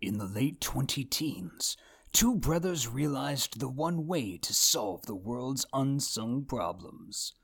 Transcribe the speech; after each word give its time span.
In 0.00 0.18
the 0.18 0.26
late 0.26 0.60
20 0.60 1.04
teens, 1.04 1.76
two 2.12 2.36
brothers 2.36 2.88
realized 2.88 3.60
the 3.60 3.68
one 3.68 4.06
way 4.06 4.38
to 4.38 4.54
solve 4.54 5.06
the 5.06 5.16
world's 5.16 5.66
unsung 5.72 6.44
problems 6.44 7.34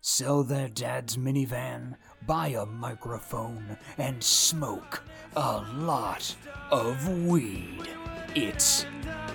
sell 0.00 0.42
their 0.42 0.68
dad's 0.68 1.16
minivan, 1.16 1.94
buy 2.26 2.48
a 2.48 2.64
microphone, 2.64 3.76
and 3.98 4.22
smoke 4.22 5.02
a 5.36 5.62
lot 5.74 6.34
of 6.70 7.26
weed. 7.26 7.88
It's 8.34 8.86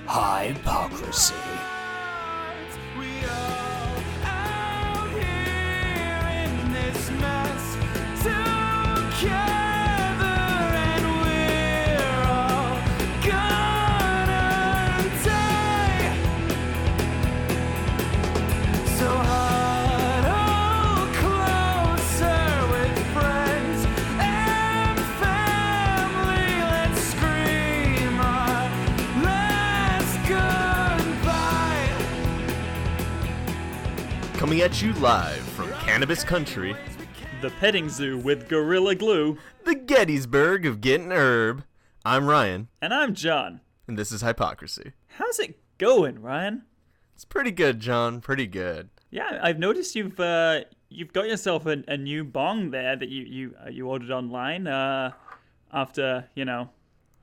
hypocrisy. 0.07 1.36
Coming 34.55 34.72
at 34.72 34.81
you 34.81 34.94
live 35.02 35.41
from 35.50 35.69
Cannabis 35.81 36.23
Country, 36.23 36.77
The 37.41 37.50
petting 37.59 37.89
zoo 37.89 38.17
with 38.17 38.47
Gorilla 38.47 38.95
Glue. 38.95 39.38
the 39.66 39.75
Gettysburg 39.75 40.66
of 40.66 40.80
Getting 40.80 41.11
Herb. 41.11 41.66
I'm 42.05 42.25
Ryan, 42.25 42.69
And 42.81 42.94
I'm 42.94 43.13
John. 43.16 43.59
and 43.86 43.97
this 43.99 44.13
is 44.13 44.22
Hypocrisy. 44.22 44.94
How's 45.08 45.39
it 45.39 45.59
going, 45.77 46.21
Ryan? 46.21 46.61
It's 47.15 47.25
pretty 47.25 47.52
good, 47.52 47.81
John. 47.81 48.21
Pretty 48.21 48.47
good. 48.47 48.88
Yeah, 49.11 49.39
I've 49.43 49.59
noticed 49.59 49.93
you've 49.93 50.17
uh, 50.21 50.61
you've 50.87 51.11
got 51.11 51.27
yourself 51.27 51.65
a, 51.65 51.83
a 51.89 51.97
new 51.97 52.23
bong 52.23 52.71
there 52.71 52.95
that 52.95 53.09
you 53.09 53.23
you 53.23 53.55
uh, 53.61 53.69
you 53.69 53.89
ordered 53.89 54.11
online 54.11 54.67
uh, 54.67 55.11
after 55.73 56.30
you 56.33 56.45
know 56.45 56.69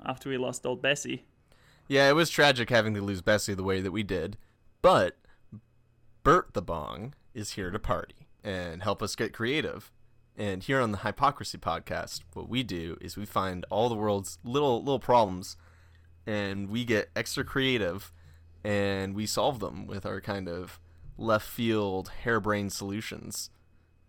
after 0.05 0.29
we 0.29 0.37
lost 0.37 0.67
old 0.67 0.83
Bessie. 0.83 1.25
Yeah, 1.89 2.11
it 2.11 2.15
was 2.15 2.29
tragic 2.29 2.69
having 2.69 2.93
to 2.93 3.01
lose 3.01 3.23
Bessie 3.23 3.55
the 3.55 3.65
way 3.65 3.81
that 3.81 3.91
we 3.91 4.03
did, 4.03 4.37
but 4.83 5.17
Bert 6.25 6.53
the 6.53 6.61
Bong 6.61 7.15
is 7.35 7.53
here 7.53 7.71
to 7.71 7.79
party 7.79 8.29
and 8.45 8.83
help 8.83 9.03
us 9.03 9.15
get 9.15 9.33
creative. 9.33 9.91
And 10.37 10.63
here 10.63 10.81
on 10.81 10.93
the 10.93 10.99
Hypocrisy 10.99 11.59
podcast, 11.59 12.23
what 12.33 12.49
we 12.49 12.63
do 12.63 12.97
is 13.01 13.17
we 13.17 13.27
find 13.27 13.67
all 13.71 13.89
the 13.89 13.95
world's 13.95 14.39
little 14.45 14.79
little 14.79 14.99
problems 14.99 15.57
and 16.27 16.69
we 16.71 16.85
get 16.85 17.11
extra 17.15 17.45
creative 17.45 18.13
and 18.65 19.15
we 19.15 19.27
solve 19.27 19.61
them 19.61 19.87
with 19.87 20.07
our 20.07 20.21
kind 20.21 20.49
of 20.49 20.81
left 21.19 21.47
field 21.47 22.11
harebrained 22.25 22.73
solutions 22.73 23.51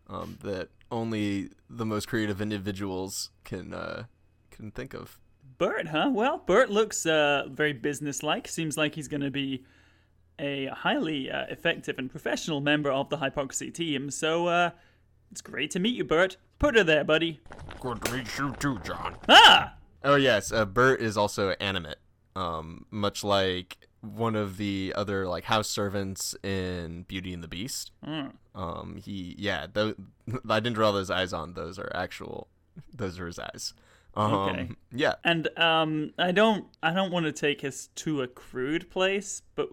um, 0.10 0.38
that 0.44 0.70
only 0.92 1.50
the 1.70 1.86
most 1.86 2.08
creative 2.08 2.42
individuals 2.42 3.32
can 3.44 3.74
uh, 3.74 4.04
can 4.52 4.72
think 4.72 4.94
of. 4.94 5.20
Bert, 5.58 5.88
huh? 5.88 6.10
Well, 6.14 6.38
Bert 6.38 6.70
looks 6.70 7.06
uh, 7.06 7.48
very 7.50 7.74
businesslike. 7.74 8.48
Seems 8.48 8.78
like 8.78 8.96
he's 8.96 9.08
going 9.08 9.22
to 9.22 9.32
be 9.32 9.64
a 10.39 10.67
highly 10.67 11.30
uh, 11.31 11.45
effective 11.50 11.98
and 12.00 12.09
professional 12.09 12.62
member 12.62 12.92
of 12.92 13.09
the 13.09 13.17
Hypocrisy 13.17 13.72
team. 13.72 14.09
So 14.12 14.48
uh, 14.48 14.72
it's 15.31 15.42
great 15.42 15.72
to 15.72 15.80
meet 15.80 15.95
you, 15.95 16.03
Bert. 16.03 16.38
Put 16.59 16.76
her 16.76 16.84
there, 16.84 17.03
buddy. 17.03 17.39
Good 17.80 18.03
to 18.06 18.12
meet 18.14 18.38
you 18.38 18.54
too, 18.59 18.80
John. 18.84 19.16
Ah! 19.30 19.76
Oh 20.04 20.16
yes, 20.16 20.52
uh, 20.52 20.66
Bert 20.66 21.02
is 21.02 21.16
also 21.17 21.52
animate, 21.59 21.98
um, 22.36 22.86
much 22.92 23.23
like 23.23 23.88
one 24.02 24.36
of 24.36 24.58
the 24.58 24.92
other 24.98 25.28
like 25.28 25.45
house 25.45 25.70
servants 25.70 26.36
in 26.44 27.04
Beauty 27.04 27.34
and 27.34 27.42
the 27.42 27.48
Beast. 27.48 27.92
Um, 28.55 28.98
he 29.04 29.36
yeah, 29.38 29.67
tho- 29.71 29.95
I 30.50 30.60
didn't 30.60 30.76
draw 30.76 30.92
those 30.92 31.10
eyes 31.10 31.32
on. 31.33 31.54
Those 31.54 31.80
are 31.80 31.92
actual. 31.95 32.48
Those 32.94 33.20
are 33.20 33.27
his 33.27 33.39
eyes. 33.39 33.73
Um, 34.15 34.33
Okay. 34.33 34.70
Yeah. 34.92 35.14
And 35.23 35.48
um, 35.58 36.11
I 36.20 36.32
don't, 36.32 36.65
I 36.83 36.92
don't 36.94 37.11
want 37.11 37.26
to 37.26 37.32
take 37.32 37.64
us 37.64 37.89
to 37.95 38.21
a 38.21 38.27
crude 38.27 38.89
place, 38.92 39.42
but, 39.55 39.70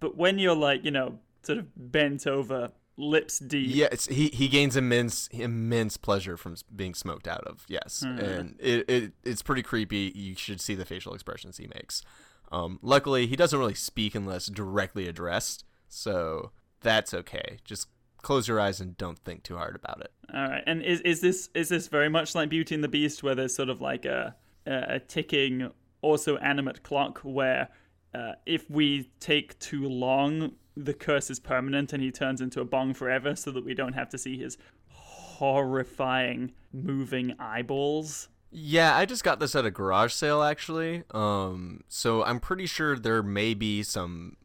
but 0.00 0.16
when 0.16 0.38
you're 0.38 0.56
like, 0.56 0.84
you 0.84 0.90
know, 0.90 1.18
sort 1.42 1.58
of 1.58 1.66
bent 1.76 2.26
over, 2.26 2.72
lips 2.96 3.38
deep. 3.38 3.68
Yeah, 3.74 3.88
he 4.08 4.28
he 4.28 4.48
gains 4.48 4.76
immense 4.76 5.28
immense 5.28 5.96
pleasure 5.96 6.36
from 6.36 6.56
being 6.74 6.94
smoked 6.94 7.28
out 7.28 7.44
of. 7.44 7.64
Yes, 7.68 8.02
and 8.02 8.56
it, 8.58 8.88
it 8.88 9.12
it's 9.24 9.42
pretty 9.42 9.62
creepy. 9.62 10.12
You 10.14 10.34
should 10.34 10.60
see 10.60 10.74
the 10.74 10.84
facial 10.84 11.14
expressions 11.14 11.58
he 11.58 11.66
makes. 11.66 12.02
Um, 12.52 12.78
luckily, 12.82 13.26
he 13.26 13.36
doesn't 13.36 13.58
really 13.58 13.74
speak 13.74 14.14
unless 14.14 14.46
directly 14.46 15.08
addressed, 15.08 15.64
so 15.88 16.52
that's 16.80 17.12
okay. 17.12 17.58
Just 17.64 17.88
close 18.22 18.48
your 18.48 18.58
eyes 18.58 18.80
and 18.80 18.96
don't 18.96 19.18
think 19.20 19.42
too 19.42 19.56
hard 19.56 19.76
about 19.76 20.00
it. 20.00 20.10
All 20.34 20.48
right. 20.48 20.62
And 20.66 20.82
is 20.82 21.00
is 21.02 21.20
this 21.20 21.48
is 21.54 21.68
this 21.68 21.88
very 21.88 22.08
much 22.08 22.34
like 22.34 22.48
Beauty 22.48 22.74
and 22.74 22.82
the 22.82 22.88
Beast, 22.88 23.22
where 23.22 23.34
there's 23.34 23.54
sort 23.54 23.68
of 23.68 23.80
like 23.80 24.04
a, 24.04 24.34
a 24.66 25.00
ticking, 25.00 25.70
also 26.02 26.36
animate 26.38 26.82
clock, 26.82 27.20
where 27.20 27.68
uh, 28.14 28.32
if 28.46 28.70
we 28.70 29.10
take 29.20 29.58
too 29.58 29.88
long, 29.88 30.52
the 30.76 30.94
curse 30.94 31.30
is 31.30 31.40
permanent, 31.40 31.92
and 31.92 32.02
he 32.02 32.10
turns 32.10 32.40
into 32.40 32.60
a 32.60 32.64
bong 32.64 32.94
forever, 32.94 33.36
so 33.36 33.50
that 33.50 33.64
we 33.64 33.74
don't 33.74 33.94
have 33.94 34.08
to 34.10 34.18
see 34.18 34.38
his 34.38 34.58
horrifying 34.88 36.52
moving 36.72 37.34
eyeballs. 37.38 38.28
Yeah, 38.50 38.96
I 38.96 39.04
just 39.04 39.24
got 39.24 39.38
this 39.38 39.54
at 39.54 39.66
a 39.66 39.70
garage 39.70 40.12
sale 40.12 40.42
actually. 40.42 41.02
Um, 41.10 41.84
so 41.88 42.24
I'm 42.24 42.40
pretty 42.40 42.66
sure 42.66 42.96
there 42.96 43.22
may 43.22 43.52
be 43.52 43.82
some 43.82 44.36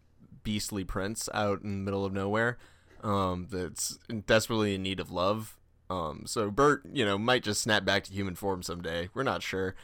beastly 0.44 0.84
prince 0.84 1.30
out 1.34 1.62
in 1.62 1.72
the 1.72 1.86
middle 1.86 2.04
of 2.04 2.12
nowhere. 2.12 2.58
Um, 3.04 3.48
that's 3.50 4.00
desperately 4.26 4.76
in 4.76 4.84
need 4.84 5.00
of 5.00 5.12
love. 5.12 5.58
Um, 5.92 6.24
so 6.26 6.50
Bert, 6.50 6.84
you 6.94 7.04
know, 7.04 7.18
might 7.18 7.44
just 7.44 7.62
snap 7.62 7.84
back 7.84 8.06
to 8.06 8.14
human 8.14 8.36
form 8.36 8.64
someday. 8.64 9.10
We're 9.14 9.24
not 9.24 9.44
sure. 9.44 9.76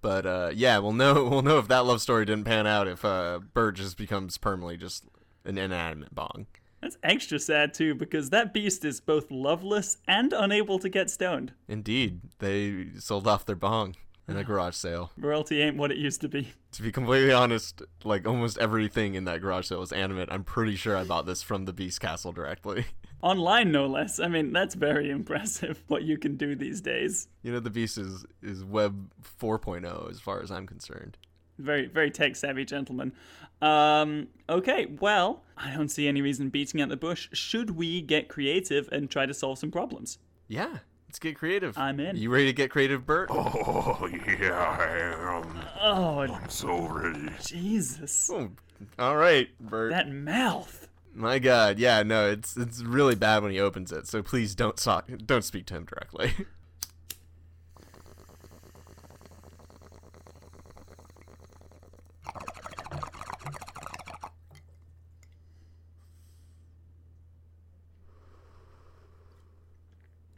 But 0.00 0.26
uh, 0.26 0.50
yeah, 0.54 0.78
we'll 0.78 0.92
know. 0.92 1.24
We'll 1.32 1.42
know 1.42 1.58
if 1.58 1.68
that 1.68 1.84
love 1.84 2.00
story 2.00 2.24
didn't 2.24 2.44
pan 2.44 2.66
out. 2.66 2.88
If 2.88 3.04
uh, 3.04 3.40
Bert 3.54 3.76
just 3.76 3.96
becomes 3.96 4.36
permanently 4.38 4.76
just 4.76 5.04
an 5.44 5.56
inanimate 5.56 6.14
bong. 6.14 6.46
That's 6.80 6.98
extra 7.02 7.38
sad 7.38 7.72
too, 7.72 7.94
because 7.94 8.30
that 8.30 8.52
beast 8.52 8.84
is 8.84 9.00
both 9.00 9.30
loveless 9.30 9.98
and 10.08 10.32
unable 10.32 10.78
to 10.80 10.88
get 10.88 11.10
stoned. 11.10 11.52
Indeed, 11.68 12.20
they 12.40 12.88
sold 12.98 13.28
off 13.28 13.46
their 13.46 13.56
bong 13.56 13.94
in 14.26 14.36
a 14.36 14.44
garage 14.44 14.74
sale. 14.74 15.12
Royalty 15.16 15.62
ain't 15.62 15.76
what 15.76 15.92
it 15.92 15.96
used 15.96 16.20
to 16.22 16.28
be. 16.28 16.52
To 16.72 16.82
be 16.82 16.90
completely 16.90 17.32
honest, 17.32 17.82
like 18.04 18.26
almost 18.26 18.58
everything 18.58 19.14
in 19.14 19.24
that 19.24 19.40
garage 19.40 19.68
sale 19.68 19.80
was 19.80 19.92
animate. 19.92 20.28
I'm 20.30 20.44
pretty 20.44 20.74
sure 20.74 20.96
I 20.96 21.04
bought 21.04 21.24
this 21.24 21.42
from 21.42 21.66
the 21.66 21.72
Beast 21.72 22.00
Castle 22.00 22.32
directly. 22.32 22.86
Online, 23.22 23.70
no 23.70 23.86
less. 23.86 24.18
I 24.18 24.26
mean, 24.28 24.52
that's 24.52 24.74
very 24.74 25.08
impressive 25.10 25.82
what 25.88 26.02
you 26.02 26.18
can 26.18 26.36
do 26.36 26.54
these 26.56 26.80
days. 26.80 27.28
you 27.42 27.52
know, 27.52 27.60
the 27.60 27.70
Beast 27.70 27.96
is 27.98 28.26
is 28.42 28.64
Web 28.64 29.10
4.0 29.40 30.10
as 30.10 30.20
far 30.20 30.42
as 30.42 30.50
I'm 30.50 30.66
concerned. 30.66 31.16
Very, 31.58 31.86
very 31.86 32.10
tech 32.10 32.34
savvy 32.34 32.64
gentleman. 32.64 33.12
Um, 33.60 34.28
okay, 34.48 34.86
well, 35.00 35.44
I 35.56 35.72
don't 35.74 35.88
see 35.88 36.08
any 36.08 36.20
reason 36.20 36.48
beating 36.48 36.80
at 36.80 36.88
the 36.88 36.96
bush. 36.96 37.28
Should 37.32 37.70
we 37.76 38.00
get 38.02 38.28
creative 38.28 38.88
and 38.90 39.08
try 39.08 39.26
to 39.26 39.34
solve 39.34 39.58
some 39.58 39.70
problems? 39.70 40.18
Yeah, 40.48 40.78
let's 41.06 41.20
get 41.20 41.36
creative. 41.36 41.78
I'm 41.78 42.00
in. 42.00 42.16
You 42.16 42.30
ready 42.30 42.46
to 42.46 42.52
get 42.52 42.70
creative, 42.70 43.06
Bert? 43.06 43.28
Oh, 43.30 44.08
yeah, 44.40 44.76
I 44.80 45.42
am. 45.42 45.60
Oh, 45.80 46.18
I'm 46.20 46.48
so 46.48 46.88
ready. 46.88 47.28
Jesus. 47.44 48.28
Oh, 48.32 48.50
all 48.98 49.16
right, 49.16 49.48
Bert. 49.60 49.92
That 49.92 50.10
mouth. 50.10 50.81
My 51.14 51.38
God, 51.38 51.78
yeah, 51.78 52.02
no, 52.02 52.30
it's 52.30 52.56
it's 52.56 52.82
really 52.82 53.14
bad 53.14 53.42
when 53.42 53.52
he 53.52 53.60
opens 53.60 53.92
it. 53.92 54.06
So 54.06 54.22
please 54.22 54.54
don't 54.54 54.78
talk, 54.78 55.10
don't 55.26 55.44
speak 55.44 55.66
to 55.66 55.74
him 55.74 55.84
directly. 55.84 56.32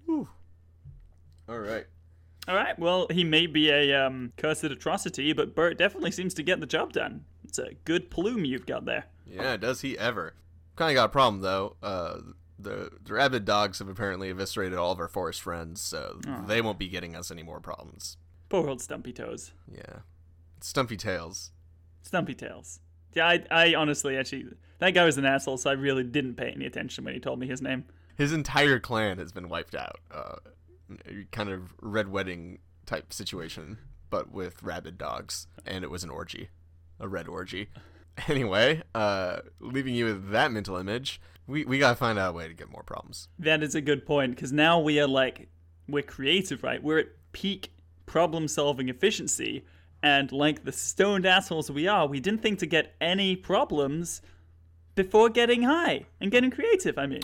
Whew. 0.06 0.28
All 1.48 1.58
right. 1.60 1.86
All 2.46 2.54
right, 2.56 2.78
well, 2.78 3.06
he 3.10 3.24
may 3.24 3.46
be 3.46 3.70
a 3.70 3.94
um, 3.94 4.32
cursed 4.36 4.64
atrocity, 4.64 5.32
but 5.32 5.54
Bert 5.54 5.78
definitely 5.78 6.10
seems 6.10 6.34
to 6.34 6.42
get 6.42 6.60
the 6.60 6.66
job 6.66 6.92
done. 6.92 7.24
It's 7.44 7.58
a 7.58 7.72
good 7.84 8.10
plume 8.10 8.44
you've 8.44 8.66
got 8.66 8.84
there. 8.84 9.04
Yeah, 9.26 9.56
does 9.56 9.80
he 9.80 9.96
ever? 9.96 10.34
Kind 10.76 10.90
of 10.90 10.94
got 10.96 11.04
a 11.06 11.08
problem 11.12 11.42
though. 11.42 11.76
Uh, 11.82 12.18
the 12.58 12.90
the 13.04 13.12
rabid 13.14 13.44
dogs 13.44 13.78
have 13.80 13.88
apparently 13.88 14.30
eviscerated 14.30 14.78
all 14.78 14.92
of 14.92 15.00
our 15.00 15.08
forest 15.08 15.42
friends, 15.42 15.80
so 15.80 16.20
they 16.46 16.60
won't 16.60 16.78
be 16.78 16.88
getting 16.88 17.14
us 17.16 17.30
any 17.30 17.42
more 17.42 17.60
problems. 17.60 18.16
Poor 18.48 18.68
old 18.68 18.80
Stumpy 18.80 19.12
Toes. 19.12 19.52
Yeah, 19.70 20.00
Stumpy 20.60 20.96
Tails. 20.96 21.50
Stumpy 22.02 22.34
Tails. 22.34 22.80
Yeah, 23.14 23.26
I, 23.28 23.44
I 23.50 23.74
honestly, 23.74 24.16
actually, 24.16 24.46
that 24.78 24.90
guy 24.90 25.04
was 25.04 25.18
an 25.18 25.24
asshole, 25.24 25.56
so 25.56 25.70
I 25.70 25.74
really 25.74 26.02
didn't 26.04 26.34
pay 26.34 26.50
any 26.50 26.66
attention 26.66 27.04
when 27.04 27.14
he 27.14 27.20
told 27.20 27.38
me 27.38 27.46
his 27.46 27.62
name. 27.62 27.84
His 28.16 28.32
entire 28.32 28.78
clan 28.80 29.18
has 29.18 29.32
been 29.32 29.48
wiped 29.48 29.74
out. 29.74 30.00
Uh, 30.12 30.36
kind 31.30 31.48
of 31.50 31.72
red 31.80 32.08
wedding 32.08 32.58
type 32.86 33.12
situation. 33.12 33.78
but 34.10 34.30
with 34.30 34.62
rabid 34.62 34.96
dogs, 34.98 35.46
and 35.66 35.82
it 35.82 35.90
was 35.90 36.04
an 36.04 36.10
orgy, 36.10 36.48
a 37.00 37.08
red 37.08 37.26
orgy. 37.26 37.68
Anyway, 38.28 38.82
uh, 38.94 39.38
leaving 39.60 39.94
you 39.94 40.04
with 40.04 40.30
that 40.30 40.52
mental 40.52 40.76
image, 40.76 41.20
we, 41.46 41.64
we 41.64 41.78
gotta 41.78 41.96
find 41.96 42.18
out 42.18 42.30
a 42.30 42.32
way 42.32 42.48
to 42.48 42.54
get 42.54 42.70
more 42.70 42.82
problems. 42.82 43.28
That 43.38 43.62
is 43.62 43.74
a 43.74 43.80
good 43.80 44.06
point 44.06 44.34
because 44.34 44.52
now 44.52 44.80
we 44.80 45.00
are 45.00 45.08
like 45.08 45.48
we're 45.88 46.02
creative, 46.02 46.62
right? 46.62 46.82
We're 46.82 47.00
at 47.00 47.08
peak 47.32 47.72
problem 48.06 48.48
solving 48.48 48.88
efficiency, 48.88 49.64
and 50.02 50.30
like 50.32 50.64
the 50.64 50.72
stoned 50.72 51.26
assholes 51.26 51.70
we 51.70 51.86
are, 51.86 52.06
we 52.06 52.20
didn't 52.20 52.42
think 52.42 52.58
to 52.60 52.66
get 52.66 52.94
any 53.00 53.36
problems 53.36 54.22
before 54.94 55.28
getting 55.28 55.62
high 55.62 56.06
and 56.20 56.30
getting 56.30 56.50
creative. 56.50 56.98
I 56.98 57.06
mean, 57.06 57.22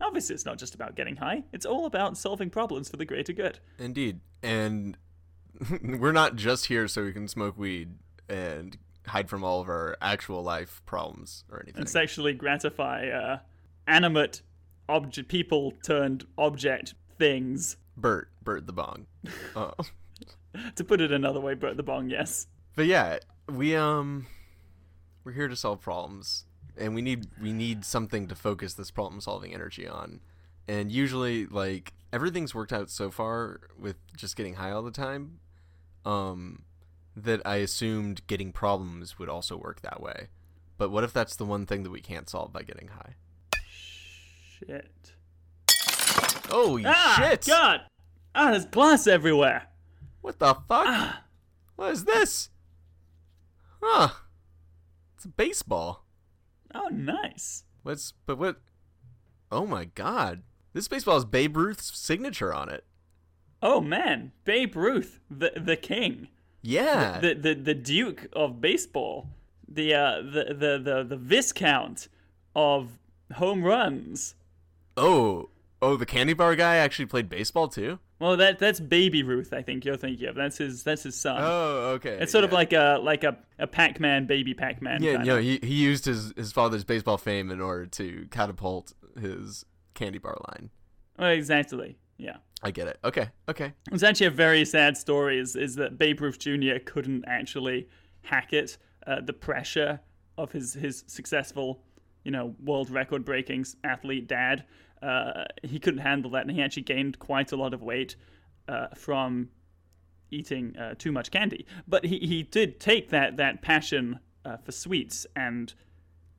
obviously, 0.00 0.34
it's 0.34 0.46
not 0.46 0.58
just 0.58 0.74
about 0.74 0.96
getting 0.96 1.16
high; 1.16 1.44
it's 1.52 1.66
all 1.66 1.86
about 1.86 2.16
solving 2.16 2.50
problems 2.50 2.88
for 2.88 2.96
the 2.96 3.04
greater 3.04 3.32
good. 3.32 3.60
Indeed, 3.78 4.20
and 4.42 4.96
we're 5.82 6.12
not 6.12 6.36
just 6.36 6.66
here 6.66 6.88
so 6.88 7.04
we 7.04 7.12
can 7.12 7.28
smoke 7.28 7.58
weed 7.58 7.94
and 8.28 8.78
hide 9.06 9.28
from 9.28 9.42
all 9.44 9.60
of 9.60 9.68
our 9.68 9.96
actual 10.00 10.42
life 10.42 10.82
problems 10.86 11.44
or 11.50 11.60
anything. 11.62 11.80
and 11.80 11.88
sexually 11.88 12.32
gratify 12.32 13.08
uh, 13.08 13.38
animate 13.86 14.42
object 14.88 15.28
people 15.28 15.72
turned 15.84 16.26
object 16.36 16.94
things. 17.18 17.76
Bert, 17.96 18.30
Bert 18.42 18.66
the 18.66 18.72
bong. 18.72 19.06
Uh, 19.54 19.72
To 20.76 20.82
put 20.84 21.00
it 21.00 21.12
another 21.12 21.38
way, 21.38 21.54
Bert 21.54 21.76
the 21.76 21.84
Bong, 21.84 22.10
yes. 22.10 22.48
but 22.74 22.86
yeah, 22.86 23.18
we 23.48 23.76
um, 23.76 24.26
we're 25.22 25.30
here 25.30 25.46
to 25.46 25.54
solve 25.54 25.80
problems, 25.80 26.44
and 26.76 26.92
we 26.92 27.02
need 27.02 27.28
we 27.40 27.52
need 27.52 27.84
something 27.84 28.26
to 28.26 28.34
focus 28.34 28.74
this 28.74 28.90
problem 28.90 29.20
solving 29.20 29.54
energy 29.54 29.86
on. 29.86 30.18
And 30.66 30.90
usually, 30.90 31.46
like 31.46 31.92
everything's 32.12 32.52
worked 32.52 32.72
out 32.72 32.90
so 32.90 33.12
far 33.12 33.60
with 33.78 33.94
just 34.16 34.34
getting 34.34 34.54
high 34.54 34.72
all 34.72 34.82
the 34.82 34.90
time, 34.90 35.38
um, 36.04 36.62
that 37.16 37.40
I 37.44 37.56
assumed 37.56 38.26
getting 38.26 38.52
problems 38.52 39.18
would 39.18 39.28
also 39.28 39.56
work 39.56 39.80
that 39.82 40.00
way. 40.00 40.28
But 40.78 40.90
what 40.90 41.04
if 41.04 41.12
that's 41.12 41.36
the 41.36 41.44
one 41.44 41.66
thing 41.66 41.82
that 41.82 41.90
we 41.90 42.00
can't 42.00 42.28
solve 42.28 42.52
by 42.52 42.62
getting 42.62 42.88
high? 42.88 43.14
Shit. 44.58 45.12
Oh 46.50 46.80
Ah, 46.84 47.16
shit! 47.18 47.46
God! 47.46 47.82
Ah, 48.34 48.50
there's 48.50 48.66
glass 48.66 49.06
everywhere. 49.06 49.66
What 50.20 50.38
the 50.38 50.54
fuck? 50.54 50.86
Ah. 50.86 51.22
What 51.76 51.92
is 51.92 52.04
this? 52.04 52.50
Huh? 53.82 54.08
It's 55.16 55.24
a 55.24 55.28
baseball. 55.28 56.04
Oh, 56.74 56.88
nice. 56.90 57.64
What's 57.82 58.12
but 58.26 58.38
what? 58.38 58.60
Oh 59.50 59.66
my 59.66 59.86
god! 59.86 60.42
This 60.72 60.88
baseball 60.88 61.14
has 61.14 61.24
Babe 61.24 61.56
Ruth's 61.56 61.98
signature 61.98 62.52
on 62.52 62.68
it. 62.68 62.84
Oh 63.62 63.80
man, 63.80 64.32
Babe 64.44 64.76
Ruth, 64.76 65.20
the 65.30 65.52
the 65.56 65.76
king, 65.76 66.28
Yeah. 66.62 67.18
the 67.20 67.34
the 67.34 67.54
the 67.54 67.74
Duke 67.74 68.26
of 68.32 68.60
baseball, 68.60 69.28
the 69.68 69.94
uh 69.94 70.16
the 70.22 70.54
the 70.54 70.78
the, 70.82 71.06
the 71.08 71.16
Viscount 71.16 72.08
of 72.54 72.98
home 73.34 73.62
runs. 73.62 74.34
oh, 74.96 75.50
oh, 75.80 75.96
the 75.96 76.06
candy 76.06 76.32
bar 76.34 76.56
guy 76.56 76.76
actually 76.76 77.06
played 77.06 77.28
baseball 77.28 77.68
too. 77.68 77.98
Well, 78.18 78.36
that 78.36 78.58
that's 78.58 78.80
Baby 78.80 79.22
Ruth. 79.22 79.54
I 79.54 79.62
think 79.62 79.86
you're 79.86 79.96
thinking 79.96 80.28
of. 80.28 80.34
That's 80.34 80.58
his. 80.58 80.82
That's 80.82 81.04
his 81.04 81.14
son. 81.14 81.38
Oh, 81.40 81.92
okay. 81.94 82.18
it's 82.20 82.30
sort 82.30 82.44
of 82.44 82.52
like 82.52 82.74
a 82.74 82.98
like 83.02 83.24
a, 83.24 83.38
a 83.58 83.66
Pac-Man, 83.66 84.26
baby 84.26 84.52
Pac-Man. 84.52 85.02
yeah, 85.02 85.12
kinda. 85.12 85.26
no, 85.26 85.38
he 85.38 85.58
he 85.62 85.74
used 85.74 86.04
his 86.04 86.34
his 86.36 86.52
father's 86.52 86.84
baseball 86.84 87.16
fame 87.16 87.50
in 87.50 87.62
order 87.62 87.86
to 87.86 88.26
catapult 88.30 88.92
his 89.18 89.64
candy 89.94 90.18
bar 90.18 90.36
line. 90.48 90.68
Well, 91.18 91.30
exactly. 91.30 91.96
Yeah. 92.18 92.36
I 92.62 92.70
get 92.70 92.88
it. 92.88 92.98
Okay, 93.04 93.28
okay. 93.48 93.72
It's 93.90 94.02
actually 94.02 94.26
a 94.26 94.32
very 94.32 94.64
sad 94.64 94.96
story. 94.96 95.38
Is 95.38 95.56
is 95.56 95.76
that 95.76 95.98
Babe 95.98 96.20
Ruth 96.20 96.38
Jr. 96.38 96.78
couldn't 96.84 97.24
actually 97.26 97.88
hack 98.22 98.52
it. 98.52 98.76
Uh, 99.06 99.20
the 99.20 99.32
pressure 99.32 100.00
of 100.36 100.52
his 100.52 100.74
his 100.74 101.04
successful, 101.06 101.82
you 102.24 102.30
know, 102.30 102.54
world 102.62 102.90
record 102.90 103.24
breaking 103.24 103.64
athlete 103.84 104.28
dad. 104.28 104.64
Uh, 105.02 105.44
he 105.62 105.78
couldn't 105.78 106.00
handle 106.00 106.30
that, 106.32 106.42
and 106.42 106.50
he 106.50 106.60
actually 106.60 106.82
gained 106.82 107.18
quite 107.18 107.52
a 107.52 107.56
lot 107.56 107.72
of 107.72 107.82
weight 107.82 108.16
uh, 108.68 108.88
from 108.94 109.48
eating 110.30 110.76
uh, 110.76 110.94
too 110.98 111.12
much 111.12 111.30
candy. 111.30 111.66
But 111.88 112.04
he, 112.04 112.18
he 112.18 112.42
did 112.42 112.78
take 112.80 113.08
that 113.10 113.36
that 113.38 113.62
passion 113.62 114.20
uh, 114.44 114.56
for 114.58 114.72
sweets 114.72 115.26
and 115.34 115.72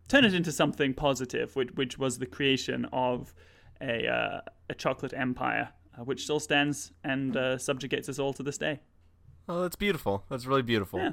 turn 0.08 0.26
it 0.26 0.34
into 0.34 0.52
something 0.52 0.94
positive, 0.94 1.56
which, 1.56 1.72
which 1.72 1.98
was 1.98 2.20
the 2.20 2.26
creation 2.26 2.86
of 2.92 3.34
a 3.82 4.08
uh, 4.08 4.42
a 4.70 4.74
chocolate 4.76 5.14
empire, 5.16 5.70
which 6.03 6.24
still 6.24 6.39
stands 6.39 6.92
and 7.03 7.36
uh, 7.36 7.57
subjugates 7.57 8.09
us 8.09 8.19
all 8.19 8.33
to 8.33 8.44
this 8.44 8.57
day. 8.57 8.80
Oh, 9.48 9.62
that's 9.62 9.75
beautiful. 9.75 10.24
That's 10.30 10.45
really 10.45 10.62
beautiful. 10.62 11.00
Yeah. 11.00 11.12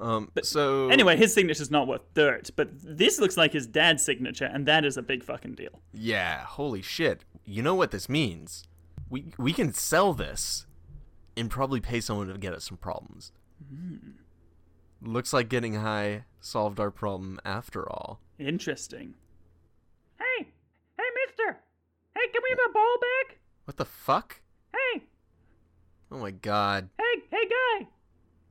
Um. 0.00 0.30
so 0.42 0.88
Anyway, 0.90 1.16
his 1.16 1.34
signature's 1.34 1.70
not 1.70 1.88
worth 1.88 2.02
dirt, 2.14 2.50
but 2.54 2.68
this 2.72 3.18
looks 3.18 3.36
like 3.36 3.52
his 3.52 3.66
dad's 3.66 4.04
signature, 4.04 4.44
and 4.44 4.64
that 4.66 4.84
is 4.84 4.96
a 4.96 5.02
big 5.02 5.24
fucking 5.24 5.54
deal. 5.54 5.80
Yeah, 5.92 6.44
holy 6.44 6.82
shit. 6.82 7.24
You 7.44 7.62
know 7.62 7.74
what 7.74 7.90
this 7.90 8.08
means? 8.08 8.68
We 9.10 9.32
we 9.38 9.52
can 9.52 9.72
sell 9.72 10.12
this 10.12 10.66
and 11.36 11.50
probably 11.50 11.80
pay 11.80 12.00
someone 12.00 12.28
to 12.28 12.38
get 12.38 12.52
us 12.52 12.64
some 12.64 12.76
problems. 12.76 13.32
Looks 15.02 15.32
like 15.32 15.48
getting 15.48 15.74
high 15.74 16.24
solved 16.40 16.78
our 16.78 16.90
problem 16.90 17.40
after 17.44 17.88
all. 17.88 18.20
Interesting. 18.38 19.14
Hey, 20.18 20.48
hey, 20.96 21.04
Mister. 21.26 21.58
Hey, 22.14 22.26
can 22.32 22.42
we 22.42 22.50
have 22.50 22.70
a 22.70 22.72
ball 22.72 22.96
back? 23.00 23.37
What 23.68 23.76
the 23.76 23.84
fuck? 23.84 24.40
Hey, 24.72 25.02
Oh 26.10 26.16
my 26.16 26.30
god. 26.30 26.88
hey, 26.98 27.22
hey, 27.30 27.44
guy. 27.80 27.88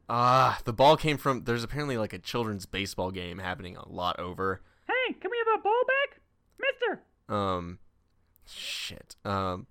Ah, 0.07 0.59
the 0.63 0.71
ball 0.71 0.95
came 0.95 1.17
from 1.17 1.45
there's 1.45 1.63
apparently 1.63 1.97
like 1.97 2.13
a 2.13 2.19
children's 2.19 2.67
baseball 2.67 3.09
game 3.09 3.39
happening 3.39 3.75
a 3.75 3.89
lot 3.89 4.19
over. 4.19 4.61
Hey, 4.87 5.13
can 5.19 5.31
we 5.31 5.37
have 5.39 5.59
a 5.59 5.63
ball 5.63 5.81
back, 5.87 6.21
Mister? 6.61 7.01
Um 7.35 7.79
shit. 8.45 9.15
Um 9.25 9.65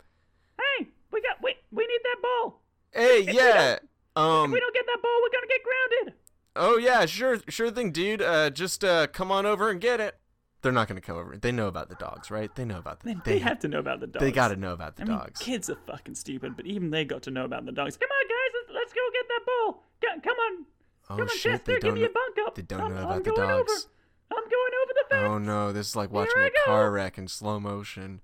Hey, 0.58 0.88
we 1.12 1.22
got 1.22 1.40
we 1.40 1.54
we 1.70 1.86
need 1.86 2.00
that 2.02 2.16
ball. 2.20 2.60
Hey, 2.92 3.20
yeah. 3.32 3.78
Um 4.16 4.46
If 4.46 4.54
we 4.54 4.58
don't 4.58 4.74
get 4.74 4.86
that 4.86 5.00
ball, 5.00 5.20
we're 5.22 5.30
gonna 5.30 5.46
get 5.46 5.60
grounded. 5.62 6.14
Oh 6.56 6.76
yeah, 6.76 7.06
sure, 7.06 7.38
sure 7.48 7.70
thing, 7.70 7.92
dude. 7.92 8.20
Uh, 8.20 8.50
just 8.50 8.82
uh, 8.82 9.06
come 9.06 9.30
on 9.30 9.46
over 9.46 9.70
and 9.70 9.80
get 9.80 10.00
it. 10.00 10.18
They're 10.66 10.72
not 10.72 10.88
gonna 10.88 11.00
come 11.00 11.16
over. 11.16 11.36
They 11.36 11.52
know 11.52 11.68
about 11.68 11.88
the 11.90 11.94
dogs, 11.94 12.28
right? 12.28 12.52
They 12.56 12.64
know 12.64 12.78
about 12.78 12.98
the. 13.00 13.14
They, 13.14 13.34
they 13.34 13.38
have 13.38 13.60
to 13.60 13.68
know 13.68 13.78
about 13.78 14.00
the 14.00 14.08
dogs. 14.08 14.20
They 14.24 14.32
gotta 14.32 14.56
know 14.56 14.72
about 14.72 14.96
the 14.96 15.02
I 15.02 15.06
mean, 15.06 15.16
dogs. 15.16 15.38
kids 15.38 15.70
are 15.70 15.78
fucking 15.86 16.16
stupid, 16.16 16.56
but 16.56 16.66
even 16.66 16.90
they 16.90 17.04
got 17.04 17.22
to 17.22 17.30
know 17.30 17.44
about 17.44 17.66
the 17.66 17.70
dogs. 17.72 17.96
Come 17.96 18.08
on, 18.10 18.26
guys, 18.28 18.52
let's, 18.66 18.74
let's 18.74 18.92
go 18.92 19.00
get 19.12 19.28
that 19.28 19.40
ball. 19.46 19.82
Come 20.24 20.34
on, 20.36 20.64
oh 21.10 21.16
come 21.16 21.20
on, 21.20 21.28
shit, 21.28 21.52
Chester, 21.64 21.78
give 21.78 21.94
me 21.94 22.02
a 22.02 22.08
bunk 22.08 22.36
up. 22.46 22.56
they 22.56 22.62
don't 22.62 22.80
I'm, 22.80 22.94
know 22.96 23.08
I'm 23.08 23.22
the 23.22 23.30
going 23.30 23.48
dogs. 23.48 23.70
Over. 23.72 24.40
I'm 24.42 24.44
going 24.44 24.72
over 24.82 24.92
the 24.92 25.04
fence. 25.08 25.28
Oh 25.28 25.38
no, 25.38 25.72
this 25.72 25.86
is 25.90 25.94
like 25.96 26.10
watching 26.10 26.42
a 26.42 26.50
car 26.64 26.90
wreck 26.90 27.16
in 27.16 27.28
slow 27.28 27.60
motion. 27.60 28.20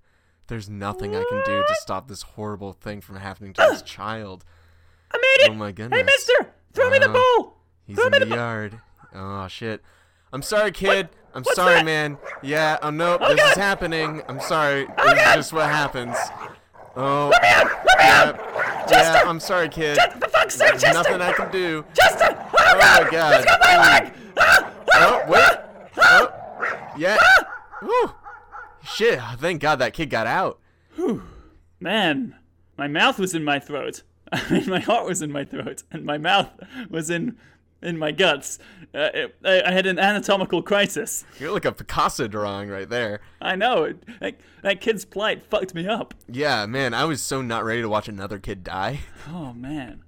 There's 0.48 0.68
nothing 0.68 1.14
I 1.14 1.24
can 1.30 1.42
do 1.46 1.62
to 1.66 1.74
stop 1.76 2.08
this 2.08 2.22
horrible 2.22 2.72
thing 2.72 3.00
from 3.00 3.16
happening 3.16 3.52
to 3.52 3.66
this 3.70 3.82
child. 3.86 4.44
I 5.12 5.16
made 5.18 5.44
it. 5.46 5.50
Oh 5.52 5.54
my 5.54 5.66
Hey, 5.68 5.72
goodness. 5.74 6.04
Mister, 6.06 6.52
throw 6.72 6.90
me 6.90 6.98
the 6.98 7.08
ball. 7.08 7.58
He's 7.86 7.94
throw 7.96 8.06
in 8.06 8.12
me 8.12 8.18
the 8.18 8.24
the 8.24 8.30
ball. 8.30 8.38
yard. 8.38 8.80
Oh 9.14 9.46
shit. 9.46 9.80
I'm 10.32 10.42
sorry, 10.42 10.72
kid. 10.72 11.08
I'm 11.34 11.42
What's 11.42 11.56
sorry, 11.56 11.76
that? 11.76 11.84
man. 11.84 12.18
Yeah. 12.42 12.78
Oh 12.82 12.90
no, 12.90 13.18
this 13.18 13.40
is 13.50 13.56
happening. 13.56 14.22
I'm 14.28 14.40
sorry. 14.40 14.86
this 14.86 15.12
is 15.12 15.34
just 15.34 15.52
what 15.52 15.66
happens. 15.68 16.16
Oh. 16.96 17.32
yeah. 17.42 17.68
Yeah. 18.90 19.22
I'm 19.26 19.40
sorry, 19.40 19.68
kid. 19.68 19.98
For 20.20 20.28
fuck's 20.28 20.54
sake, 20.56 20.72
Chester. 20.72 20.92
nothing 20.92 21.20
I 21.22 21.32
can 21.32 21.50
do. 21.50 21.84
Chester. 21.94 22.36
Oh, 22.38 22.48
Oh 22.54 22.78
my 22.78 23.10
god. 23.10 23.44
Mm. 23.44 24.72
Oh 24.94 25.22
wait. 25.28 25.58
Oh. 25.98 26.32
Yeah. 26.96 27.16
Whew. 27.80 28.12
Shit. 28.84 29.20
Thank 29.38 29.60
God 29.62 29.76
that 29.76 29.92
kid 29.94 30.10
got 30.10 30.26
out. 30.26 30.58
Man, 31.80 32.34
my 32.76 32.88
mouth 32.88 33.18
was 33.18 33.34
in 33.34 33.44
my 33.44 33.58
throat. 33.58 34.02
I 34.32 34.50
mean, 34.50 34.68
my 34.70 34.80
heart 34.80 35.06
was 35.06 35.20
in 35.22 35.30
my 35.32 35.44
throat, 35.44 35.82
and 35.90 36.04
my 36.04 36.16
mouth 36.18 36.48
was 36.88 37.10
in 37.10 37.36
in 37.82 37.98
my 37.98 38.12
guts. 38.12 38.58
Uh, 38.94 39.08
it, 39.14 39.36
I, 39.44 39.62
I 39.62 39.72
had 39.72 39.86
an 39.86 39.98
anatomical 39.98 40.62
crisis. 40.62 41.24
You're 41.38 41.52
like 41.52 41.64
a 41.64 41.72
Picasso 41.72 42.28
drawing 42.28 42.68
right 42.68 42.88
there. 42.88 43.20
I 43.40 43.56
know. 43.56 43.84
It, 43.84 44.04
that, 44.20 44.40
that 44.62 44.80
kid's 44.80 45.04
plight 45.04 45.44
fucked 45.44 45.74
me 45.74 45.86
up. 45.86 46.14
Yeah, 46.28 46.66
man. 46.66 46.94
I 46.94 47.04
was 47.04 47.22
so 47.22 47.42
not 47.42 47.64
ready 47.64 47.82
to 47.82 47.88
watch 47.88 48.08
another 48.08 48.38
kid 48.38 48.64
die. 48.64 49.00
Oh 49.28 49.52
man. 49.52 50.02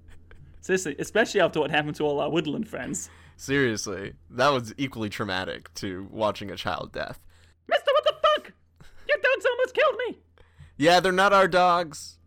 Seriously, 0.61 0.95
especially 0.99 1.39
after 1.39 1.59
what 1.59 1.71
happened 1.71 1.95
to 1.95 2.03
all 2.03 2.19
our 2.19 2.29
woodland 2.29 2.67
friends. 2.67 3.09
Seriously, 3.37 4.13
that 4.31 4.49
was 4.49 4.73
equally 4.77 5.09
traumatic 5.09 5.73
to 5.75 6.07
watching 6.11 6.51
a 6.51 6.55
child 6.55 6.91
death. 6.91 7.19
Mister, 7.67 7.91
what 7.93 8.03
the 8.03 8.13
fuck? 8.21 8.53
Your 9.07 9.17
dogs 9.17 9.45
almost 9.45 9.73
killed 9.73 9.95
me. 10.07 10.17
Yeah, 10.77 10.99
they're 10.99 11.11
not 11.11 11.33
our 11.33 11.47
dogs. 11.47 12.17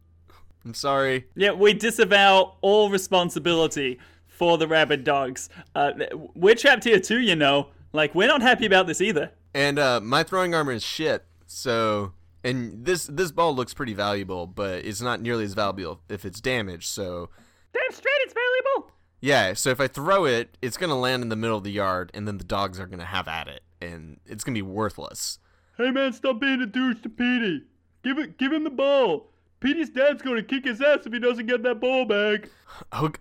I'm 0.64 0.74
sorry. 0.74 1.26
Yeah, 1.34 1.52
we 1.52 1.72
disavow 1.72 2.56
all 2.60 2.90
responsibility 2.90 3.98
for 4.38 4.56
the 4.56 4.68
rabid 4.68 5.04
dogs. 5.04 5.48
Uh, 5.74 5.92
we're 6.34 6.54
trapped 6.54 6.84
here 6.84 7.00
too, 7.00 7.20
you 7.20 7.36
know. 7.36 7.68
Like, 7.92 8.14
we're 8.14 8.28
not 8.28 8.42
happy 8.42 8.66
about 8.66 8.86
this 8.86 9.00
either. 9.00 9.32
And 9.54 9.78
uh, 9.78 10.00
my 10.00 10.22
throwing 10.22 10.54
armor 10.54 10.72
is 10.72 10.84
shit. 10.84 11.24
So, 11.46 12.12
and 12.44 12.84
this 12.84 13.06
this 13.06 13.32
ball 13.32 13.54
looks 13.54 13.74
pretty 13.74 13.94
valuable, 13.94 14.46
but 14.46 14.84
it's 14.84 15.00
not 15.00 15.20
nearly 15.20 15.44
as 15.44 15.54
valuable 15.54 16.00
if 16.08 16.24
it's 16.24 16.40
damaged. 16.40 16.88
So, 16.88 17.30
Damn 17.72 17.92
straight, 17.92 18.14
it's 18.20 18.34
valuable. 18.34 18.92
Yeah, 19.20 19.54
so 19.54 19.70
if 19.70 19.80
I 19.80 19.88
throw 19.88 20.26
it, 20.26 20.56
it's 20.62 20.76
gonna 20.76 20.98
land 20.98 21.22
in 21.22 21.28
the 21.28 21.36
middle 21.36 21.56
of 21.56 21.64
the 21.64 21.72
yard, 21.72 22.10
and 22.14 22.28
then 22.28 22.38
the 22.38 22.44
dogs 22.44 22.78
are 22.78 22.86
gonna 22.86 23.04
have 23.04 23.26
at 23.26 23.48
it, 23.48 23.62
and 23.80 24.20
it's 24.26 24.44
gonna 24.44 24.54
be 24.54 24.62
worthless. 24.62 25.38
Hey 25.76 25.90
man, 25.90 26.12
stop 26.12 26.40
being 26.40 26.60
a 26.60 26.66
douche 26.66 27.02
to 27.02 27.08
Petey. 27.08 27.64
Give 28.04 28.18
it, 28.18 28.38
give 28.38 28.52
him 28.52 28.64
the 28.64 28.70
ball. 28.70 29.32
Petey's 29.60 29.90
dad's 29.90 30.22
gonna 30.22 30.42
kick 30.42 30.64
his 30.64 30.80
ass 30.80 31.00
if 31.06 31.12
he 31.12 31.18
doesn't 31.18 31.46
get 31.46 31.62
that 31.64 31.80
ball 31.80 32.04
back. 32.04 32.48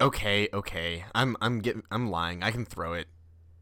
Okay, 0.02 0.48
okay, 0.54 1.06
I'm 1.16 1.36
I'm 1.42 1.60
getting 1.60 1.84
I'm 1.92 2.10
lying. 2.10 2.44
I 2.44 2.52
can 2.52 2.66
throw 2.66 2.94
it. 2.94 3.08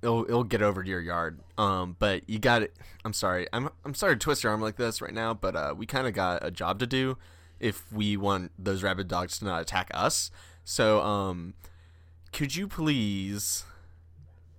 It'll 0.02 0.26
it'll 0.26 0.44
get 0.44 0.62
over 0.62 0.84
to 0.84 0.90
your 0.90 1.00
yard. 1.02 1.40
Um, 1.58 1.96
but 1.98 2.30
you 2.30 2.38
got 2.38 2.62
it. 2.62 2.76
I'm 3.06 3.14
sorry. 3.14 3.48
I'm 3.54 3.70
I'm 3.86 3.94
sorry 3.94 4.16
to 4.16 4.20
twist 4.20 4.44
your 4.44 4.52
arm 4.52 4.62
like 4.62 4.76
this 4.76 5.02
right 5.02 5.14
now, 5.14 5.34
but 5.34 5.56
uh, 5.56 5.74
we 5.78 5.86
kind 5.86 6.06
of 6.06 6.14
got 6.14 6.46
a 6.46 6.52
job 6.52 6.80
to 6.80 6.88
do 6.88 7.18
if 7.60 7.92
we 7.92 8.18
want 8.18 8.52
those 8.60 8.84
rabid 8.84 9.08
dogs 9.08 9.40
to 9.40 9.46
not 9.46 9.62
attack 9.62 9.90
us. 9.94 10.30
So 10.66 11.02
um, 11.02 11.54
could 12.34 12.56
you 12.56 12.68
please 12.68 13.64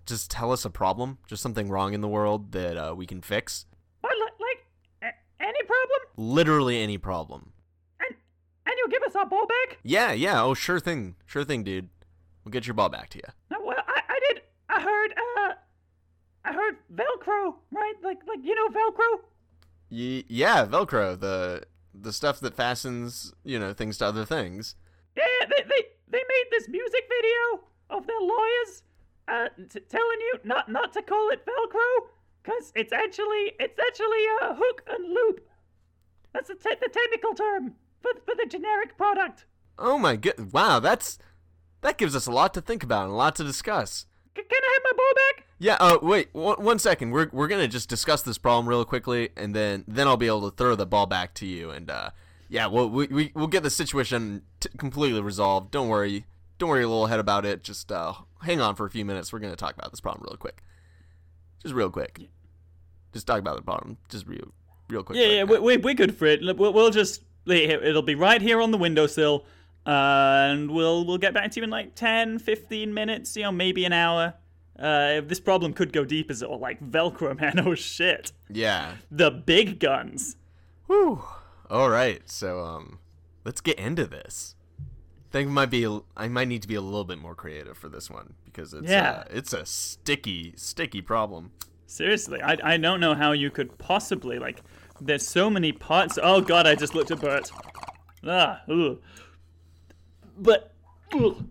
just 0.06 0.30
tell 0.30 0.52
us 0.52 0.64
a 0.64 0.70
problem, 0.70 1.18
just 1.26 1.42
something 1.42 1.68
wrong 1.68 1.92
in 1.92 2.00
the 2.00 2.08
world 2.08 2.52
that 2.52 2.76
uh, 2.76 2.94
we 2.94 3.06
can 3.06 3.20
fix? 3.20 3.66
What, 4.00 4.14
like, 4.18 4.32
like 4.40 5.12
a- 5.12 5.42
any 5.42 5.62
problem? 5.64 6.00
Literally 6.16 6.80
any 6.80 6.96
problem. 6.96 7.52
And 9.20 9.28
and 9.28 9.36
you'll 9.36 9.46
give 9.46 9.46
us 9.46 9.46
our 9.46 9.46
ball 9.46 9.46
back? 9.46 9.78
Yeah, 9.82 10.12
yeah. 10.12 10.42
Oh, 10.42 10.54
sure 10.54 10.80
thing, 10.80 11.16
sure 11.26 11.44
thing, 11.44 11.64
dude. 11.64 11.88
We'll 12.44 12.52
get 12.52 12.66
your 12.66 12.74
ball 12.74 12.88
back 12.88 13.08
to 13.10 13.18
you. 13.18 13.24
No, 13.50 13.58
well, 13.64 13.76
I, 13.86 14.00
I 14.08 14.20
did. 14.28 14.42
I 14.68 14.80
heard, 14.80 15.12
uh, 15.12 15.54
I 16.44 16.52
heard 16.52 16.76
Velcro, 16.94 17.54
right? 17.70 17.94
Like, 18.02 18.18
like 18.26 18.38
you 18.42 18.54
know 18.54 18.68
Velcro. 18.68 19.20
Y- 19.90 20.24
yeah, 20.28 20.66
Velcro, 20.66 21.18
the 21.18 21.62
the 21.94 22.12
stuff 22.12 22.40
that 22.40 22.54
fastens, 22.54 23.32
you 23.44 23.58
know, 23.58 23.72
things 23.72 23.98
to 23.98 24.06
other 24.06 24.24
things. 24.24 24.74
Yeah, 25.16 25.24
they 25.48 25.62
they 25.62 25.82
they 26.08 26.18
made 26.28 26.44
this 26.50 26.68
music 26.68 27.04
video 27.08 27.64
of 27.90 28.06
their 28.06 28.20
lawyers, 28.20 28.82
uh, 29.28 29.48
t- 29.68 29.80
telling 29.88 30.20
you 30.20 30.40
not 30.44 30.70
not 30.70 30.92
to 30.92 31.02
call 31.02 31.30
it 31.30 31.44
Velcro, 31.46 32.08
cause 32.44 32.72
it's 32.74 32.92
actually 32.92 33.52
it's 33.58 33.78
actually 33.78 34.24
a 34.42 34.54
hook 34.54 34.82
and 34.88 35.08
loop. 35.08 35.48
That's 36.32 36.48
the 36.48 36.54
te- 36.54 36.76
the 36.80 36.88
technical 36.88 37.34
term 37.34 37.74
for 38.14 38.20
for 38.20 38.34
the 38.34 38.46
generic 38.48 38.96
product. 38.96 39.44
Oh 39.78 39.98
my 39.98 40.16
good! 40.16 40.52
Wow, 40.52 40.80
that's 40.80 41.18
that 41.82 41.98
gives 41.98 42.16
us 42.16 42.26
a 42.26 42.32
lot 42.32 42.54
to 42.54 42.60
think 42.60 42.82
about 42.82 43.04
and 43.04 43.12
a 43.12 43.16
lot 43.16 43.36
to 43.36 43.44
discuss. 43.44 44.06
C- 44.36 44.42
can 44.42 44.60
I 44.62 44.72
have 44.74 44.82
my 44.84 44.96
ball 44.96 45.12
back? 45.14 45.46
Yeah. 45.58 45.76
Oh, 45.80 45.98
wait. 46.02 46.28
One, 46.32 46.62
one 46.62 46.78
second. 46.78 47.10
We're 47.10 47.28
we're 47.32 47.48
gonna 47.48 47.68
just 47.68 47.88
discuss 47.88 48.22
this 48.22 48.38
problem 48.38 48.68
real 48.68 48.84
quickly, 48.84 49.30
and 49.36 49.54
then 49.54 49.84
then 49.86 50.06
I'll 50.06 50.16
be 50.16 50.26
able 50.26 50.50
to 50.50 50.56
throw 50.56 50.74
the 50.74 50.86
ball 50.86 51.06
back 51.06 51.34
to 51.34 51.46
you. 51.46 51.70
And 51.70 51.90
uh, 51.90 52.10
yeah, 52.48 52.66
we'll 52.66 52.88
we, 52.88 53.06
we 53.06 53.32
we'll 53.34 53.46
get 53.46 53.62
the 53.62 53.70
situation 53.70 54.42
t- 54.60 54.70
completely 54.78 55.20
resolved. 55.20 55.70
Don't 55.70 55.88
worry. 55.88 56.26
Don't 56.58 56.70
worry 56.70 56.84
a 56.84 56.88
little 56.88 57.06
head 57.06 57.20
about 57.20 57.44
it. 57.44 57.62
Just 57.62 57.92
uh, 57.92 58.14
hang 58.42 58.60
on 58.60 58.76
for 58.76 58.86
a 58.86 58.90
few 58.90 59.04
minutes. 59.04 59.32
We're 59.32 59.40
gonna 59.40 59.56
talk 59.56 59.74
about 59.74 59.90
this 59.90 60.00
problem 60.00 60.26
real 60.28 60.36
quick. 60.36 60.62
Just 61.62 61.74
real 61.74 61.90
quick. 61.90 62.20
Just 63.12 63.26
talk 63.26 63.38
about 63.38 63.56
the 63.56 63.62
problem. 63.62 63.98
Just 64.08 64.26
real 64.26 64.52
real 64.88 65.02
quick. 65.02 65.18
Yeah, 65.18 65.24
right 65.24 65.32
yeah, 65.32 65.44
now. 65.44 65.52
we, 65.52 65.58
we, 65.58 65.76
we're 65.78 65.94
good 65.94 66.16
for 66.16 66.26
it. 66.26 66.40
We'll, 66.58 66.72
we'll 66.72 66.90
just 66.90 67.22
it'll 67.54 68.02
be 68.02 68.14
right 68.14 68.42
here 68.42 68.60
on 68.60 68.70
the 68.70 68.78
windowsill, 68.78 69.44
uh, 69.86 69.90
and 70.50 70.70
we'll 70.70 71.04
we'll 71.06 71.18
get 71.18 71.32
back 71.34 71.50
to 71.52 71.60
you 71.60 71.64
in 71.64 71.70
like 71.70 71.94
10, 71.94 72.38
15 72.38 72.92
minutes. 72.92 73.36
You 73.36 73.44
know, 73.44 73.52
maybe 73.52 73.84
an 73.84 73.92
hour. 73.92 74.34
Uh, 74.78 75.22
this 75.22 75.40
problem 75.40 75.72
could 75.72 75.92
go 75.92 76.04
deep 76.04 76.30
as 76.30 76.42
all 76.42 76.58
like 76.58 76.80
Velcro, 76.80 77.34
man. 77.40 77.60
Oh 77.66 77.74
shit, 77.74 78.32
yeah. 78.50 78.94
the 79.10 79.30
big 79.30 79.78
guns. 79.80 80.36
Whew. 80.86 81.22
All 81.70 81.88
right, 81.90 82.22
so 82.30 82.60
um, 82.60 82.98
let's 83.44 83.60
get 83.60 83.78
into 83.78 84.06
this. 84.06 84.54
think 85.32 85.48
might 85.50 85.70
be 85.70 85.86
I 86.16 86.28
might 86.28 86.48
need 86.48 86.62
to 86.62 86.68
be 86.68 86.74
a 86.76 86.80
little 86.80 87.04
bit 87.04 87.18
more 87.18 87.34
creative 87.34 87.76
for 87.76 87.88
this 87.88 88.08
one 88.10 88.34
because 88.44 88.72
it's 88.74 88.88
Yeah. 88.88 89.10
uh, 89.10 89.24
it's 89.30 89.52
a 89.52 89.64
sticky 89.66 90.52
sticky 90.56 91.00
problem. 91.02 91.50
Seriously, 91.86 92.40
I 92.42 92.56
I 92.62 92.76
don't 92.76 93.00
know 93.00 93.14
how 93.14 93.32
you 93.32 93.50
could 93.50 93.78
possibly 93.78 94.38
like. 94.38 94.60
There's 95.00 95.26
so 95.26 95.50
many 95.50 95.72
parts. 95.72 96.18
Oh 96.22 96.40
god, 96.40 96.66
I 96.66 96.74
just 96.74 96.94
looked 96.94 97.10
at 97.10 97.20
Bert. 97.20 97.50
Ah, 98.24 98.62
ugh. 98.68 99.00
But, 100.38 100.74
ugh. 101.12 101.44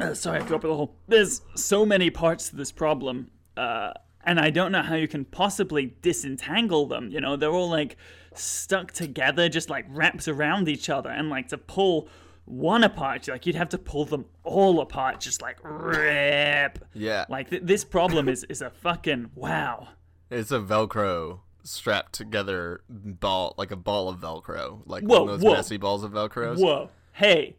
Uh, 0.00 0.14
sorry, 0.14 0.40
I 0.40 0.42
dropped 0.44 0.64
it 0.64 0.68
all. 0.68 0.96
There's 1.06 1.42
so 1.54 1.86
many 1.86 2.10
parts 2.10 2.48
to 2.50 2.56
this 2.56 2.72
problem, 2.72 3.30
uh, 3.56 3.92
and 4.24 4.40
I 4.40 4.50
don't 4.50 4.72
know 4.72 4.82
how 4.82 4.96
you 4.96 5.06
can 5.06 5.24
possibly 5.24 5.94
disentangle 6.02 6.86
them. 6.86 7.10
You 7.10 7.20
know, 7.20 7.36
they're 7.36 7.52
all 7.52 7.70
like 7.70 7.96
stuck 8.34 8.90
together, 8.92 9.48
just 9.48 9.70
like 9.70 9.86
wrapped 9.88 10.26
around 10.26 10.68
each 10.68 10.90
other, 10.90 11.10
and 11.10 11.30
like 11.30 11.48
to 11.48 11.58
pull 11.58 12.08
one 12.46 12.84
apart, 12.84 13.28
like 13.28 13.46
you'd 13.46 13.54
have 13.54 13.70
to 13.70 13.78
pull 13.78 14.04
them 14.04 14.26
all 14.42 14.80
apart, 14.80 15.20
just 15.20 15.40
like 15.40 15.58
rip. 15.62 16.84
Yeah, 16.92 17.24
Like 17.28 17.50
th- 17.50 17.62
this 17.64 17.84
problem 17.84 18.28
is 18.28 18.44
is 18.44 18.60
a 18.62 18.70
fucking 18.70 19.30
wow. 19.34 19.88
it's 20.30 20.50
a 20.50 20.58
Velcro 20.58 21.40
strapped 21.64 22.12
together 22.12 22.82
ball 22.88 23.54
like 23.56 23.70
a 23.70 23.76
ball 23.76 24.08
of 24.08 24.20
Velcro, 24.20 24.82
like 24.86 25.02
Whoa, 25.02 25.24
one 25.24 25.34
of 25.34 25.40
those 25.40 25.44
whoa. 25.44 25.54
messy 25.54 25.76
balls 25.76 26.04
of 26.04 26.12
Velcro. 26.12 26.56
Whoa. 26.56 26.90
Hey, 27.12 27.56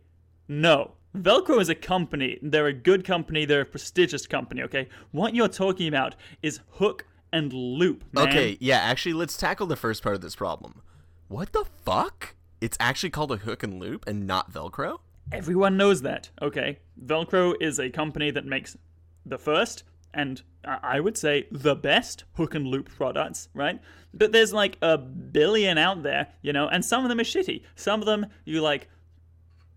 no. 0.47 0.91
Velcro 1.15 1.59
is 1.59 1.69
a 1.69 1.75
company. 1.75 2.37
They're 2.41 2.67
a 2.67 2.73
good 2.73 3.05
company. 3.05 3.45
They're 3.45 3.61
a 3.61 3.65
prestigious 3.65 4.27
company, 4.27 4.61
okay? 4.63 4.89
What 5.11 5.33
you're 5.33 5.47
talking 5.47 5.87
about 5.87 6.15
is 6.41 6.59
hook 6.71 7.05
and 7.31 7.51
loop, 7.51 8.03
man. 8.11 8.27
Okay, 8.27 8.57
yeah, 8.59 8.77
actually, 8.77 9.13
let's 9.13 9.37
tackle 9.37 9.67
the 9.67 9.75
first 9.75 10.03
part 10.03 10.15
of 10.15 10.21
this 10.21 10.35
problem. 10.35 10.81
What 11.27 11.53
the 11.53 11.65
fuck? 11.83 12.35
It's 12.61 12.77
actually 12.79 13.09
called 13.09 13.31
a 13.31 13.37
hook 13.37 13.63
and 13.63 13.79
loop 13.79 14.07
and 14.07 14.27
not 14.27 14.51
Velcro? 14.51 14.99
Everyone 15.31 15.77
knows 15.77 16.01
that, 16.03 16.29
okay? 16.41 16.79
Velcro 17.03 17.55
is 17.59 17.79
a 17.79 17.89
company 17.89 18.29
that 18.31 18.45
makes 18.45 18.77
the 19.25 19.37
first 19.37 19.83
and 20.15 20.41
I 20.63 20.99
would 20.99 21.17
say 21.17 21.45
the 21.51 21.75
best 21.75 22.23
hook 22.33 22.55
and 22.55 22.65
loop 22.65 22.89
products, 22.89 23.49
right? 23.53 23.79
But 24.13 24.31
there's 24.31 24.53
like 24.53 24.77
a 24.81 24.97
billion 24.97 25.77
out 25.77 26.01
there, 26.01 26.29
you 26.41 26.53
know, 26.53 26.67
and 26.67 26.83
some 26.83 27.03
of 27.03 27.09
them 27.09 27.19
are 27.19 27.23
shitty. 27.23 27.61
Some 27.75 27.99
of 27.99 28.07
them 28.07 28.25
you 28.45 28.61
like 28.61 28.89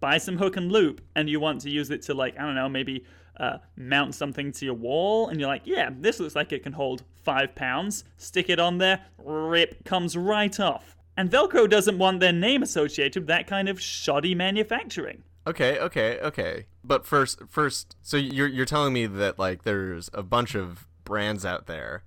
buy 0.01 0.17
some 0.17 0.39
hook 0.39 0.57
and 0.57 0.73
loop 0.73 1.03
and 1.15 1.29
you 1.29 1.41
want 1.41 1.61
to 1.63 1.71
use 1.71 1.91
it 1.91 2.03
to 2.03 2.15
like 2.15 2.39
I 2.39 2.43
don't 2.43 2.55
know 2.55 2.69
maybe 2.69 3.05
uh, 3.39 3.59
mount 3.77 4.15
something 4.15 4.53
to 4.53 4.65
your 4.65 4.75
wall 4.75 5.29
and 5.29 5.39
you're 5.39 5.49
like 5.49 5.63
yeah 5.65 5.91
this 5.93 6.19
looks 6.19 6.35
like 6.35 6.53
it 6.53 6.63
can 6.63 6.73
hold 6.73 7.05
five 7.25 7.55
pounds 7.55 8.05
stick 8.17 8.49
it 8.49 8.59
on 8.59 8.79
there 8.79 9.05
rip 9.19 9.85
comes 9.85 10.17
right 10.17 10.59
off 10.59 10.99
and 11.19 11.29
Velcro 11.29 11.69
doesn't 11.69 11.99
want 11.99 12.21
their 12.21 12.33
name 12.33 12.63
associated 12.63 13.25
with 13.25 13.27
that 13.27 13.49
kind 13.49 13.69
of 13.69 13.81
shoddy 13.81 14.37
manufacturing. 14.37 15.25
Okay, 15.47 15.79
okay, 15.79 16.19
okay. 16.21 16.67
But 16.85 17.07
first, 17.07 17.43
first, 17.49 17.97
so 18.03 18.17
you're 18.17 18.49
you're 18.49 18.67
telling 18.67 18.93
me 18.93 19.07
that 19.07 19.39
like 19.39 19.63
there's 19.63 20.11
a 20.13 20.23
bunch 20.23 20.55
of 20.55 20.87
brands 21.05 21.45
out 21.45 21.67
there 21.67 22.05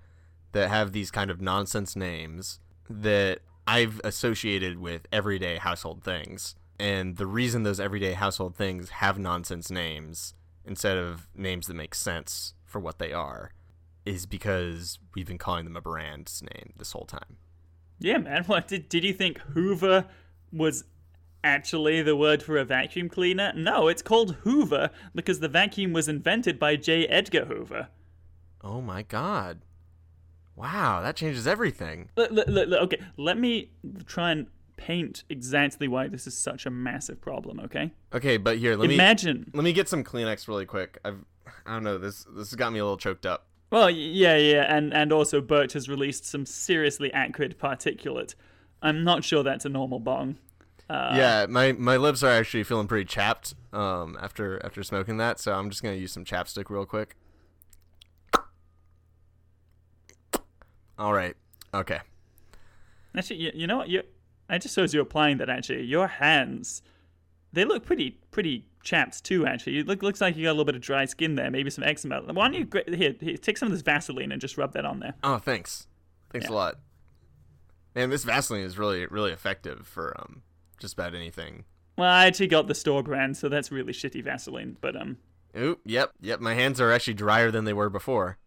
that 0.51 0.69
have 0.69 0.91
these 0.91 1.11
kind 1.11 1.31
of 1.31 1.41
nonsense 1.41 1.95
names 1.95 2.59
that 2.89 3.39
I've 3.65 4.01
associated 4.03 4.79
with 4.79 5.07
everyday 5.11 5.57
household 5.57 6.03
things, 6.03 6.55
and 6.79 7.17
the 7.17 7.25
reason 7.25 7.63
those 7.63 7.79
everyday 7.79 8.13
household 8.13 8.55
things 8.55 8.89
have 8.89 9.17
nonsense 9.17 9.71
names 9.71 10.33
instead 10.65 10.97
of 10.97 11.27
names 11.35 11.67
that 11.67 11.73
make 11.73 11.95
sense 11.95 12.53
for 12.65 12.79
what 12.79 12.99
they 12.99 13.11
are 13.11 13.51
is 14.05 14.25
because 14.25 14.99
we've 15.15 15.27
been 15.27 15.37
calling 15.37 15.65
them 15.65 15.75
a 15.75 15.81
brand's 15.81 16.41
name 16.41 16.73
this 16.77 16.91
whole 16.91 17.05
time. 17.05 17.37
Yeah, 17.99 18.17
man. 18.17 18.43
What 18.47 18.67
did 18.67 18.89
did 18.89 19.03
you 19.03 19.13
think 19.13 19.39
Hoover 19.53 20.05
was 20.51 20.83
actually 21.43 22.01
the 22.01 22.15
word 22.15 22.43
for 22.43 22.57
a 22.57 22.65
vacuum 22.65 23.09
cleaner? 23.09 23.53
No, 23.55 23.87
it's 23.87 24.01
called 24.01 24.35
Hoover 24.41 24.89
because 25.15 25.39
the 25.39 25.47
vacuum 25.47 25.93
was 25.93 26.07
invented 26.07 26.59
by 26.59 26.75
J. 26.75 27.07
Edgar 27.07 27.45
Hoover. 27.45 27.89
Oh 28.63 28.81
my 28.81 29.03
god. 29.03 29.61
Wow, 30.55 31.01
that 31.01 31.15
changes 31.15 31.47
everything. 31.47 32.09
Look, 32.15 32.31
look, 32.31 32.47
look, 32.47 32.69
okay, 32.83 33.01
let 33.17 33.37
me 33.37 33.71
try 34.05 34.31
and 34.31 34.47
paint 34.77 35.23
exactly 35.29 35.87
why 35.87 36.07
this 36.07 36.27
is 36.27 36.37
such 36.37 36.65
a 36.65 36.69
massive 36.69 37.21
problem. 37.21 37.59
Okay, 37.61 37.91
Okay, 38.13 38.37
but 38.37 38.57
here, 38.57 38.75
let 38.75 38.89
me 38.89 38.95
imagine. 38.95 39.49
Let 39.53 39.63
me 39.63 39.73
get 39.73 39.87
some 39.87 40.03
Kleenex 40.03 40.47
really 40.47 40.65
quick. 40.65 40.99
I've 41.05 41.23
I 41.65 41.73
don't 41.73 41.83
know 41.83 41.97
this 41.97 42.25
this 42.35 42.49
has 42.49 42.55
got 42.55 42.71
me 42.71 42.79
a 42.79 42.83
little 42.83 42.97
choked 42.97 43.25
up. 43.25 43.47
Well, 43.71 43.89
yeah, 43.89 44.37
yeah, 44.37 44.75
and 44.75 44.93
and 44.93 45.11
also 45.13 45.41
Birch 45.41 45.73
has 45.73 45.87
released 45.87 46.25
some 46.25 46.45
seriously 46.45 47.11
acrid 47.13 47.57
particulate. 47.59 48.35
I'm 48.81 49.03
not 49.03 49.23
sure 49.23 49.43
that's 49.43 49.65
a 49.65 49.69
normal 49.69 49.99
bong. 49.99 50.37
Uh, 50.91 51.13
yeah, 51.15 51.45
my 51.47 51.71
my 51.73 51.95
lips 51.97 52.21
are 52.23 52.29
actually 52.31 52.63
feeling 52.63 52.87
pretty 52.87 53.05
chapped 53.05 53.53
um 53.71 54.17
after 54.21 54.59
after 54.65 54.83
smoking 54.83 55.17
that, 55.17 55.39
so 55.39 55.53
I'm 55.53 55.69
just 55.69 55.81
gonna 55.81 55.95
use 55.95 56.11
some 56.11 56.25
chapstick 56.25 56.69
real 56.69 56.85
quick. 56.85 57.15
All 60.97 61.13
right. 61.13 61.35
Okay. 61.73 61.99
Actually, 63.15 63.37
you, 63.37 63.51
you 63.53 63.67
know 63.67 63.77
what? 63.77 63.89
You, 63.89 64.03
I 64.49 64.57
just 64.57 64.73
saw 64.75 64.81
as 64.83 64.93
you're 64.93 65.03
applying 65.03 65.37
that. 65.37 65.49
Actually, 65.49 65.83
your 65.83 66.07
hands, 66.07 66.81
they 67.53 67.65
look 67.65 67.85
pretty 67.85 68.19
pretty 68.31 68.65
chapped 68.83 69.23
too. 69.23 69.45
Actually, 69.45 69.79
it 69.79 69.87
look, 69.87 70.03
looks 70.03 70.21
like 70.21 70.35
you 70.35 70.43
got 70.43 70.49
a 70.49 70.53
little 70.53 70.65
bit 70.65 70.75
of 70.75 70.81
dry 70.81 71.05
skin 71.05 71.35
there, 71.35 71.49
maybe 71.49 71.69
some 71.69 71.83
eczema. 71.83 72.21
Why 72.21 72.49
don't 72.49 72.53
you 72.53 72.95
here, 72.95 73.15
here 73.19 73.37
take 73.37 73.57
some 73.57 73.67
of 73.67 73.71
this 73.71 73.81
Vaseline 73.81 74.31
and 74.31 74.39
just 74.41 74.57
rub 74.57 74.73
that 74.73 74.85
on 74.85 74.99
there? 74.99 75.13
Oh, 75.23 75.37
thanks. 75.37 75.87
Thanks 76.31 76.47
Yeah. 76.47 76.53
a 76.53 76.55
lot. 76.55 76.79
Man, 77.95 78.09
this 78.09 78.23
Vaseline 78.23 78.63
is 78.63 78.77
really 78.77 79.05
really 79.07 79.31
effective 79.31 79.87
for 79.87 80.15
um 80.19 80.43
just 80.81 80.95
about 80.95 81.15
anything. 81.15 81.63
Well, 81.97 82.09
I 82.09 82.25
actually 82.25 82.47
got 82.47 82.67
the 82.67 82.75
store 82.75 83.03
brand, 83.03 83.37
so 83.37 83.47
that's 83.47 83.71
really 83.71 83.93
shitty 83.93 84.23
Vaseline. 84.23 84.75
But 84.81 84.95
um, 84.95 85.17
Oop, 85.57 85.79
yep, 85.85 86.11
yep. 86.19 86.39
My 86.41 86.55
hands 86.55 86.81
are 86.81 86.91
actually 86.91 87.13
drier 87.13 87.51
than 87.51 87.65
they 87.65 87.73
were 87.73 87.89
before. 87.89 88.37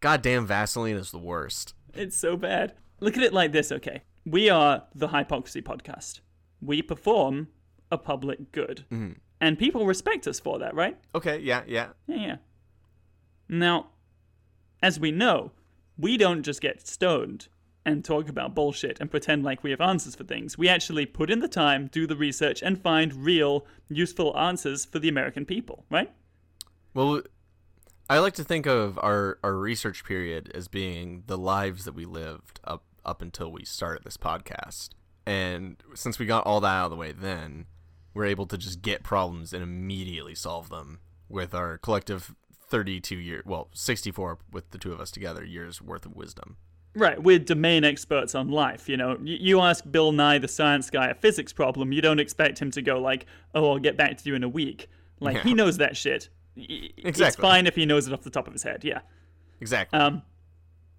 Goddamn 0.00 0.46
Vaseline 0.46 0.96
is 0.96 1.10
the 1.10 1.18
worst. 1.18 1.74
it's 1.94 2.16
so 2.16 2.36
bad. 2.36 2.74
Look 3.00 3.16
at 3.16 3.22
it 3.22 3.32
like 3.32 3.52
this, 3.52 3.72
okay? 3.72 4.02
We 4.24 4.48
are 4.48 4.84
the 4.94 5.08
Hypocrisy 5.08 5.62
Podcast. 5.62 6.20
We 6.60 6.80
perform 6.82 7.48
a 7.90 7.98
public 7.98 8.52
good, 8.52 8.84
and 9.40 9.58
people 9.58 9.84
respect 9.86 10.28
us 10.28 10.38
for 10.38 10.58
that, 10.60 10.74
right? 10.74 10.96
Okay, 11.14 11.40
yeah, 11.40 11.62
yeah. 11.66 11.88
Yeah, 12.06 12.16
yeah. 12.16 12.36
Now, 13.48 13.88
as 14.82 15.00
we 15.00 15.10
know, 15.10 15.50
we 15.98 16.16
don't 16.16 16.42
just 16.44 16.60
get 16.60 16.86
stoned 16.86 17.48
and 17.84 18.04
talk 18.04 18.28
about 18.28 18.54
bullshit 18.54 19.00
and 19.00 19.10
pretend 19.10 19.42
like 19.42 19.62
we 19.62 19.70
have 19.70 19.80
answers 19.80 20.14
for 20.14 20.24
things. 20.24 20.56
We 20.56 20.68
actually 20.68 21.06
put 21.06 21.30
in 21.30 21.40
the 21.40 21.48
time, 21.48 21.88
do 21.88 22.06
the 22.06 22.16
research, 22.16 22.62
and 22.62 22.80
find 22.80 23.24
real, 23.24 23.66
useful 23.88 24.36
answers 24.38 24.84
for 24.84 24.98
the 24.98 25.08
American 25.08 25.44
people, 25.44 25.84
right? 25.90 26.10
Well, 26.94 27.22
I 28.08 28.18
like 28.18 28.34
to 28.34 28.44
think 28.44 28.66
of 28.66 28.98
our, 28.98 29.38
our 29.42 29.54
research 29.54 30.04
period 30.04 30.50
as 30.54 30.68
being 30.68 31.24
the 31.26 31.38
lives 31.38 31.84
that 31.84 31.94
we 31.94 32.04
lived 32.04 32.60
up 32.64 32.84
up 33.04 33.20
until 33.20 33.50
we 33.50 33.64
started 33.64 34.04
this 34.04 34.16
podcast. 34.16 34.90
And 35.26 35.76
since 35.94 36.18
we 36.18 36.26
got 36.26 36.46
all 36.46 36.60
that 36.60 36.68
out 36.68 36.84
of 36.86 36.90
the 36.90 36.96
way 36.96 37.12
then, 37.12 37.66
we're 38.14 38.26
able 38.26 38.46
to 38.46 38.58
just 38.58 38.82
get 38.82 39.02
problems 39.02 39.52
and 39.52 39.62
immediately 39.62 40.34
solve 40.34 40.68
them 40.68 41.00
with 41.28 41.54
our 41.54 41.78
collective 41.78 42.34
32 42.68 43.16
year, 43.16 43.42
well, 43.44 43.68
64 43.74 44.38
with 44.50 44.70
the 44.70 44.78
two 44.78 44.92
of 44.92 45.00
us 45.00 45.10
together 45.10 45.44
years 45.44 45.80
worth 45.80 46.06
of 46.06 46.14
wisdom. 46.14 46.56
Right, 46.94 47.20
we're 47.22 47.38
domain 47.38 47.84
experts 47.84 48.34
on 48.34 48.48
life. 48.50 48.88
You 48.88 48.96
know, 48.98 49.16
Y- 49.18 49.38
you 49.40 49.60
ask 49.60 49.82
Bill 49.90 50.12
Nye, 50.12 50.38
the 50.38 50.48
science 50.48 50.90
guy, 50.90 51.08
a 51.08 51.14
physics 51.14 51.52
problem, 51.52 51.90
you 51.92 52.02
don't 52.02 52.20
expect 52.20 52.58
him 52.60 52.70
to 52.72 52.82
go 52.82 52.98
like, 53.00 53.24
"Oh, 53.54 53.70
I'll 53.72 53.78
get 53.78 53.96
back 53.96 54.18
to 54.18 54.28
you 54.28 54.34
in 54.34 54.42
a 54.44 54.48
week." 54.48 54.88
Like 55.20 55.40
he 55.42 55.54
knows 55.54 55.78
that 55.78 55.96
shit. 55.96 56.28
Y- 56.56 56.66
y- 56.68 56.88
It's 56.98 57.36
fine 57.36 57.66
if 57.66 57.76
he 57.76 57.86
knows 57.86 58.06
it 58.08 58.12
off 58.12 58.22
the 58.22 58.30
top 58.30 58.46
of 58.46 58.52
his 58.52 58.62
head. 58.62 58.84
Yeah. 58.84 59.00
Exactly. 59.60 59.98
Um, 59.98 60.22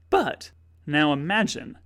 but 0.09 0.51
now 0.87 1.13
imagine 1.13 1.77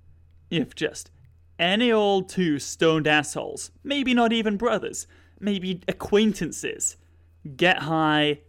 if 0.50 0.74
just 0.76 1.12
any 1.60 1.92
old 1.92 2.30
two 2.30 2.60
stoned 2.60 3.08
assholes, 3.08 3.72
maybe 3.84 4.14
not 4.14 4.32
even 4.32 4.56
brothers, 4.58 5.08
maybe 5.40 5.82
acquaintances, 5.88 6.96
get 7.58 7.80
high, 7.80 8.40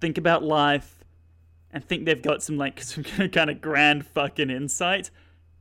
think 0.00 0.18
about 0.18 0.42
life, 0.44 0.99
and 1.72 1.84
think 1.84 2.04
they've 2.04 2.22
got 2.22 2.42
some 2.42 2.56
like 2.56 2.80
some 2.82 3.04
kind 3.04 3.50
of 3.50 3.60
grand 3.60 4.06
fucking 4.06 4.50
insight. 4.50 5.10